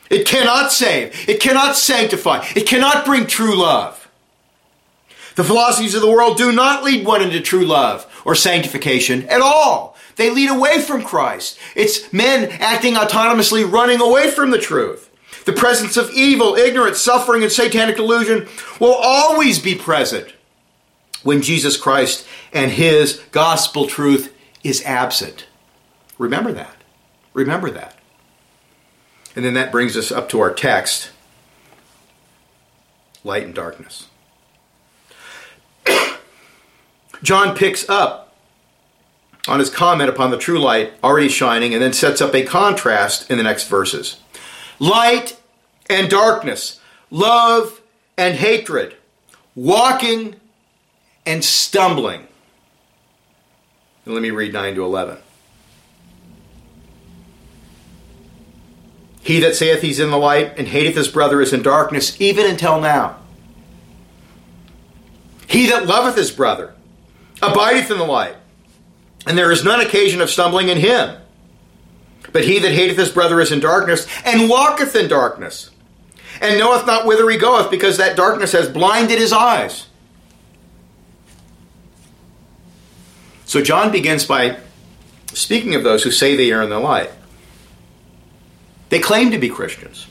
It 0.10 0.28
cannot 0.28 0.72
save. 0.72 1.28
It 1.28 1.40
cannot 1.40 1.76
sanctify. 1.76 2.46
It 2.56 2.68
cannot 2.68 3.06
bring 3.06 3.26
true 3.26 3.56
love. 3.56 4.10
The 5.36 5.44
philosophies 5.44 5.96
of 5.96 6.02
the 6.02 6.12
world 6.12 6.38
do 6.38 6.52
not 6.52 6.84
lead 6.84 7.06
one 7.06 7.22
into 7.22 7.42
true 7.42 7.66
love 7.66 8.06
or 8.24 8.36
sanctification 8.36 9.28
at 9.28 9.42
all. 9.42 9.98
They 10.16 10.30
lead 10.30 10.50
away 10.50 10.82
from 10.82 11.04
Christ. 11.04 11.60
It's 11.76 12.12
men 12.14 12.50
acting 12.62 12.94
autonomously, 12.94 13.70
running 13.70 14.00
away 14.00 14.32
from 14.32 14.52
the 14.52 14.58
truth. 14.58 15.10
The 15.46 15.54
presence 15.54 15.98
of 15.98 16.10
evil, 16.12 16.56
ignorance, 16.56 17.00
suffering, 17.00 17.44
and 17.44 17.52
satanic 17.52 17.98
delusion 17.98 18.48
will 18.80 18.94
always 18.94 19.60
be 19.60 19.76
present 19.76 20.35
when 21.26 21.42
Jesus 21.42 21.76
Christ 21.76 22.26
and 22.54 22.72
his 22.72 23.20
gospel 23.32 23.88
truth 23.88 24.34
is 24.64 24.84
absent. 24.86 25.48
Remember 26.20 26.52
that. 26.52 26.78
Remember 27.34 27.72
that. 27.72 27.96
And 29.36 29.44
then 29.44 29.56
that 29.56 29.72
brings 29.72 29.98
us 29.98 30.12
up 30.12 30.30
to 30.30 30.40
our 30.40 30.54
text 30.54 31.10
light 33.24 33.44
and 33.44 33.56
darkness. 33.56 34.08
John 37.24 37.58
picks 37.58 37.90
up 37.90 38.36
on 39.48 39.60
his 39.60 39.72
comment 39.72 40.12
upon 40.12 40.30
the 40.30 40.38
true 40.38 40.60
light 40.60 40.94
already 41.04 41.30
shining 41.30 41.74
and 41.74 41.82
then 41.82 41.92
sets 41.92 42.22
up 42.22 42.36
a 42.36 42.44
contrast 42.44 43.32
in 43.32 43.38
the 43.38 43.44
next 43.44 43.68
verses. 43.68 44.20
Light 44.78 45.42
and 45.90 46.08
darkness, 46.08 46.80
love 47.10 47.82
and 48.16 48.36
hatred, 48.36 48.96
walking 49.56 50.36
and 51.26 51.44
stumbling. 51.44 52.28
And 54.06 54.14
let 54.14 54.22
me 54.22 54.32
read 54.32 54.54
9 54.54 54.76
to 54.76 54.84
11. 54.84 55.18
He 59.22 59.40
that 59.40 59.56
saith 59.56 59.82
he's 59.82 60.00
in 60.00 60.12
the 60.12 60.18
light 60.18 60.54
and 60.58 60.68
hateth 60.68 60.96
his 60.96 61.08
brother 61.08 61.42
is 61.42 61.52
in 61.52 61.64
darkness, 61.64 62.20
even 62.22 62.46
until 62.46 62.80
now. 62.80 63.18
He 65.48 65.68
that 65.68 65.88
loveth 65.88 66.16
his 66.16 66.30
brother 66.30 66.76
abideth 67.42 67.90
in 67.90 67.98
the 67.98 68.04
light, 68.04 68.36
and 69.26 69.36
there 69.36 69.52
is 69.52 69.64
none 69.64 69.82
occasion 69.82 70.22
of 70.22 70.30
stumbling 70.30 70.70
in 70.70 70.78
him. 70.78 71.18
But 72.32 72.44
he 72.44 72.60
that 72.60 72.72
hateth 72.72 72.98
his 72.98 73.12
brother 73.12 73.42
is 73.42 73.52
in 73.52 73.60
darkness, 73.60 74.06
and 74.26 74.48
walketh 74.48 74.96
in 74.96 75.08
darkness, 75.08 75.72
and 76.40 76.60
knoweth 76.60 76.86
not 76.86 77.08
whither 77.08 77.28
he 77.30 77.38
goeth, 77.38 77.72
because 77.72 77.98
that 77.98 78.16
darkness 78.16 78.52
has 78.52 78.70
blinded 78.70 79.18
his 79.18 79.34
eyes. 79.34 79.88
So 83.56 83.62
John 83.62 83.90
begins 83.90 84.26
by 84.26 84.58
speaking 85.28 85.76
of 85.76 85.84
those 85.84 86.04
who 86.04 86.12
say 86.12 86.36
they 86.36 86.52
are 86.52 86.62
in 86.62 86.70
the 86.70 86.78
light. 86.78 87.10
They 88.90 89.00
claim 89.00 89.32
to 89.32 89.38
be 89.38 89.48
Christians. 89.48 90.08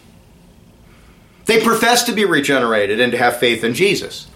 They 1.45 1.63
profess 1.63 2.05
to 2.05 2.15
be 2.15 2.25
regenerated 2.25 3.01
and 3.01 3.13
to 3.13 3.19
have 3.19 3.37
faith 3.37 3.63
in 3.63 3.75
Jesus. 3.75 4.29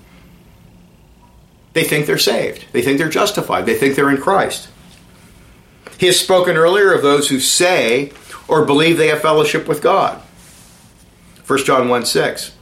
They 1.72 1.84
think 1.84 2.04
they're 2.04 2.18
saved. 2.18 2.66
They 2.72 2.82
think 2.82 2.98
they're 2.98 3.08
justified. 3.08 3.64
They 3.64 3.76
think 3.76 3.96
they're 3.96 4.10
in 4.10 4.20
Christ. 4.20 4.68
He 5.96 6.04
has 6.04 6.20
spoken 6.20 6.58
earlier 6.58 6.92
of 6.92 7.00
those 7.00 7.30
who 7.30 7.40
say 7.40 8.12
or 8.46 8.66
believe 8.66 8.98
they 8.98 9.08
have 9.08 9.22
fellowship 9.22 9.66
with 9.66 9.80
God. 9.80 10.20
1 11.46 11.64
John 11.64 11.88
1 11.88 12.04
6. 12.04 12.52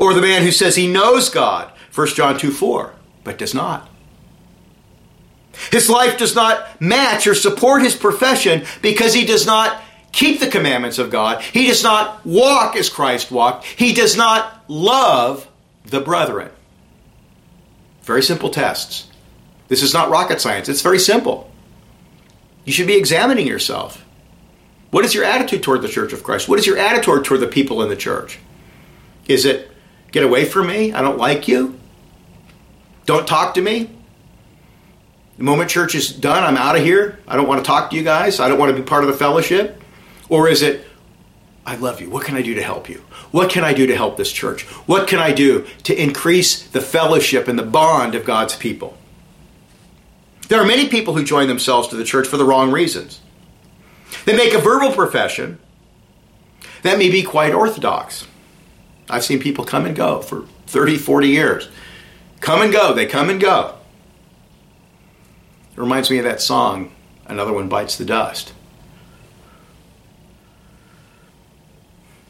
Or 0.00 0.14
the 0.14 0.22
man 0.22 0.44
who 0.44 0.50
says 0.50 0.76
he 0.76 0.90
knows 0.90 1.28
God. 1.28 1.70
1 1.94 2.06
John 2.14 2.38
2 2.38 2.50
4, 2.50 2.94
but 3.22 3.36
does 3.36 3.52
not. 3.52 3.90
His 5.70 5.88
life 5.88 6.18
does 6.18 6.34
not 6.34 6.80
match 6.80 7.26
or 7.26 7.34
support 7.34 7.82
his 7.82 7.94
profession 7.94 8.64
because 8.82 9.14
he 9.14 9.24
does 9.24 9.46
not 9.46 9.82
keep 10.12 10.40
the 10.40 10.48
commandments 10.48 10.98
of 10.98 11.10
God. 11.10 11.42
He 11.42 11.66
does 11.66 11.82
not 11.82 12.24
walk 12.24 12.76
as 12.76 12.88
Christ 12.88 13.30
walked. 13.30 13.64
He 13.64 13.92
does 13.92 14.16
not 14.16 14.64
love 14.68 15.48
the 15.84 16.00
brethren. 16.00 16.50
Very 18.02 18.22
simple 18.22 18.50
tests. 18.50 19.08
This 19.68 19.82
is 19.82 19.92
not 19.92 20.10
rocket 20.10 20.40
science, 20.40 20.68
it's 20.68 20.82
very 20.82 20.98
simple. 20.98 21.50
You 22.64 22.72
should 22.72 22.86
be 22.86 22.96
examining 22.96 23.46
yourself. 23.46 24.04
What 24.90 25.04
is 25.04 25.14
your 25.14 25.24
attitude 25.24 25.62
toward 25.62 25.82
the 25.82 25.88
church 25.88 26.12
of 26.12 26.22
Christ? 26.22 26.48
What 26.48 26.58
is 26.58 26.66
your 26.66 26.78
attitude 26.78 27.24
toward 27.24 27.40
the 27.40 27.46
people 27.46 27.82
in 27.82 27.88
the 27.88 27.96
church? 27.96 28.38
Is 29.28 29.44
it, 29.44 29.70
get 30.12 30.22
away 30.22 30.44
from 30.44 30.68
me? 30.68 30.92
I 30.92 31.02
don't 31.02 31.18
like 31.18 31.48
you? 31.48 31.78
Don't 33.04 33.26
talk 33.26 33.54
to 33.54 33.60
me? 33.60 33.90
The 35.38 35.44
moment 35.44 35.70
church 35.70 35.94
is 35.94 36.10
done, 36.10 36.42
I'm 36.42 36.56
out 36.56 36.76
of 36.76 36.82
here. 36.82 37.18
I 37.28 37.36
don't 37.36 37.46
want 37.46 37.62
to 37.62 37.66
talk 37.66 37.90
to 37.90 37.96
you 37.96 38.02
guys. 38.02 38.40
I 38.40 38.48
don't 38.48 38.58
want 38.58 38.74
to 38.74 38.82
be 38.82 38.86
part 38.86 39.04
of 39.04 39.10
the 39.10 39.16
fellowship. 39.16 39.82
Or 40.28 40.48
is 40.48 40.62
it, 40.62 40.86
I 41.66 41.76
love 41.76 42.00
you. 42.00 42.08
What 42.08 42.24
can 42.24 42.36
I 42.36 42.42
do 42.42 42.54
to 42.54 42.62
help 42.62 42.88
you? 42.88 43.02
What 43.32 43.50
can 43.50 43.64
I 43.64 43.74
do 43.74 43.86
to 43.86 43.96
help 43.96 44.16
this 44.16 44.32
church? 44.32 44.62
What 44.86 45.08
can 45.08 45.18
I 45.18 45.32
do 45.32 45.66
to 45.82 46.00
increase 46.02 46.66
the 46.66 46.80
fellowship 46.80 47.48
and 47.48 47.58
the 47.58 47.64
bond 47.64 48.14
of 48.14 48.24
God's 48.24 48.56
people? 48.56 48.96
There 50.48 50.60
are 50.60 50.66
many 50.66 50.88
people 50.88 51.14
who 51.14 51.24
join 51.24 51.48
themselves 51.48 51.88
to 51.88 51.96
the 51.96 52.04
church 52.04 52.26
for 52.26 52.36
the 52.36 52.44
wrong 52.44 52.70
reasons. 52.70 53.20
They 54.24 54.36
make 54.36 54.54
a 54.54 54.58
verbal 54.58 54.92
profession 54.92 55.58
that 56.82 56.98
may 56.98 57.10
be 57.10 57.22
quite 57.22 57.52
orthodox. 57.52 58.26
I've 59.10 59.24
seen 59.24 59.40
people 59.40 59.64
come 59.64 59.86
and 59.86 59.94
go 59.94 60.22
for 60.22 60.46
30, 60.66 60.98
40 60.98 61.28
years. 61.28 61.68
come 62.40 62.62
and 62.62 62.72
go. 62.72 62.94
They 62.94 63.06
come 63.06 63.28
and 63.28 63.40
go. 63.40 63.75
It 65.76 65.80
reminds 65.80 66.10
me 66.10 66.18
of 66.18 66.24
that 66.24 66.40
song, 66.40 66.92
Another 67.26 67.52
One 67.52 67.68
Bites 67.68 67.96
the 67.96 68.04
Dust. 68.04 68.54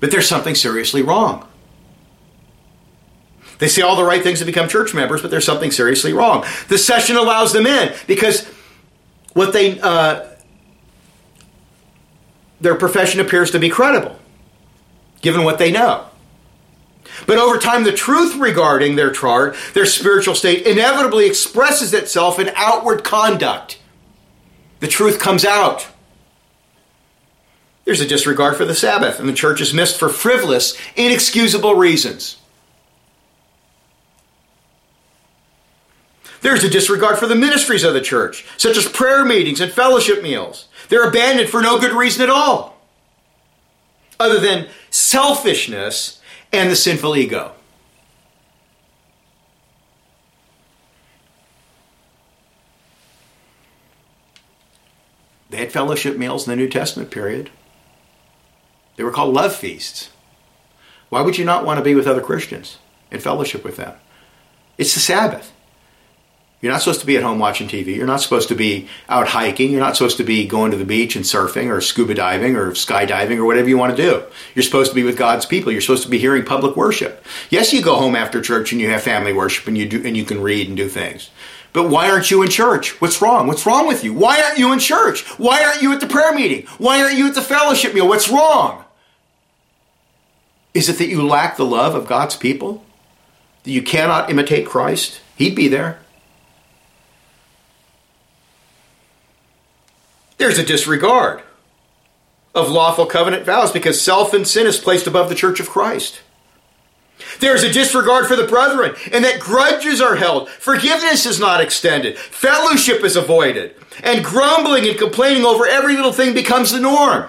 But 0.00 0.10
there's 0.10 0.28
something 0.28 0.54
seriously 0.54 1.02
wrong. 1.02 1.46
They 3.58 3.68
say 3.68 3.82
all 3.82 3.96
the 3.96 4.04
right 4.04 4.22
things 4.22 4.40
to 4.40 4.44
become 4.44 4.68
church 4.68 4.92
members, 4.92 5.22
but 5.22 5.30
there's 5.30 5.44
something 5.44 5.70
seriously 5.70 6.12
wrong. 6.12 6.44
The 6.68 6.76
session 6.76 7.16
allows 7.16 7.52
them 7.52 7.66
in 7.66 7.94
because 8.06 8.46
what 9.32 9.52
they 9.52 9.80
uh, 9.80 10.26
their 12.60 12.74
profession 12.74 13.20
appears 13.20 13.50
to 13.52 13.58
be 13.58 13.70
credible, 13.70 14.18
given 15.22 15.44
what 15.44 15.58
they 15.58 15.70
know. 15.70 16.06
But 17.26 17.38
over 17.38 17.58
time, 17.58 17.84
the 17.84 17.92
truth 17.92 18.36
regarding 18.36 18.94
their 18.94 19.10
chart, 19.10 19.56
their 19.74 19.86
spiritual 19.86 20.34
state, 20.34 20.66
inevitably 20.66 21.26
expresses 21.26 21.92
itself 21.92 22.38
in 22.38 22.50
outward 22.54 23.02
conduct. 23.02 23.80
The 24.80 24.86
truth 24.86 25.18
comes 25.18 25.44
out. 25.44 25.88
There's 27.84 28.00
a 28.00 28.06
disregard 28.06 28.56
for 28.56 28.64
the 28.64 28.74
Sabbath, 28.74 29.20
and 29.20 29.28
the 29.28 29.32
church 29.32 29.60
is 29.60 29.74
missed 29.74 29.98
for 29.98 30.08
frivolous, 30.08 30.76
inexcusable 30.96 31.74
reasons. 31.74 32.36
There's 36.42 36.62
a 36.62 36.70
disregard 36.70 37.18
for 37.18 37.26
the 37.26 37.34
ministries 37.34 37.82
of 37.82 37.94
the 37.94 38.00
church, 38.00 38.44
such 38.56 38.76
as 38.76 38.88
prayer 38.88 39.24
meetings 39.24 39.60
and 39.60 39.72
fellowship 39.72 40.22
meals. 40.22 40.68
They're 40.88 41.08
abandoned 41.08 41.48
for 41.48 41.60
no 41.60 41.80
good 41.80 41.92
reason 41.92 42.22
at 42.22 42.30
all, 42.30 42.76
other 44.20 44.38
than 44.38 44.68
selfishness 44.90 46.20
and 46.52 46.70
the 46.70 46.76
sinful 46.76 47.16
ego. 47.16 47.52
They 55.50 55.58
had 55.58 55.72
fellowship 55.72 56.16
meals 56.16 56.46
in 56.46 56.50
the 56.50 56.56
New 56.56 56.68
Testament 56.68 57.10
period. 57.10 57.50
They 58.96 59.04
were 59.04 59.12
called 59.12 59.34
love 59.34 59.54
feasts. 59.54 60.10
Why 61.08 61.20
would 61.20 61.38
you 61.38 61.44
not 61.44 61.64
want 61.64 61.78
to 61.78 61.84
be 61.84 61.94
with 61.94 62.06
other 62.06 62.20
Christians 62.20 62.78
and 63.10 63.22
fellowship 63.22 63.62
with 63.64 63.76
them? 63.76 63.94
It's 64.76 64.94
the 64.94 65.00
Sabbath. 65.00 65.52
You're 66.62 66.72
not 66.72 66.80
supposed 66.80 67.00
to 67.00 67.06
be 67.06 67.16
at 67.16 67.22
home 67.22 67.38
watching 67.38 67.68
TV. 67.68 67.96
You're 67.96 68.06
not 68.06 68.22
supposed 68.22 68.48
to 68.48 68.54
be 68.54 68.88
out 69.10 69.28
hiking. 69.28 69.70
You're 69.70 69.80
not 69.80 69.94
supposed 69.96 70.16
to 70.16 70.24
be 70.24 70.46
going 70.46 70.70
to 70.70 70.76
the 70.78 70.86
beach 70.86 71.14
and 71.14 71.24
surfing 71.24 71.70
or 71.70 71.82
scuba 71.82 72.14
diving 72.14 72.56
or 72.56 72.70
skydiving 72.70 73.36
or 73.36 73.44
whatever 73.44 73.68
you 73.68 73.76
want 73.76 73.94
to 73.94 74.02
do. 74.02 74.22
You're 74.54 74.62
supposed 74.62 74.90
to 74.90 74.94
be 74.94 75.02
with 75.02 75.18
God's 75.18 75.44
people. 75.44 75.70
You're 75.70 75.82
supposed 75.82 76.04
to 76.04 76.08
be 76.08 76.18
hearing 76.18 76.44
public 76.44 76.74
worship. 76.74 77.24
Yes, 77.50 77.74
you 77.74 77.82
go 77.82 77.96
home 77.96 78.16
after 78.16 78.40
church 78.40 78.72
and 78.72 78.80
you 78.80 78.88
have 78.88 79.02
family 79.02 79.34
worship 79.34 79.68
and 79.68 79.76
you 79.76 79.86
do 79.86 80.02
and 80.04 80.16
you 80.16 80.24
can 80.24 80.40
read 80.40 80.68
and 80.68 80.76
do 80.76 80.88
things. 80.88 81.30
But 81.74 81.90
why 81.90 82.08
aren't 82.08 82.30
you 82.30 82.40
in 82.40 82.48
church? 82.48 83.02
What's 83.02 83.20
wrong? 83.20 83.46
What's 83.46 83.66
wrong 83.66 83.86
with 83.86 84.02
you? 84.02 84.14
Why 84.14 84.40
aren't 84.40 84.58
you 84.58 84.72
in 84.72 84.78
church? 84.78 85.24
Why 85.38 85.62
aren't 85.62 85.82
you 85.82 85.92
at 85.92 86.00
the 86.00 86.06
prayer 86.06 86.32
meeting? 86.32 86.66
Why 86.78 87.02
aren't 87.02 87.18
you 87.18 87.26
at 87.26 87.34
the 87.34 87.42
fellowship 87.42 87.92
meal? 87.92 88.08
What's 88.08 88.30
wrong? 88.30 88.82
Is 90.72 90.88
it 90.88 90.96
that 90.96 91.08
you 91.08 91.26
lack 91.26 91.58
the 91.58 91.66
love 91.66 91.94
of 91.94 92.06
God's 92.06 92.34
people? 92.34 92.82
That 93.64 93.72
you 93.72 93.82
cannot 93.82 94.30
imitate 94.30 94.66
Christ? 94.66 95.20
He'd 95.36 95.54
be 95.54 95.68
there. 95.68 96.00
There's 100.38 100.58
a 100.58 100.64
disregard 100.64 101.42
of 102.54 102.70
lawful 102.70 103.06
covenant 103.06 103.44
vows 103.44 103.72
because 103.72 104.00
self 104.00 104.32
and 104.32 104.46
sin 104.46 104.66
is 104.66 104.78
placed 104.78 105.06
above 105.06 105.28
the 105.28 105.34
church 105.34 105.60
of 105.60 105.68
Christ. 105.68 106.20
There's 107.40 107.62
a 107.62 107.72
disregard 107.72 108.26
for 108.26 108.36
the 108.36 108.46
brethren, 108.46 108.94
and 109.12 109.24
that 109.24 109.40
grudges 109.40 110.00
are 110.00 110.16
held, 110.16 110.48
forgiveness 110.48 111.26
is 111.26 111.40
not 111.40 111.60
extended, 111.60 112.18
fellowship 112.18 113.02
is 113.04 113.16
avoided, 113.16 113.74
and 114.02 114.24
grumbling 114.24 114.86
and 114.86 114.98
complaining 114.98 115.44
over 115.44 115.66
every 115.66 115.96
little 115.96 116.12
thing 116.12 116.34
becomes 116.34 116.72
the 116.72 116.80
norm. 116.80 117.28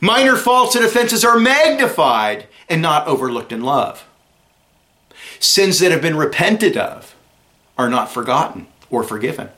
Minor 0.00 0.36
faults 0.36 0.74
and 0.74 0.84
offenses 0.84 1.24
are 1.24 1.38
magnified 1.38 2.48
and 2.68 2.82
not 2.82 3.06
overlooked 3.06 3.52
in 3.52 3.62
love. 3.62 4.06
Sins 5.38 5.78
that 5.78 5.92
have 5.92 6.02
been 6.02 6.16
repented 6.16 6.76
of 6.76 7.14
are 7.78 7.88
not 7.88 8.10
forgotten 8.10 8.66
or 8.90 9.02
forgiven. 9.02 9.48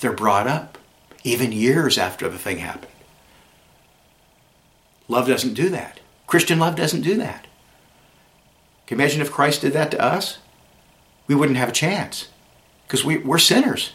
They're 0.00 0.12
brought 0.12 0.46
up 0.46 0.78
even 1.22 1.52
years 1.52 1.98
after 1.98 2.28
the 2.28 2.38
thing 2.38 2.58
happened. 2.58 2.92
Love 5.08 5.28
doesn't 5.28 5.54
do 5.54 5.68
that. 5.68 6.00
Christian 6.26 6.58
love 6.58 6.76
doesn't 6.76 7.02
do 7.02 7.16
that. 7.16 7.46
Can 8.86 8.98
you 8.98 9.04
imagine 9.04 9.20
if 9.20 9.30
Christ 9.30 9.60
did 9.60 9.72
that 9.74 9.90
to 9.90 10.00
us? 10.00 10.38
We 11.26 11.34
wouldn't 11.34 11.58
have 11.58 11.68
a 11.68 11.72
chance 11.72 12.28
because 12.86 13.04
we, 13.04 13.18
we're 13.18 13.38
sinners. 13.38 13.92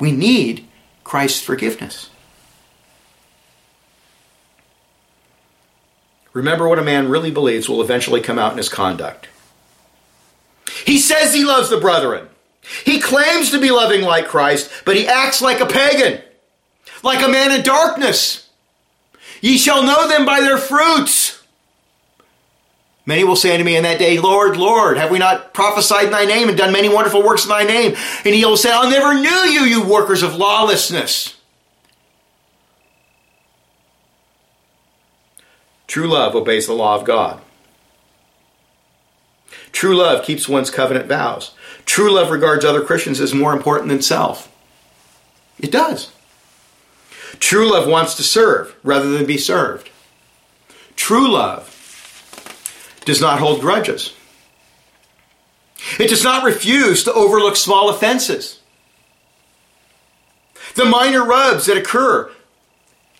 We 0.00 0.12
need 0.12 0.66
Christ's 1.04 1.40
forgiveness. 1.40 2.10
Remember 6.32 6.68
what 6.68 6.78
a 6.78 6.84
man 6.84 7.08
really 7.08 7.30
believes 7.30 7.68
will 7.68 7.82
eventually 7.82 8.20
come 8.20 8.38
out 8.38 8.52
in 8.52 8.58
his 8.58 8.68
conduct. 8.68 9.28
He 10.84 10.98
says 10.98 11.32
he 11.32 11.44
loves 11.44 11.70
the 11.70 11.80
brethren. 11.80 12.28
He 12.84 13.00
claims 13.00 13.50
to 13.50 13.60
be 13.60 13.70
loving 13.70 14.02
like 14.02 14.28
Christ, 14.28 14.70
but 14.84 14.96
he 14.96 15.06
acts 15.06 15.40
like 15.40 15.60
a 15.60 15.66
pagan, 15.66 16.20
like 17.02 17.24
a 17.24 17.30
man 17.30 17.52
in 17.52 17.62
darkness. 17.62 18.48
Ye 19.40 19.56
shall 19.56 19.82
know 19.82 20.08
them 20.08 20.26
by 20.26 20.40
their 20.40 20.58
fruits. 20.58 21.42
Many 23.06 23.24
will 23.24 23.36
say 23.36 23.52
unto 23.52 23.64
me 23.64 23.74
in 23.76 23.84
that 23.84 23.98
day, 23.98 24.18
Lord, 24.20 24.58
Lord, 24.58 24.98
have 24.98 25.10
we 25.10 25.18
not 25.18 25.54
prophesied 25.54 26.06
in 26.06 26.10
thy 26.10 26.26
name 26.26 26.50
and 26.50 26.58
done 26.58 26.74
many 26.74 26.90
wonderful 26.90 27.22
works 27.22 27.44
in 27.44 27.48
thy 27.48 27.64
name? 27.64 27.96
And 28.24 28.34
he 28.34 28.44
will 28.44 28.58
say, 28.58 28.70
I 28.70 28.90
never 28.90 29.14
knew 29.14 29.50
you, 29.50 29.62
you 29.62 29.82
workers 29.82 30.22
of 30.22 30.36
lawlessness. 30.36 31.34
True 35.86 36.06
love 36.06 36.34
obeys 36.34 36.66
the 36.66 36.74
law 36.74 36.96
of 36.96 37.06
God. 37.06 37.40
True 39.72 39.96
love 39.96 40.22
keeps 40.22 40.46
one's 40.46 40.70
covenant 40.70 41.06
vows. 41.06 41.54
True 41.88 42.12
love 42.12 42.30
regards 42.30 42.66
other 42.66 42.82
Christians 42.82 43.18
as 43.18 43.32
more 43.32 43.54
important 43.54 43.88
than 43.88 44.02
self. 44.02 44.54
It 45.58 45.72
does. 45.72 46.12
True 47.40 47.72
love 47.72 47.88
wants 47.88 48.14
to 48.16 48.22
serve 48.22 48.76
rather 48.82 49.10
than 49.10 49.24
be 49.24 49.38
served. 49.38 49.88
True 50.96 51.32
love 51.32 51.74
does 53.06 53.22
not 53.22 53.38
hold 53.38 53.62
grudges. 53.62 54.12
It 55.98 56.10
does 56.10 56.22
not 56.22 56.44
refuse 56.44 57.04
to 57.04 57.12
overlook 57.14 57.56
small 57.56 57.88
offenses. 57.88 58.60
The 60.74 60.84
minor 60.84 61.24
rubs 61.24 61.64
that 61.66 61.78
occur 61.78 62.30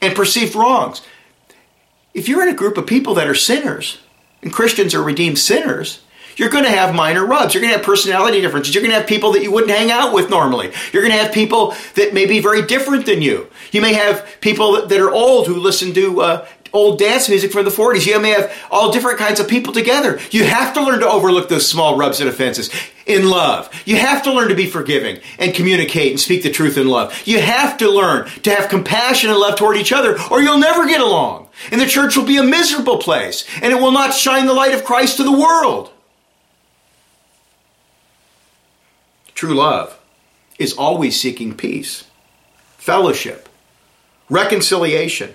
and 0.02 0.14
perceived 0.14 0.54
wrongs. 0.54 1.00
If 2.12 2.28
you're 2.28 2.42
in 2.42 2.52
a 2.52 2.58
group 2.58 2.76
of 2.76 2.86
people 2.86 3.14
that 3.14 3.28
are 3.28 3.34
sinners, 3.34 3.96
and 4.42 4.52
Christians 4.52 4.94
are 4.94 5.02
redeemed 5.02 5.38
sinners, 5.38 6.02
you're 6.38 6.48
going 6.48 6.64
to 6.64 6.70
have 6.70 6.94
minor 6.94 7.26
rubs. 7.26 7.52
You're 7.52 7.60
going 7.60 7.72
to 7.72 7.76
have 7.76 7.84
personality 7.84 8.40
differences. 8.40 8.74
You're 8.74 8.82
going 8.82 8.92
to 8.92 8.98
have 8.98 9.08
people 9.08 9.32
that 9.32 9.42
you 9.42 9.50
wouldn't 9.50 9.72
hang 9.72 9.90
out 9.90 10.14
with 10.14 10.30
normally. 10.30 10.72
You're 10.92 11.02
going 11.02 11.14
to 11.14 11.22
have 11.22 11.32
people 11.32 11.74
that 11.96 12.14
may 12.14 12.26
be 12.26 12.40
very 12.40 12.62
different 12.62 13.06
than 13.06 13.20
you. 13.20 13.50
You 13.72 13.82
may 13.82 13.92
have 13.92 14.26
people 14.40 14.86
that 14.86 15.00
are 15.00 15.10
old 15.10 15.48
who 15.48 15.56
listen 15.56 15.92
to 15.94 16.20
uh, 16.22 16.48
old 16.72 16.98
dance 16.98 17.28
music 17.28 17.50
from 17.52 17.64
the 17.64 17.70
40s. 17.70 18.06
You 18.06 18.20
may 18.20 18.30
have 18.30 18.54
all 18.70 18.92
different 18.92 19.18
kinds 19.18 19.40
of 19.40 19.48
people 19.48 19.72
together. 19.72 20.20
You 20.30 20.44
have 20.44 20.74
to 20.74 20.82
learn 20.82 21.00
to 21.00 21.08
overlook 21.08 21.48
those 21.48 21.68
small 21.68 21.96
rubs 21.96 22.20
and 22.20 22.28
offenses 22.28 22.70
in 23.06 23.28
love. 23.28 23.70
You 23.84 23.96
have 23.96 24.22
to 24.24 24.32
learn 24.32 24.48
to 24.48 24.54
be 24.54 24.66
forgiving 24.66 25.20
and 25.38 25.54
communicate 25.54 26.12
and 26.12 26.20
speak 26.20 26.42
the 26.42 26.50
truth 26.50 26.76
in 26.76 26.88
love. 26.88 27.20
You 27.26 27.40
have 27.40 27.78
to 27.78 27.90
learn 27.90 28.28
to 28.42 28.54
have 28.54 28.68
compassion 28.68 29.30
and 29.30 29.38
love 29.38 29.58
toward 29.58 29.76
each 29.76 29.92
other 29.92 30.18
or 30.30 30.42
you'll 30.42 30.58
never 30.58 30.86
get 30.86 31.00
along. 31.00 31.48
And 31.72 31.80
the 31.80 31.86
church 31.86 32.16
will 32.16 32.26
be 32.26 32.36
a 32.36 32.44
miserable 32.44 32.98
place 32.98 33.44
and 33.62 33.72
it 33.72 33.80
will 33.80 33.92
not 33.92 34.14
shine 34.14 34.46
the 34.46 34.54
light 34.54 34.74
of 34.74 34.84
Christ 34.84 35.16
to 35.16 35.24
the 35.24 35.32
world. 35.32 35.90
True 39.38 39.54
love 39.54 39.96
is 40.58 40.72
always 40.72 41.20
seeking 41.20 41.54
peace, 41.54 42.08
fellowship, 42.76 43.48
reconciliation, 44.28 45.32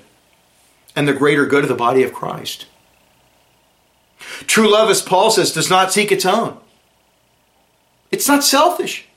and 0.94 1.08
the 1.08 1.14
greater 1.14 1.46
good 1.46 1.64
of 1.64 1.70
the 1.70 1.74
body 1.74 2.04
of 2.04 2.12
Christ. 2.12 2.66
True 4.46 4.70
love, 4.70 4.90
as 4.90 5.02
Paul 5.02 5.32
says, 5.32 5.54
does 5.54 5.70
not 5.70 5.94
seek 5.94 6.12
its 6.12 6.26
own. 6.26 6.58
It's 8.12 8.28
not 8.28 8.44
selfish. 8.44 9.08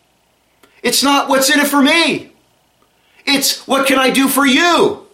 It's 0.85 1.03
not 1.03 1.29
what's 1.29 1.51
in 1.51 1.59
it 1.59 1.67
for 1.67 1.83
me. 1.83 2.31
It's 3.25 3.67
what 3.67 3.89
can 3.89 3.99
I 3.99 4.11
do 4.11 4.29
for 4.29 4.47
you? 4.47 5.05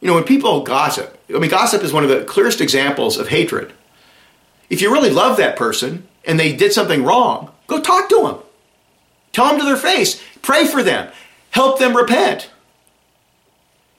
You 0.00 0.08
know, 0.08 0.14
when 0.14 0.24
people 0.24 0.64
gossip, 0.64 1.22
I 1.32 1.38
mean, 1.38 1.50
gossip 1.50 1.84
is 1.84 1.92
one 1.92 2.02
of 2.02 2.10
the 2.10 2.24
clearest 2.24 2.60
examples 2.60 3.16
of 3.16 3.28
hatred. 3.28 3.74
If 4.72 4.80
you 4.80 4.92
really 4.92 5.10
love 5.10 5.36
that 5.36 5.54
person 5.54 6.08
and 6.24 6.40
they 6.40 6.52
did 6.52 6.72
something 6.72 7.04
wrong, 7.04 7.52
go 7.68 7.80
talk 7.80 8.08
to 8.08 8.22
them. 8.22 8.38
Tell 9.32 9.48
them 9.48 9.60
to 9.60 9.64
their 9.64 9.76
face. 9.76 10.20
Pray 10.42 10.66
for 10.66 10.82
them 10.82 11.12
help 11.52 11.78
them 11.78 11.96
repent. 11.96 12.50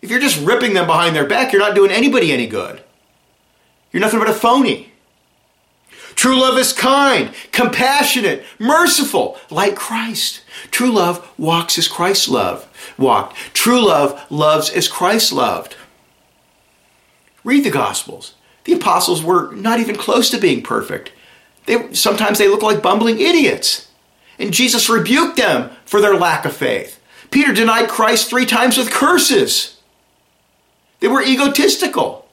If 0.01 0.11
you're 0.11 0.19
just 0.19 0.43
ripping 0.45 0.73
them 0.73 0.85
behind 0.85 1.15
their 1.15 1.25
back, 1.25 1.53
you're 1.53 1.61
not 1.61 1.75
doing 1.75 1.91
anybody 1.91 2.31
any 2.31 2.45
good. 2.45 2.83
You're 3.91 4.01
nothing 4.01 4.19
but 4.19 4.29
a 4.29 4.33
phony. 4.33 4.91
True 6.15 6.39
love 6.39 6.57
is 6.57 6.73
kind, 6.73 7.33
compassionate, 7.51 8.43
merciful, 8.59 9.37
like 9.49 9.75
Christ. 9.75 10.41
True 10.71 10.91
love 10.91 11.27
walks 11.37 11.77
as 11.77 11.87
Christ 11.87 12.27
loved, 12.27 12.67
walked. 12.97 13.37
True 13.53 13.85
love 13.85 14.21
loves 14.29 14.69
as 14.69 14.87
Christ 14.87 15.31
loved. 15.31 15.75
Read 17.43 17.63
the 17.63 17.71
Gospels. 17.71 18.33
The 18.63 18.73
apostles 18.73 19.23
were 19.23 19.51
not 19.51 19.79
even 19.79 19.95
close 19.95 20.29
to 20.29 20.37
being 20.37 20.61
perfect. 20.63 21.11
They, 21.65 21.93
sometimes 21.93 22.37
they 22.37 22.47
look 22.47 22.61
like 22.61 22.81
bumbling 22.81 23.19
idiots. 23.19 23.89
And 24.39 24.53
Jesus 24.53 24.89
rebuked 24.89 25.37
them 25.37 25.71
for 25.85 26.01
their 26.01 26.15
lack 26.15 26.45
of 26.45 26.55
faith. 26.55 26.99
Peter 27.29 27.53
denied 27.53 27.89
Christ 27.89 28.29
three 28.29 28.45
times 28.45 28.77
with 28.77 28.91
curses. 28.91 29.79
They 30.99 31.07
were 31.07 31.21
egotistical. 31.21 32.27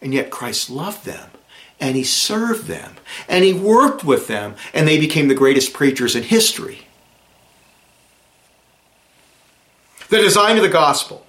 And 0.00 0.14
yet 0.14 0.30
Christ 0.30 0.70
loved 0.70 1.04
them 1.04 1.30
and 1.80 1.96
he 1.96 2.04
served 2.04 2.66
them 2.66 2.96
and 3.28 3.44
he 3.44 3.52
worked 3.52 4.04
with 4.04 4.26
them 4.26 4.54
and 4.72 4.86
they 4.86 4.98
became 4.98 5.28
the 5.28 5.34
greatest 5.34 5.72
preachers 5.72 6.14
in 6.14 6.22
history. 6.22 6.86
The 10.08 10.18
design 10.18 10.56
of 10.56 10.62
the 10.62 10.68
gospel 10.68 11.26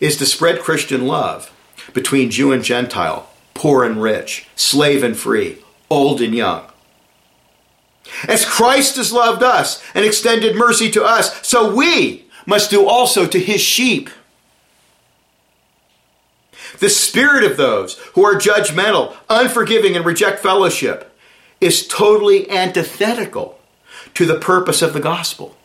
is 0.00 0.16
to 0.16 0.26
spread 0.26 0.60
Christian 0.60 1.06
love 1.06 1.52
between 1.92 2.30
Jew 2.30 2.52
and 2.52 2.62
Gentile, 2.62 3.28
poor 3.54 3.84
and 3.84 4.02
rich, 4.02 4.48
slave 4.56 5.02
and 5.02 5.16
free, 5.16 5.58
old 5.90 6.20
and 6.20 6.34
young. 6.34 6.64
As 8.28 8.44
Christ 8.44 8.96
has 8.96 9.12
loved 9.12 9.42
us 9.42 9.82
and 9.94 10.04
extended 10.04 10.56
mercy 10.56 10.90
to 10.92 11.04
us, 11.04 11.46
so 11.46 11.74
we 11.74 12.26
must 12.46 12.70
do 12.70 12.86
also 12.86 13.26
to 13.26 13.38
his 13.38 13.60
sheep. 13.60 14.10
The 16.78 16.88
spirit 16.88 17.44
of 17.44 17.56
those 17.56 17.98
who 18.14 18.24
are 18.24 18.34
judgmental, 18.34 19.16
unforgiving, 19.28 19.96
and 19.96 20.04
reject 20.04 20.40
fellowship 20.40 21.16
is 21.60 21.86
totally 21.86 22.50
antithetical 22.50 23.58
to 24.14 24.26
the 24.26 24.38
purpose 24.38 24.82
of 24.82 24.92
the 24.92 25.00
gospel. 25.00 25.56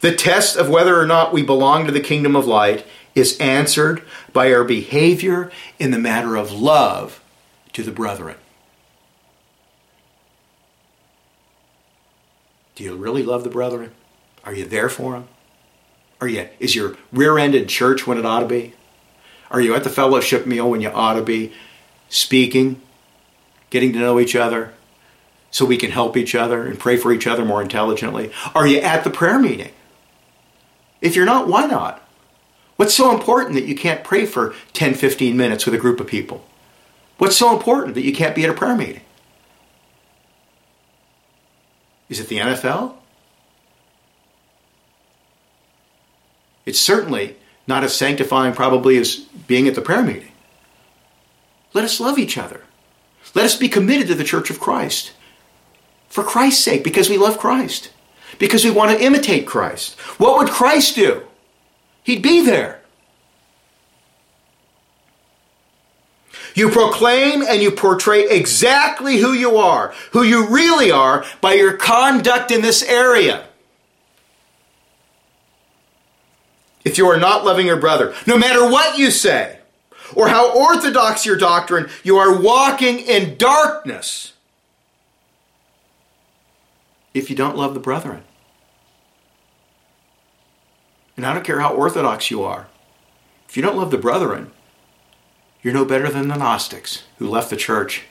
The 0.00 0.14
test 0.14 0.56
of 0.56 0.68
whether 0.68 0.98
or 0.98 1.06
not 1.06 1.32
we 1.32 1.42
belong 1.42 1.86
to 1.86 1.92
the 1.92 2.00
kingdom 2.00 2.34
of 2.34 2.46
light 2.46 2.84
is 3.14 3.38
answered 3.38 4.02
by 4.32 4.52
our 4.52 4.64
behavior 4.64 5.50
in 5.78 5.90
the 5.90 5.98
matter 5.98 6.36
of 6.36 6.52
love 6.52 7.22
to 7.72 7.82
the 7.82 7.92
brethren. 7.92 8.36
Do 12.74 12.84
you 12.84 12.94
really 12.94 13.22
love 13.22 13.44
the 13.44 13.50
brethren? 13.50 13.92
Are 14.44 14.54
you 14.54 14.64
there 14.64 14.88
for 14.88 15.12
them? 15.12 15.28
Are 16.20 16.28
you, 16.28 16.48
is 16.58 16.74
your 16.74 16.96
rear 17.12 17.38
end 17.38 17.54
in 17.54 17.66
church 17.66 18.06
when 18.06 18.18
it 18.18 18.26
ought 18.26 18.40
to 18.40 18.46
be? 18.46 18.74
Are 19.50 19.60
you 19.60 19.74
at 19.74 19.84
the 19.84 19.90
fellowship 19.90 20.46
meal 20.46 20.70
when 20.70 20.80
you 20.80 20.88
ought 20.88 21.14
to 21.14 21.22
be? 21.22 21.52
Speaking, 22.08 22.80
getting 23.70 23.92
to 23.92 23.98
know 23.98 24.18
each 24.18 24.34
other 24.34 24.72
so 25.50 25.64
we 25.64 25.76
can 25.76 25.90
help 25.90 26.16
each 26.16 26.34
other 26.34 26.66
and 26.66 26.78
pray 26.78 26.96
for 26.96 27.12
each 27.12 27.26
other 27.26 27.44
more 27.44 27.60
intelligently? 27.60 28.32
Are 28.54 28.66
you 28.66 28.78
at 28.78 29.04
the 29.04 29.10
prayer 29.10 29.38
meeting? 29.38 29.72
If 31.00 31.16
you're 31.16 31.26
not, 31.26 31.48
why 31.48 31.66
not? 31.66 32.01
What's 32.76 32.94
so 32.94 33.14
important 33.14 33.54
that 33.54 33.66
you 33.66 33.74
can't 33.74 34.02
pray 34.02 34.26
for 34.26 34.54
10, 34.72 34.94
15 34.94 35.36
minutes 35.36 35.64
with 35.64 35.74
a 35.74 35.78
group 35.78 36.00
of 36.00 36.06
people? 36.06 36.44
What's 37.18 37.36
so 37.36 37.54
important 37.54 37.94
that 37.94 38.02
you 38.02 38.12
can't 38.12 38.34
be 38.34 38.44
at 38.44 38.50
a 38.50 38.54
prayer 38.54 38.76
meeting? 38.76 39.02
Is 42.08 42.20
it 42.20 42.28
the 42.28 42.38
NFL? 42.38 42.94
It's 46.66 46.80
certainly 46.80 47.36
not 47.66 47.84
as 47.84 47.94
sanctifying, 47.94 48.54
probably, 48.54 48.98
as 48.98 49.16
being 49.16 49.68
at 49.68 49.74
the 49.74 49.80
prayer 49.80 50.02
meeting. 50.02 50.32
Let 51.72 51.84
us 51.84 52.00
love 52.00 52.18
each 52.18 52.36
other. 52.36 52.64
Let 53.34 53.44
us 53.44 53.56
be 53.56 53.68
committed 53.68 54.08
to 54.08 54.14
the 54.14 54.24
church 54.24 54.50
of 54.50 54.60
Christ. 54.60 55.12
For 56.08 56.22
Christ's 56.22 56.62
sake, 56.62 56.84
because 56.84 57.08
we 57.08 57.16
love 57.16 57.38
Christ. 57.38 57.90
Because 58.38 58.64
we 58.64 58.70
want 58.70 58.90
to 58.90 59.04
imitate 59.04 59.46
Christ. 59.46 59.98
What 60.18 60.38
would 60.38 60.50
Christ 60.50 60.96
do? 60.96 61.22
He'd 62.02 62.22
be 62.22 62.44
there. 62.44 62.80
You 66.54 66.68
proclaim 66.68 67.42
and 67.42 67.62
you 67.62 67.70
portray 67.70 68.28
exactly 68.28 69.18
who 69.18 69.32
you 69.32 69.56
are, 69.56 69.94
who 70.12 70.22
you 70.22 70.48
really 70.48 70.90
are, 70.90 71.24
by 71.40 71.54
your 71.54 71.76
conduct 71.76 72.50
in 72.50 72.60
this 72.60 72.82
area. 72.82 73.46
if 76.84 76.98
you 76.98 77.06
are 77.08 77.16
not 77.16 77.44
loving 77.44 77.66
your 77.66 77.76
brother, 77.76 78.14
no 78.26 78.36
matter 78.36 78.68
what 78.68 78.98
you 78.98 79.10
say 79.10 79.58
or 80.14 80.28
how 80.28 80.52
orthodox 80.52 81.24
your 81.24 81.36
doctrine, 81.36 81.88
you 82.02 82.16
are 82.18 82.40
walking 82.40 82.98
in 82.98 83.36
darkness 83.36 84.32
if 87.14 87.30
you 87.30 87.36
don't 87.36 87.56
love 87.56 87.74
the 87.74 87.80
brethren. 87.80 88.22
And 91.16 91.26
I 91.26 91.34
don't 91.34 91.44
care 91.44 91.60
how 91.60 91.74
orthodox 91.74 92.30
you 92.30 92.42
are, 92.42 92.68
if 93.48 93.56
you 93.56 93.62
don't 93.62 93.76
love 93.76 93.90
the 93.90 93.98
brethren, 93.98 94.50
you're 95.62 95.74
no 95.74 95.84
better 95.84 96.08
than 96.08 96.28
the 96.28 96.36
Gnostics 96.36 97.04
who 97.18 97.28
left 97.28 97.50
the 97.50 97.56
church, 97.56 98.04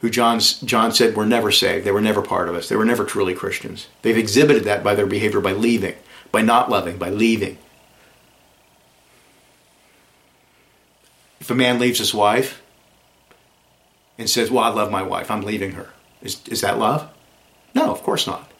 who 0.00 0.10
John's, 0.10 0.60
John 0.60 0.92
said 0.92 1.14
were 1.14 1.24
never 1.24 1.52
saved. 1.52 1.86
They 1.86 1.92
were 1.92 2.00
never 2.00 2.22
part 2.22 2.48
of 2.48 2.56
us. 2.56 2.68
They 2.68 2.76
were 2.76 2.84
never 2.84 3.04
truly 3.04 3.34
Christians. 3.34 3.86
They've 4.02 4.18
exhibited 4.18 4.64
that 4.64 4.82
by 4.82 4.94
their 4.96 5.06
behavior, 5.06 5.40
by 5.40 5.52
leaving 5.52 5.94
by 6.32 6.40
not 6.40 6.70
loving, 6.70 6.96
by 6.96 7.10
leaving. 7.10 7.58
If 11.38 11.50
a 11.50 11.54
man 11.54 11.78
leaves 11.78 11.98
his 11.98 12.14
wife 12.14 12.62
and 14.18 14.28
says, 14.28 14.50
Well, 14.50 14.64
I 14.64 14.70
love 14.70 14.90
my 14.90 15.02
wife, 15.02 15.30
I'm 15.30 15.42
leaving 15.42 15.72
her, 15.72 15.90
is, 16.22 16.40
is 16.48 16.62
that 16.62 16.78
love? 16.78 17.08
No, 17.74 17.92
of 17.92 18.02
course 18.02 18.26
not. 18.26 18.50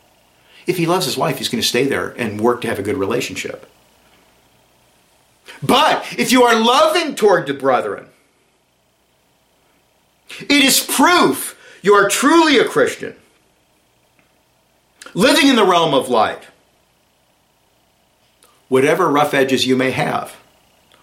If 0.67 0.77
he 0.77 0.87
loves 0.87 1.07
his 1.07 1.17
wife, 1.17 1.39
he's 1.39 1.49
going 1.49 1.63
to 1.63 1.67
stay 1.67 1.85
there 1.85 2.11
and 2.11 2.41
work 2.41 2.61
to 2.63 2.69
have 2.69 2.79
a 2.79 2.83
good 2.83 2.97
relationship. 2.97 3.69
But 5.63 6.05
if 6.19 6.33
you 6.33 6.43
are 6.45 6.59
loving 6.59 7.15
toward 7.15 7.47
the 7.47 7.55
brethren, 7.55 8.07
it 10.41 10.51
is 10.51 10.81
proof 10.81 11.59
you 11.83 11.95
are 11.95 12.09
truly 12.09 12.59
a 12.59 12.65
Christian, 12.65 13.17
living 15.15 15.49
in 15.49 15.57
the 15.57 15.67
realm 15.67 15.95
of 15.95 16.09
light 16.09 16.47
whatever 18.73 19.11
rough 19.11 19.35
edges 19.35 19.67
you 19.67 19.77
may 19.77 19.91
have, 19.91 20.35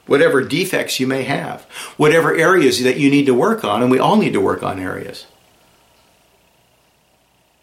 whatever 0.07 0.41
defects 0.41 0.99
you 0.99 1.05
may 1.05 1.21
have, 1.21 1.61
whatever 1.97 2.33
areas 2.33 2.81
that 2.81 2.97
you 2.97 3.11
need 3.11 3.27
to 3.27 3.33
work 3.33 3.63
on, 3.63 3.83
and 3.83 3.91
we 3.91 3.99
all 3.99 4.15
need 4.15 4.33
to 4.33 4.41
work 4.41 4.63
on 4.63 4.79
areas. 4.79 5.27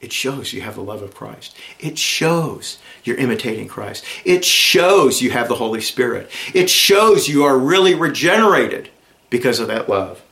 It 0.01 0.13
shows 0.13 0.53
you 0.53 0.61
have 0.61 0.75
the 0.75 0.83
love 0.83 1.03
of 1.03 1.15
Christ. 1.15 1.57
It 1.81 1.99
shows 1.99 2.79
you're 3.05 3.17
imitating 3.17 3.67
Christ. 3.67 4.05
It 4.25 4.45
shows 4.45 5.23
you 5.23 5.31
have 5.31 5.49
the 5.49 5.55
Holy 5.55 5.81
Spirit. 5.81 6.31
It 6.53 6.69
shows 6.69 7.29
you 7.29 7.45
are 7.45 7.59
really 7.59 7.95
regenerated 7.95 8.91
because 9.31 9.59
of 9.59 9.69
that 9.69 9.89
love. 9.89 10.23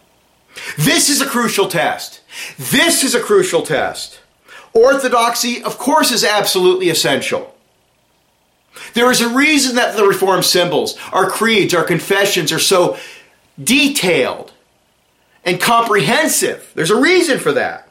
This 0.77 1.09
is 1.09 1.21
a 1.21 1.27
crucial 1.27 1.67
test. 1.67 2.21
This 2.59 3.03
is 3.03 3.15
a 3.15 3.21
crucial 3.21 3.63
test. 3.63 4.21
Orthodoxy, 4.73 5.63
of 5.63 5.79
course, 5.79 6.13
is 6.13 6.25
absolutely 6.25 6.91
essential. 6.91 7.55
There 8.93 9.11
is 9.11 9.21
a 9.21 9.29
reason 9.29 9.77
that 9.77 9.97
the 9.97 10.05
Reformed 10.05 10.45
symbols, 10.45 10.99
our 11.13 11.29
creeds, 11.29 11.75
our 11.75 11.85
confessions 11.85 12.53
are 12.53 12.59
so 12.59 12.99
detailed 13.63 14.53
and 15.45 15.61
comprehensive. 15.61 16.73
There's 16.75 16.91
a 16.91 17.01
reason 17.01 17.39
for 17.39 17.53
that. 17.53 17.84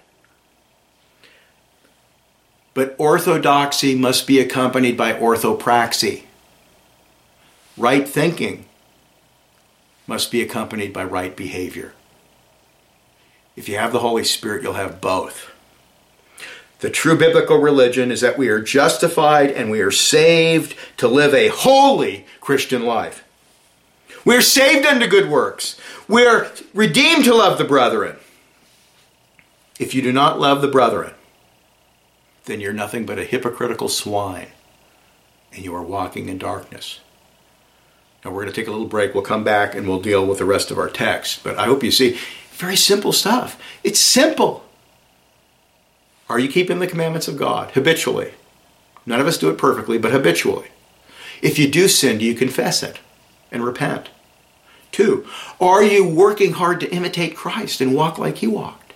But 2.73 2.95
orthodoxy 2.97 3.95
must 3.95 4.25
be 4.25 4.39
accompanied 4.39 4.97
by 4.97 5.13
orthopraxy. 5.13 6.23
Right 7.77 8.07
thinking 8.07 8.65
must 10.07 10.31
be 10.31 10.41
accompanied 10.41 10.93
by 10.93 11.03
right 11.03 11.35
behavior. 11.35 11.93
If 13.55 13.69
you 13.69 13.77
have 13.77 13.91
the 13.91 13.99
Holy 13.99 14.23
Spirit, 14.23 14.63
you'll 14.63 14.73
have 14.73 15.01
both. 15.01 15.51
The 16.79 16.89
true 16.89 17.17
biblical 17.17 17.57
religion 17.57 18.11
is 18.11 18.21
that 18.21 18.37
we 18.37 18.49
are 18.49 18.59
justified 18.59 19.51
and 19.51 19.71
we 19.71 19.79
are 19.79 19.91
saved 19.91 20.75
to 20.97 21.07
live 21.07 21.33
a 21.33 21.47
holy 21.47 22.25
Christian 22.41 22.83
life. 22.83 23.23
We 24.25 24.35
are 24.35 24.41
saved 24.41 24.85
unto 24.85 25.07
good 25.07 25.29
works. 25.29 25.79
We 26.07 26.25
are 26.25 26.51
redeemed 26.73 27.23
to 27.25 27.35
love 27.35 27.57
the 27.57 27.63
brethren. 27.63 28.17
If 29.79 29.93
you 29.93 30.01
do 30.01 30.11
not 30.11 30.39
love 30.39 30.61
the 30.61 30.67
brethren, 30.67 31.13
then 32.45 32.59
you're 32.59 32.73
nothing 32.73 33.05
but 33.05 33.19
a 33.19 33.23
hypocritical 33.23 33.89
swine 33.89 34.47
and 35.53 35.63
you 35.63 35.73
are 35.75 35.83
walking 35.83 36.29
in 36.29 36.37
darkness. 36.37 36.99
Now 38.23 38.31
we're 38.31 38.43
going 38.43 38.53
to 38.53 38.59
take 38.59 38.67
a 38.67 38.71
little 38.71 38.87
break. 38.87 39.13
We'll 39.13 39.23
come 39.23 39.43
back 39.43 39.75
and 39.75 39.87
we'll 39.87 40.01
deal 40.01 40.25
with 40.25 40.39
the 40.39 40.45
rest 40.45 40.71
of 40.71 40.77
our 40.77 40.89
text. 40.89 41.43
But 41.43 41.57
I 41.57 41.65
hope 41.65 41.83
you 41.83 41.91
see 41.91 42.17
very 42.51 42.75
simple 42.75 43.11
stuff. 43.11 43.61
It's 43.83 43.99
simple. 43.99 44.65
Are 46.29 46.39
you 46.39 46.47
keeping 46.47 46.79
the 46.79 46.87
commandments 46.87 47.27
of 47.27 47.37
God 47.37 47.71
habitually? 47.71 48.33
None 49.05 49.19
of 49.19 49.27
us 49.27 49.37
do 49.37 49.49
it 49.49 49.57
perfectly, 49.57 49.97
but 49.97 50.11
habitually. 50.11 50.69
If 51.41 51.59
you 51.59 51.69
do 51.69 51.87
sin, 51.87 52.17
do 52.17 52.25
you 52.25 52.33
confess 52.33 52.81
it? 52.81 52.99
and 53.53 53.63
repent? 53.63 54.09
Two, 54.91 55.25
are 55.61 55.83
you 55.83 56.05
working 56.05 56.53
hard 56.53 56.81
to 56.81 56.91
imitate 56.91 57.35
Christ 57.35 57.79
and 57.79 57.95
walk 57.95 58.17
like 58.17 58.39
he 58.39 58.47
walked? 58.47 58.93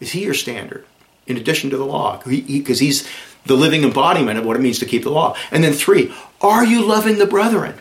Is 0.00 0.12
he 0.12 0.24
your 0.24 0.34
standard 0.34 0.84
in 1.28 1.36
addition 1.36 1.70
to 1.70 1.76
the 1.76 1.84
law? 1.84 2.16
Because 2.16 2.78
he, 2.80 2.86
he's 2.86 3.08
the 3.46 3.54
living 3.54 3.84
embodiment 3.84 4.38
of 4.38 4.44
what 4.44 4.56
it 4.56 4.60
means 4.60 4.80
to 4.80 4.86
keep 4.86 5.04
the 5.04 5.10
law. 5.10 5.36
And 5.50 5.62
then 5.62 5.72
three, 5.72 6.12
are 6.40 6.64
you 6.64 6.84
loving 6.84 7.18
the 7.18 7.26
brethren 7.26 7.76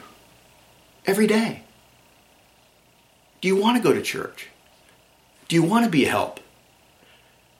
every 1.06 1.26
day? 1.26 1.64
Do 3.42 3.48
you 3.48 3.56
want 3.56 3.78
to 3.78 3.84
go 3.84 3.94
to 3.94 4.02
church? 4.02 4.48
Do 5.48 5.56
you 5.56 5.64
want 5.64 5.86
to 5.86 5.92
be 5.92 6.06
a 6.06 6.10
help? 6.10 6.40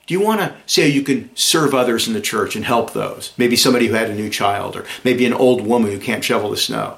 Do 0.06 0.14
you 0.14 0.20
want 0.20 0.40
to 0.40 0.54
say 0.66 0.88
you 0.88 1.02
can 1.02 1.34
serve 1.36 1.74
others 1.74 2.08
in 2.08 2.14
the 2.14 2.20
church 2.20 2.56
and 2.56 2.64
help 2.64 2.92
those? 2.92 3.32
Maybe 3.36 3.56
somebody 3.56 3.88
who 3.88 3.94
had 3.94 4.10
a 4.10 4.14
new 4.14 4.30
child, 4.30 4.74
or 4.74 4.86
maybe 5.04 5.26
an 5.26 5.34
old 5.34 5.66
woman 5.66 5.90
who 5.90 5.98
can't 5.98 6.24
shovel 6.24 6.50
the 6.50 6.56
snow. 6.56 6.96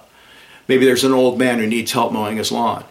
Maybe 0.68 0.84
there's 0.84 1.02
an 1.02 1.12
old 1.12 1.36
man 1.36 1.58
who 1.58 1.66
needs 1.66 1.90
help 1.90 2.12
mowing 2.12 2.36
his 2.36 2.52
lawn. 2.52 2.84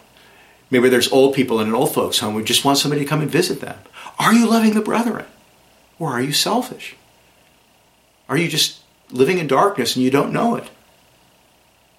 Maybe 0.70 0.90
there's 0.90 1.10
old 1.10 1.34
people 1.34 1.58
in 1.60 1.68
an 1.68 1.74
old 1.74 1.94
folks' 1.94 2.18
home 2.18 2.34
who 2.34 2.44
just 2.44 2.64
want 2.64 2.76
somebody 2.76 3.02
to 3.02 3.08
come 3.08 3.22
and 3.22 3.30
visit 3.30 3.60
them. 3.60 3.78
Are 4.18 4.34
you 4.34 4.46
loving 4.48 4.74
the 4.74 4.82
brethren? 4.82 5.24
Or 6.00 6.10
are 6.10 6.20
you 6.20 6.32
selfish? 6.32 6.96
Are 8.28 8.36
you 8.36 8.48
just 8.48 8.80
living 9.12 9.38
in 9.38 9.46
darkness 9.46 9.94
and 9.94 10.04
you 10.04 10.10
don't 10.10 10.32
know 10.32 10.56
it? 10.56 10.68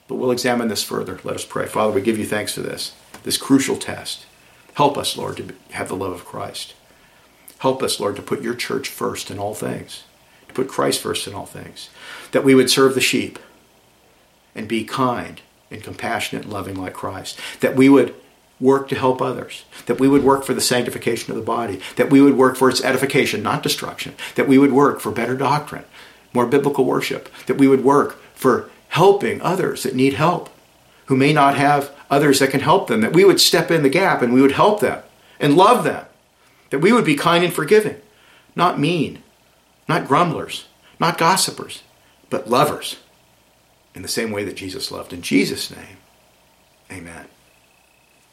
But 0.10 0.16
we'll 0.16 0.32
examine 0.32 0.68
this 0.68 0.84
further. 0.84 1.20
Let 1.24 1.36
us 1.36 1.46
pray. 1.46 1.68
Father, 1.68 1.94
we 1.94 2.02
give 2.02 2.18
you 2.18 2.26
thanks 2.26 2.54
for 2.54 2.62
this, 2.62 2.94
this 3.24 3.38
crucial 3.38 3.78
test. 3.78 4.26
Help 4.74 4.98
us, 4.98 5.16
Lord, 5.16 5.38
to 5.38 5.54
have 5.70 5.88
the 5.88 5.96
love 5.96 6.12
of 6.12 6.26
Christ. 6.26 6.74
Help 7.60 7.84
us, 7.84 8.00
Lord, 8.00 8.16
to 8.16 8.22
put 8.22 8.42
your 8.42 8.56
church 8.56 8.90
first 8.90 9.30
in 9.30 9.38
all 9.38 9.54
things, 9.54 10.04
to 10.48 10.54
put 10.54 10.68
Christ 10.68 11.00
first 11.00 11.28
in 11.28 11.36
all 11.36 11.46
things, 11.46 11.90
that 12.32 12.44
we 12.44 12.56
would 12.56 12.72
serve 12.72 12.96
the 12.96 13.02
sheep 13.02 13.38
and 14.56 14.68
be 14.68 14.84
kind 14.84 15.42
and 15.70 15.84
compassionate 15.84 16.46
and 16.46 16.52
loving 16.52 16.76
like 16.76 16.94
Christ, 16.94 17.40
that 17.60 17.76
we 17.76 17.88
would 17.88 18.16
work 18.62 18.88
to 18.88 18.96
help 18.96 19.22
others, 19.22 19.66
that 19.88 20.00
we 20.00 20.08
would 20.08 20.24
work 20.24 20.46
for 20.46 20.54
the 20.54 20.62
sanctification 20.62 21.32
of 21.32 21.38
the 21.38 21.44
body, 21.44 21.82
that 21.96 22.10
we 22.10 22.22
would 22.22 22.38
work 22.38 22.56
for 22.56 22.70
its 22.70 22.84
edification, 22.84 23.44
not 23.44 23.64
destruction, 23.64 24.14
that 24.36 24.48
we 24.48 24.58
would 24.58 24.72
work 24.72 25.02
for 25.02 25.12
better 25.12 25.36
doctrine, 25.36 25.84
more 26.32 26.46
biblical 26.46 26.86
worship, 26.86 27.28
that 27.48 27.58
we 27.58 27.68
would 27.68 27.84
work 27.84 28.22
for 28.36 28.70
helping 28.90 29.42
others 29.42 29.84
that 29.84 29.96
need 29.96 30.14
help, 30.14 30.50
who 31.08 31.16
may 31.18 31.34
not 31.34 31.58
have 31.58 31.92
others 32.10 32.40
that 32.40 32.52
can 32.52 32.60
help 32.60 32.88
them, 32.88 33.02
that 33.02 33.14
we 33.14 33.26
would 33.26 33.42
step 33.42 33.72
in 33.72 33.84
the 33.84 33.90
gap 33.90 34.22
and 34.22 34.32
we 34.32 34.42
would 34.42 34.52
help 34.52 34.80
them 34.80 35.02
and 35.40 35.58
love 35.58 35.84
them 35.84 36.06
that 36.72 36.80
we 36.80 36.92
would 36.92 37.06
be 37.06 37.16
kind 37.16 37.44
and 37.44 37.54
forgiving, 37.54 37.98
not 38.56 38.80
mean, 38.80 39.22
not 39.88 40.08
grumblers, 40.08 40.68
not 41.00 41.18
gossipers, 41.18 41.84
but 42.30 42.50
lovers 42.50 42.98
in 43.94 44.02
the 44.02 44.08
same 44.08 44.32
way 44.32 44.44
that 44.44 44.56
Jesus 44.56 44.90
loved. 44.90 45.14
In 45.14 45.22
Jesus' 45.22 45.70
name, 45.70 45.98
amen. 46.90 47.28